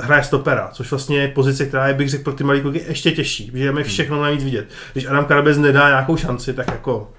[0.00, 3.12] hraje stopera, což vlastně je pozice, která je, bych řekl, pro ty malé kluky ještě
[3.12, 4.66] těžší, protože je všechno navíc vidět.
[4.92, 7.10] Když Adam Karabez nedá nějakou šanci, tak jako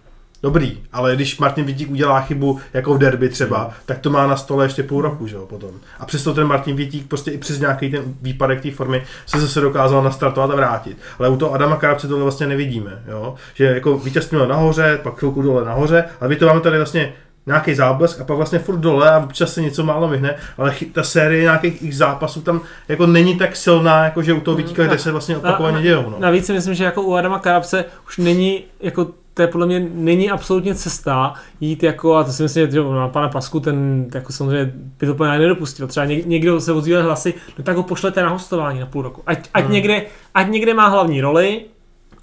[0.44, 3.74] dobrý, ale když Martin Vítík udělá chybu jako v derby třeba, mm.
[3.86, 5.72] tak to má na stole ještě půl roku, že jo, potom.
[6.00, 9.62] A přesto ten Martin Vítík prostě i přes nějaký ten výpadek té formy se zase
[9.62, 10.98] dokázal nastartovat a vrátit.
[11.20, 13.36] Ale u toho Adama Karabce tohle vlastně nevidíme, jo.
[13.54, 17.14] Že jako vítěz měl nahoře, pak chvilku dole nahoře, ale my to máme tady vlastně
[17.50, 21.04] nějaký záblesk a pak vlastně furt dole a občas se něco málo vyhne, ale ta
[21.04, 24.98] série nějakých ich zápasů tam jako není tak silná, jako že u toho vytíka, kde
[24.98, 26.10] se vlastně opakovaně dějou.
[26.10, 26.16] No.
[26.20, 29.88] Navíc si myslím, že jako u Adama Karabce už není jako to je podle mě
[29.94, 34.34] není absolutně cesta jít jako, a to si myslím, že na pana Pasku ten jako
[34.34, 35.88] samozřejmě by to úplně nedopustil.
[35.88, 39.24] Třeba někdo se ozývá hlasy, no tak ho pošlete na hostování na půl roku.
[39.26, 39.74] Ať, ať, hmm.
[39.74, 40.02] někde,
[40.34, 41.62] ať někde má hlavní roli,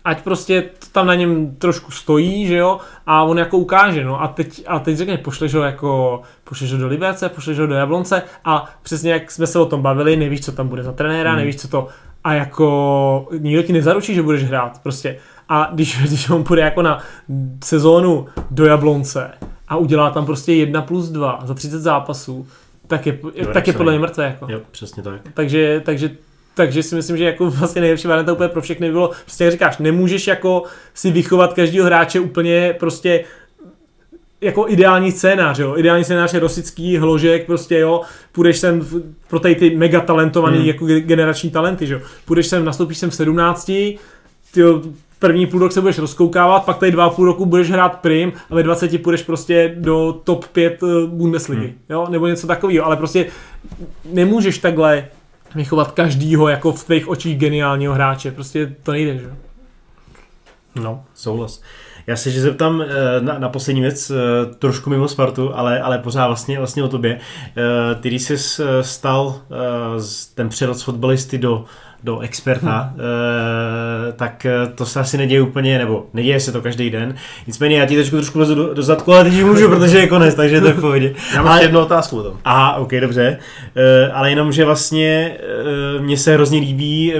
[0.06, 4.28] ať prostě tam na něm trošku stojí, že jo, a on jako ukáže, no a
[4.28, 8.22] teď, a teď řekne, pošleš ho jako, pošleš ho do Liberce, pošleš ho do Jablonce
[8.44, 11.38] a přesně jak jsme se o tom bavili, nevíš, co tam bude za trenéra, hmm.
[11.38, 11.88] nevíš, co to,
[12.24, 15.18] a jako nikdo ti nezaručí, že budeš hrát, prostě.
[15.48, 16.98] A když, když on půjde jako na
[17.64, 19.30] sezónu do Jablonce
[19.68, 22.46] a udělá tam prostě 1 plus 2 za 30 zápasů,
[22.86, 23.18] tak je,
[23.52, 24.24] tak je podle mě mrtvé.
[24.24, 24.52] Jako.
[24.52, 25.20] Jo, přesně tak.
[25.34, 26.10] Takže, takže
[26.56, 29.78] takže si myslím, že jako vlastně nejlepší varianta úplně pro všechny bylo, prostě jak říkáš,
[29.78, 30.62] nemůžeš jako
[30.94, 33.24] si vychovat každého hráče úplně prostě
[34.40, 35.76] jako ideální scénář, jo.
[35.76, 38.00] Ideální scénář je Rosický, Hložek, prostě jo,
[38.32, 38.86] půjdeš sem
[39.28, 40.66] pro tady ty mega talentovaný hmm.
[40.66, 42.00] jako generační talenty, jo.
[42.24, 43.98] Půjdeš sem, nastoupíš sem v 17, ty
[45.18, 48.54] první půl rok se budeš rozkoukávat, pak tady dva půl roku budeš hrát prim a
[48.54, 51.74] ve 20 půjdeš prostě do top 5 eh, Bundesligy, hmm.
[51.90, 53.26] jo, nebo něco takového, ale prostě
[54.12, 55.08] nemůžeš takhle
[55.54, 58.30] vychovat každýho jako v tvých očích geniálního hráče.
[58.30, 59.30] Prostě to nejde, že?
[60.74, 61.62] No, souhlas.
[62.06, 62.86] Já se že zeptám eh,
[63.20, 67.18] na, na poslední věc, eh, trošku mimo Spartu, ale, ale pořád vlastně, vlastně o tobě.
[67.20, 68.36] Eh, ty, když jsi
[68.80, 69.40] stal
[70.34, 71.64] ten přerod z fotbalisty do
[72.06, 73.00] do experta, hmm.
[73.00, 77.14] e, tak to se asi neděje úplně, nebo neděje se to každý den.
[77.46, 80.34] Nicméně já ti teď trošku lezu do, do zadku, ale teď můžu, protože je konec,
[80.34, 81.14] takže to je v pohodě.
[81.34, 82.38] Já mám ale, jednu otázku potom.
[82.44, 83.38] Aha, ok, dobře.
[83.76, 85.36] E, ale jenom, že vlastně
[85.98, 87.12] e, mně se hrozně líbí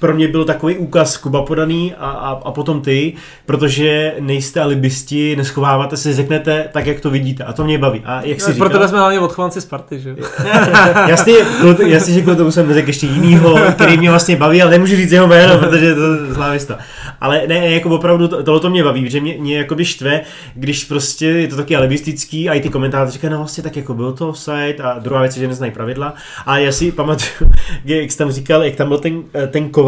[0.00, 3.12] pro mě byl takový úkaz Kuba podaný a, a, a potom ty,
[3.46, 8.02] protože nejste alibisti, neschováváte se, řeknete tak, jak to vidíte a to mě baví.
[8.04, 10.16] A jak si Pro říkal, tebe jsme hlavně odchovanci Sparty, že jo?
[11.08, 14.70] jasně, kvůli- jasně, že kvůli tomu jsem řekl ještě jinýho, který mě vlastně baví, ale
[14.70, 16.78] nemůžu říct jeho jméno, protože je to slávista.
[17.20, 20.20] Ale ne, jako opravdu to- tohle to mě baví, že mě, mě jakoby štve,
[20.54, 23.94] když prostě je to taky alibistický a i ty komentátoři říkají, no vlastně tak jako
[23.94, 26.14] byl to offside a druhá věc je, že neznají pravidla.
[26.46, 27.50] A já si pamatuju,
[27.84, 29.86] jak jsi tam říkal, jak tam byl ten, ten kovář,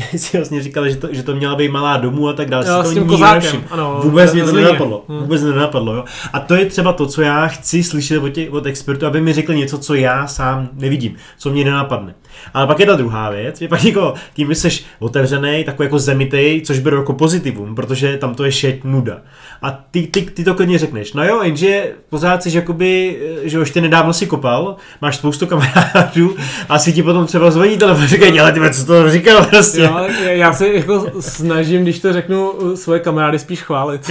[0.16, 2.64] si vlastně říkal, že to, že to měla být malá domů a tak dále.
[2.64, 5.04] Si s to tím kozákem, ano, Vůbec mě to nenapadlo.
[5.08, 5.18] Hmm.
[5.18, 6.04] Vůbec nenapadlo, jo.
[6.32, 9.32] A to je třeba to, co já chci slyšet od, těch, od expertů, aby mi
[9.32, 12.14] řekli něco, co já sám nevidím, co mě nenapadne.
[12.54, 15.98] Ale pak je ta druhá věc, že pak jako tím, že jsi otevřený, takový jako
[15.98, 19.18] zemitej, což beru jako pozitivum, protože tam to je šet nuda.
[19.62, 21.12] A ty, ty, ty to klidně řekneš.
[21.12, 26.36] No jo, jenže pořád jsi jakoby, že už ty nedávno si kopal, máš spoustu kamarádů
[26.68, 29.80] a si ti potom třeba zvoní telefon a říkají, ale ty co to říkal prostě.
[29.80, 34.10] Jo, já- já se jako snažím, když to řeknu, svoje kamarády spíš chválit.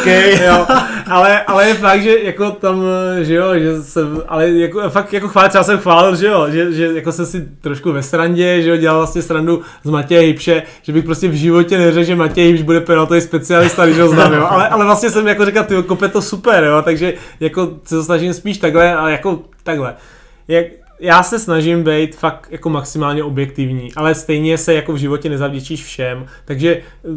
[0.00, 0.44] okay.
[0.46, 0.66] jo,
[1.06, 2.82] ale, ale je fakt, že jako tam,
[3.22, 6.72] že jo, že jsem, ale jako, fakt jako chválit, třeba jsem chválil, že jo, že,
[6.72, 10.62] že jako jsem si trošku ve srandě, že jo, dělal vlastně srandu z Matěje Hybše,
[10.82, 14.32] že bych prostě v životě neřekl, že Matěj Hybš bude penaltový specialista, když ho znám,
[14.32, 18.04] jo, ale, ale vlastně jsem jako říkal, ty kope to super, jo, takže jako se
[18.04, 19.94] snažím spíš takhle, ale jako takhle.
[20.48, 20.66] Jak,
[21.00, 25.84] já se snažím být fakt jako maximálně objektivní, ale stejně se jako v životě nezavděčíš
[25.84, 27.08] všem, takže eh,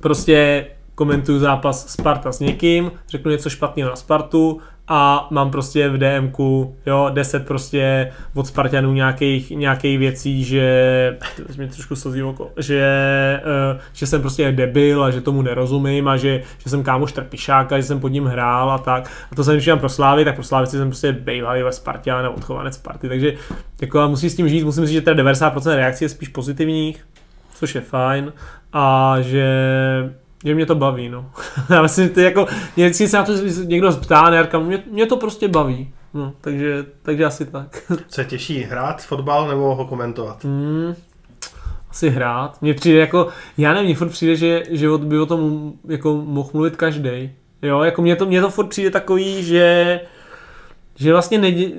[0.00, 5.98] prostě komentuju zápas Sparta s někým, řeknu něco špatného na Spartu a mám prostě v
[5.98, 12.50] DMku, jo, 10 prostě od Spartanů nějakých, nějakých věcí, že, to mi trošku slzí oko,
[12.56, 13.40] že,
[13.74, 17.76] uh, že jsem prostě debil a že tomu nerozumím a že, že jsem kámoš trpišáka,
[17.76, 19.10] že jsem pod ním hrál a tak.
[19.32, 22.34] A to jsem když pro Slávy, tak pro Slávy jsem prostě bývalý ve Spartě nebo
[22.34, 23.32] odchovanec Sparty, takže
[23.80, 27.06] jako a musí s tím žít, musím říct, že teda 90% reakcí je spíš pozitivních,
[27.54, 28.32] což je fajn
[28.72, 29.46] a že
[30.46, 31.30] že mě to baví, no.
[31.70, 32.46] Já myslím, že jako,
[32.76, 33.32] mě vždycky se na to
[33.64, 35.92] někdo ptá, ne, říkám, mě, mě to prostě baví.
[36.14, 37.82] No, takže, takže asi tak.
[38.08, 40.44] Co je těžší, hrát fotbal nebo ho komentovat?
[40.44, 40.94] Hmm,
[41.90, 42.62] asi hrát.
[42.62, 43.28] Mně přijde jako,
[43.58, 47.30] já nevím, mně furt přijde, že, že od- by o tom jako mohl mluvit každý.
[47.62, 50.00] Jo, jako mně to, mně to furt přijde takový, že
[50.96, 51.70] že vlastně nedě,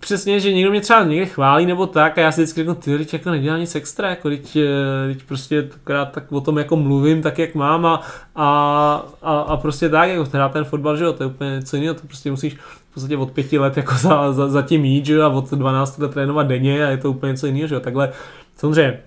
[0.00, 2.98] přesně, že někdo mě třeba někde chválí nebo tak a já si vždycky řeknu, ty
[2.98, 6.76] teď jako nedělá nic extra, jako teď, eh, teď prostě akorát tak o tom jako
[6.76, 8.02] mluvím tak, jak mám a,
[8.36, 11.76] a, a, a prostě tak, jako hrát ten fotbal, že jo, to je úplně něco
[11.76, 12.54] jiného, to prostě musíš
[12.90, 15.50] v podstatě od pěti let jako za, za, za tím jít, že jo, a od
[15.50, 18.12] 12 let trénovat denně a je to úplně něco jiného, že jo, takhle
[18.56, 19.00] samozřejmě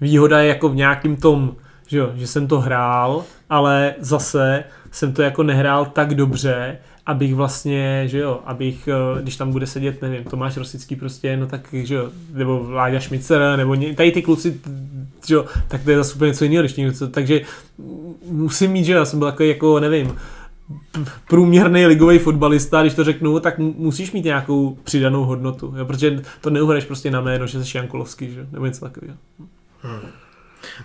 [0.00, 1.54] výhoda je jako v nějakým tom,
[1.86, 7.34] že jo, že jsem to hrál, ale zase jsem to jako nehrál tak dobře, abych
[7.34, 11.68] vlastně, že jo, abych, eh, když tam bude sedět, nevím, Tomáš Rosický prostě, no tak,
[11.72, 14.60] že jo, nebo Láďa Šmicer, nebo ně, tady ty kluci,
[15.26, 17.40] že jo, tak to je zase úplně něco jiného, když někdo, takže
[18.30, 20.16] musím mít, že jo, já jsem byl takový jako, nevím,
[21.28, 26.22] průměrný ligový fotbalista, když to řeknu, tak mu- musíš mít nějakou přidanou hodnotu, jo, protože
[26.40, 28.46] to neuhraješ prostě na jméno, že jsi Jankolovský, že?
[28.52, 29.16] nebo něco takového.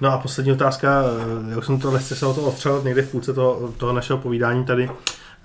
[0.02, 1.03] No a poslední otázka,
[1.48, 3.94] eh, já už jsem to lehce se o to otřel někde v půlce toho, toho
[3.94, 4.89] našeho povídání tady.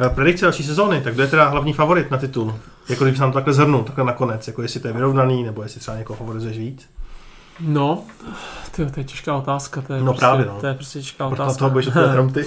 [0.01, 2.55] Eh, Predikce další sezóny, tak kdo je teda hlavní favorit na titul?
[2.89, 5.63] Jako když se nám to takhle zhrnu, takhle nakonec, jako jestli to je vyrovnaný, nebo
[5.63, 6.89] jestli třeba někoho favorizuješ víc?
[7.61, 8.03] No,
[8.71, 10.61] tyjo, to je těžká otázka, to je, No prostě, právě, no.
[10.61, 11.59] to je prostě těžká Proto otázka.
[11.59, 12.47] toho budeš odpovědět jenom ty.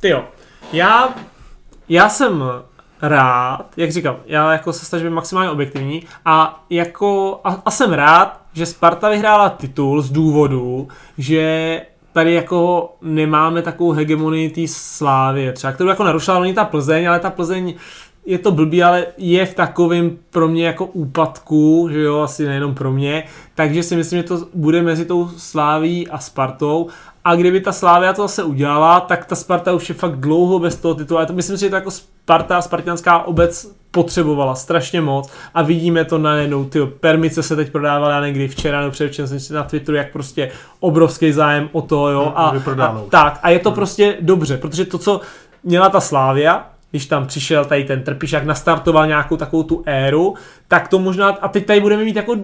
[0.00, 0.24] Ty jo,
[0.72, 1.08] já,
[1.88, 2.44] já jsem
[3.02, 8.40] rád, jak říkám, já jako se snažím maximálně objektivní a jako, a, a jsem rád,
[8.52, 10.88] že Sparta vyhrála titul z důvodu,
[11.18, 11.80] že
[12.18, 17.20] tady jako nemáme takovou hegemonii té slávy, třeba kterou jako narušila oni ta Plzeň, ale
[17.20, 17.74] ta Plzeň
[18.26, 22.74] je to blbý, ale je v takovém pro mě jako úpadku, že jo, asi nejenom
[22.74, 23.24] pro mě,
[23.54, 26.88] takže si myslím, že to bude mezi tou Sláví a Spartou
[27.28, 30.76] a kdyby ta Slávia to zase udělala, tak ta Sparta už je fakt dlouho bez
[30.76, 31.26] toho titulu.
[31.26, 35.30] To myslím si, že to jako Sparta spartianská obec potřebovala strašně moc.
[35.54, 39.40] A vidíme to najednou, ty permice se teď prodávaly, já někdy včera nebo předevčera jsem
[39.40, 40.50] si na Twitteru, jak prostě
[40.80, 42.52] obrovský zájem o to, jo, a,
[42.82, 45.20] a tak, a je to prostě dobře, protože to, co
[45.64, 50.34] měla ta Slávia, když tam přišel tady ten Trpišák, nastartoval nějakou takovou tu éru,
[50.68, 52.36] tak to možná, a teď tady budeme mít jako,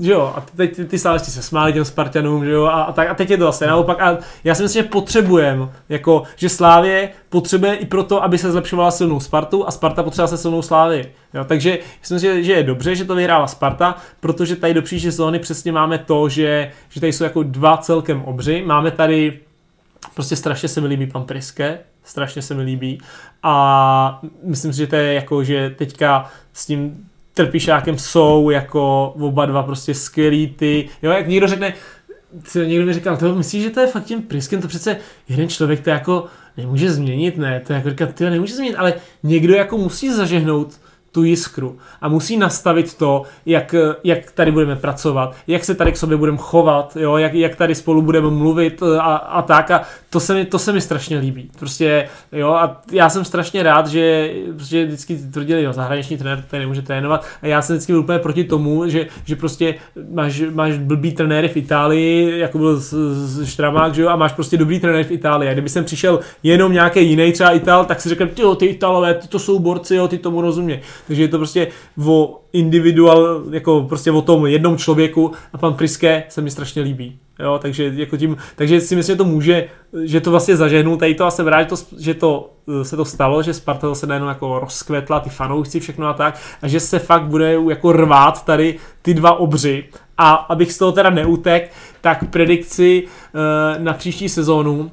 [0.00, 3.08] že jo, a teď ty, ty se smáli těm Spartanům, že jo, a, a, tak,
[3.08, 7.10] a teď je to zase naopak, a já si myslím, že potřebujeme, jako, že Slávě
[7.28, 11.12] potřebuje i proto, aby se zlepšovala silnou Spartu a Sparta potřebovala se silnou Slávy.
[11.34, 15.10] Jo, takže myslím, že, že je dobře, že to vyhrála Sparta, protože tady do příští
[15.10, 19.40] sezóny přesně máme to, že, že tady jsou jako dva celkem obři, máme tady
[20.14, 23.00] Prostě strašně se mi líbí pan Priske, strašně se mi líbí.
[23.42, 29.46] A myslím si, že to je jako, že teďka s tím Trpišákem jsou jako oba
[29.46, 31.74] dva prostě skvělý ty, jo, jak někdo řekne,
[32.66, 34.96] někdo mi říkal, to myslíš, že to je fakt tím Priskem, to přece
[35.28, 36.24] jeden člověk to jako
[36.56, 40.80] nemůže změnit, ne, to jako říkat, ty nemůže změnit, ale někdo jako musí zažehnout
[41.16, 43.74] tu jiskru a musí nastavit to, jak,
[44.04, 47.74] jak tady budeme pracovat, jak se tady k sobě budeme chovat, jo, jak, jak tady
[47.74, 51.50] spolu budeme mluvit a, a tak a to se, mi, to se mi strašně líbí.
[51.58, 56.60] Prostě, jo, a já jsem strašně rád, že prostě vždycky tvrdili, jo, zahraniční trenér tady
[56.60, 59.74] nemůže trénovat a já jsem vždycky byl úplně proti tomu, že, že prostě
[60.14, 62.82] máš, máš blbý trenéry v Itálii, jako byl
[63.44, 65.50] Štramák, že jo, a máš prostě dobrý trenér v Itálii.
[65.50, 69.14] A kdyby jsem přišel jenom nějaký jiný třeba Ital, tak si řekl, ty, ty Italové,
[69.14, 70.78] ty to jsou borci, jo, ty tomu rozumí.
[71.06, 71.68] Takže je to prostě
[72.06, 77.18] o individual, jako prostě o tom jednom člověku a pan Priske se mi strašně líbí.
[77.38, 79.68] Jo, takže, jako tím, takže si myslím, že to může,
[80.04, 82.50] že to vlastně zažehnu tady to a jsem rád, že to, že to
[82.82, 86.68] se to stalo, že Sparta se najednou jako rozkvetla, ty fanoušci, všechno a tak, a
[86.68, 89.84] že se fakt bude jako rvát tady ty dva obři.
[90.18, 94.90] A abych z toho teda neutek, tak predikci uh, na příští sezónu,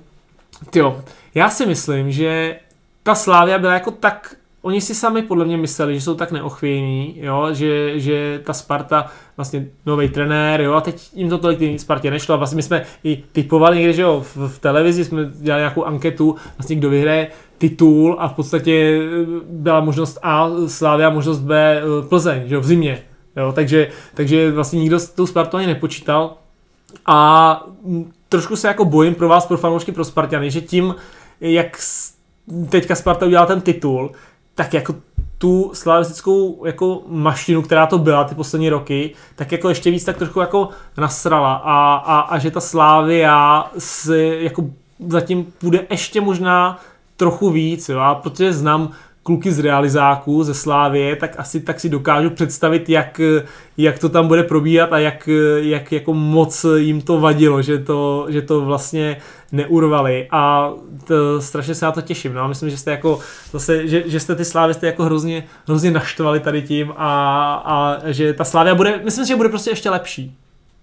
[0.75, 1.01] jo,
[1.35, 2.59] já si myslím, že
[3.03, 4.35] ta Slávia byla jako tak
[4.65, 9.05] oni si sami podle mě mysleli, že jsou tak neochvějní, jo, že, že ta Sparta,
[9.37, 12.33] vlastně nový trenér, jo, a teď jim to tolik Spartě nešlo.
[12.33, 15.83] A vlastně my jsme i typovali někde, že jo, v, v televizi jsme dělali nějakou
[15.83, 17.27] anketu, vlastně kdo vyhraje
[17.57, 18.99] titul a v podstatě
[19.43, 23.03] byla možnost A Slávia, možnost B eh, Plzeň, že jo, v zimě.
[23.35, 26.33] Jo, takže, takže vlastně nikdo s tou Spartou ani nepočítal
[27.05, 27.67] a
[28.29, 30.95] trošku se jako bojím pro vás, pro fanoušky, pro Spartany, že tím,
[31.41, 31.79] jak
[32.69, 34.11] teďka Sparta udělala ten titul,
[34.55, 34.95] tak jako
[35.37, 40.17] tu slavistickou jako mašinu, která to byla ty poslední roky, tak jako ještě víc tak
[40.17, 41.53] trochu jako nasrala.
[41.53, 44.69] A, a, a že ta Slávia si jako
[45.07, 46.79] zatím bude ještě možná
[47.17, 48.91] trochu víc, jo, a protože znám
[49.23, 53.21] kluky z realizáků, ze Slávie, tak asi tak si dokážu představit, jak,
[53.77, 58.25] jak to tam bude probíhat a jak, jak jako moc jim to vadilo, že to,
[58.29, 59.17] že to vlastně
[59.51, 60.71] neurvali a
[61.07, 62.33] to, strašně se na to těším.
[62.33, 63.19] No a myslím, že jste jako
[63.51, 68.11] zase, že, že jste ty Slávy jste jako hrozně, hrozně naštvali tady tím a, a
[68.11, 70.37] že ta Slávia bude, myslím že bude prostě ještě lepší.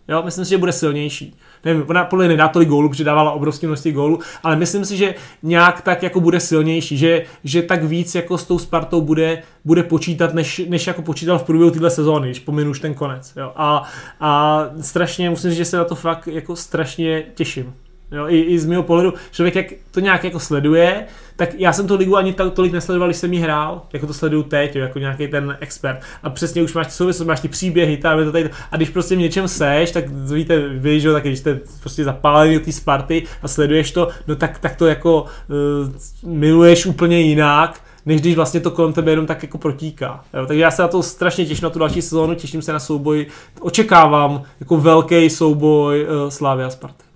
[0.09, 1.37] Jo, myslím že bude silnější.
[1.65, 5.15] Nevím, ona podle nedá tolik gólů, protože dávala obrovské množství gólů, ale myslím si, že
[5.43, 9.83] nějak tak jako bude silnější, že, že tak víc jako s tou Spartou bude, bude
[9.83, 13.33] počítat, než, než jako počítal v průběhu téhle sezóny, když pominu už ten konec.
[13.37, 13.53] Jo.
[13.57, 13.83] A,
[14.21, 17.75] a strašně, musím říct, že se na to fakt jako strašně těším.
[18.13, 21.07] Jo, i, I z mého pohledu, člověk jak to nějak jako sleduje,
[21.41, 24.15] tak já jsem tu ligu ani to, tolik nesledoval, když jsem ji hrál, jako to
[24.15, 26.01] sleduju teď, jo, jako nějaký ten expert.
[26.23, 29.17] A přesně už máš ty souvislosti, máš ty příběhy, tam, to tady, a když prostě
[29.17, 33.23] v něčem seš, tak víte, vy, že tak když jste prostě zapálený do té Sparty
[33.43, 38.61] a sleduješ to, no tak, tak to jako uh, miluješ úplně jinak, než když vlastně
[38.61, 40.25] to kolem tebe jenom tak jako protíká.
[40.35, 40.47] Jo?
[40.47, 43.27] Takže já se na to strašně těším na tu další sezónu, těším se na souboj,
[43.61, 47.10] očekávám jako velký souboj uh, Slávy a Sparty.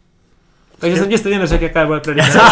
[0.84, 2.38] Takže jsem ti stejně neřekl, jaká je moje predikce.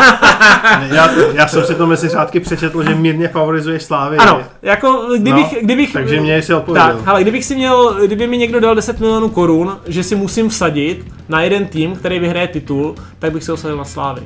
[0.90, 4.16] já, já, jsem si to mezi řádky přečetl, že mírně favorizuje Slávy.
[4.16, 5.52] Ano, jako kdybych...
[5.52, 6.96] No, kdybych takže mě si odpověděl.
[6.96, 10.48] Tak, ale kdybych si měl, kdyby mi někdo dal 10 milionů korun, že si musím
[10.48, 14.22] vsadit na jeden tým, který vyhraje titul, tak bych se osadil na Slávy.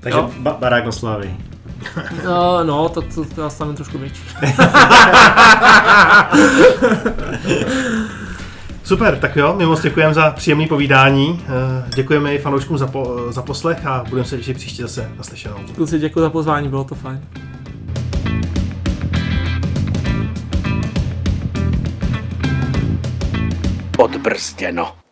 [0.00, 1.30] Takže ba- barák na Slávy.
[2.24, 4.22] No, no, to, to, to já stavím trošku větší.
[8.88, 11.40] Super, tak jo, my moc děkujeme za příjemné povídání.
[11.42, 15.56] Eh, děkujeme i fanouškům za, po, za poslech a budeme se těšit příště zase naslyšenou.
[15.74, 17.20] Kluci, děkuji za pozvání, bylo to fajn.
[23.98, 25.07] Odbrzděno.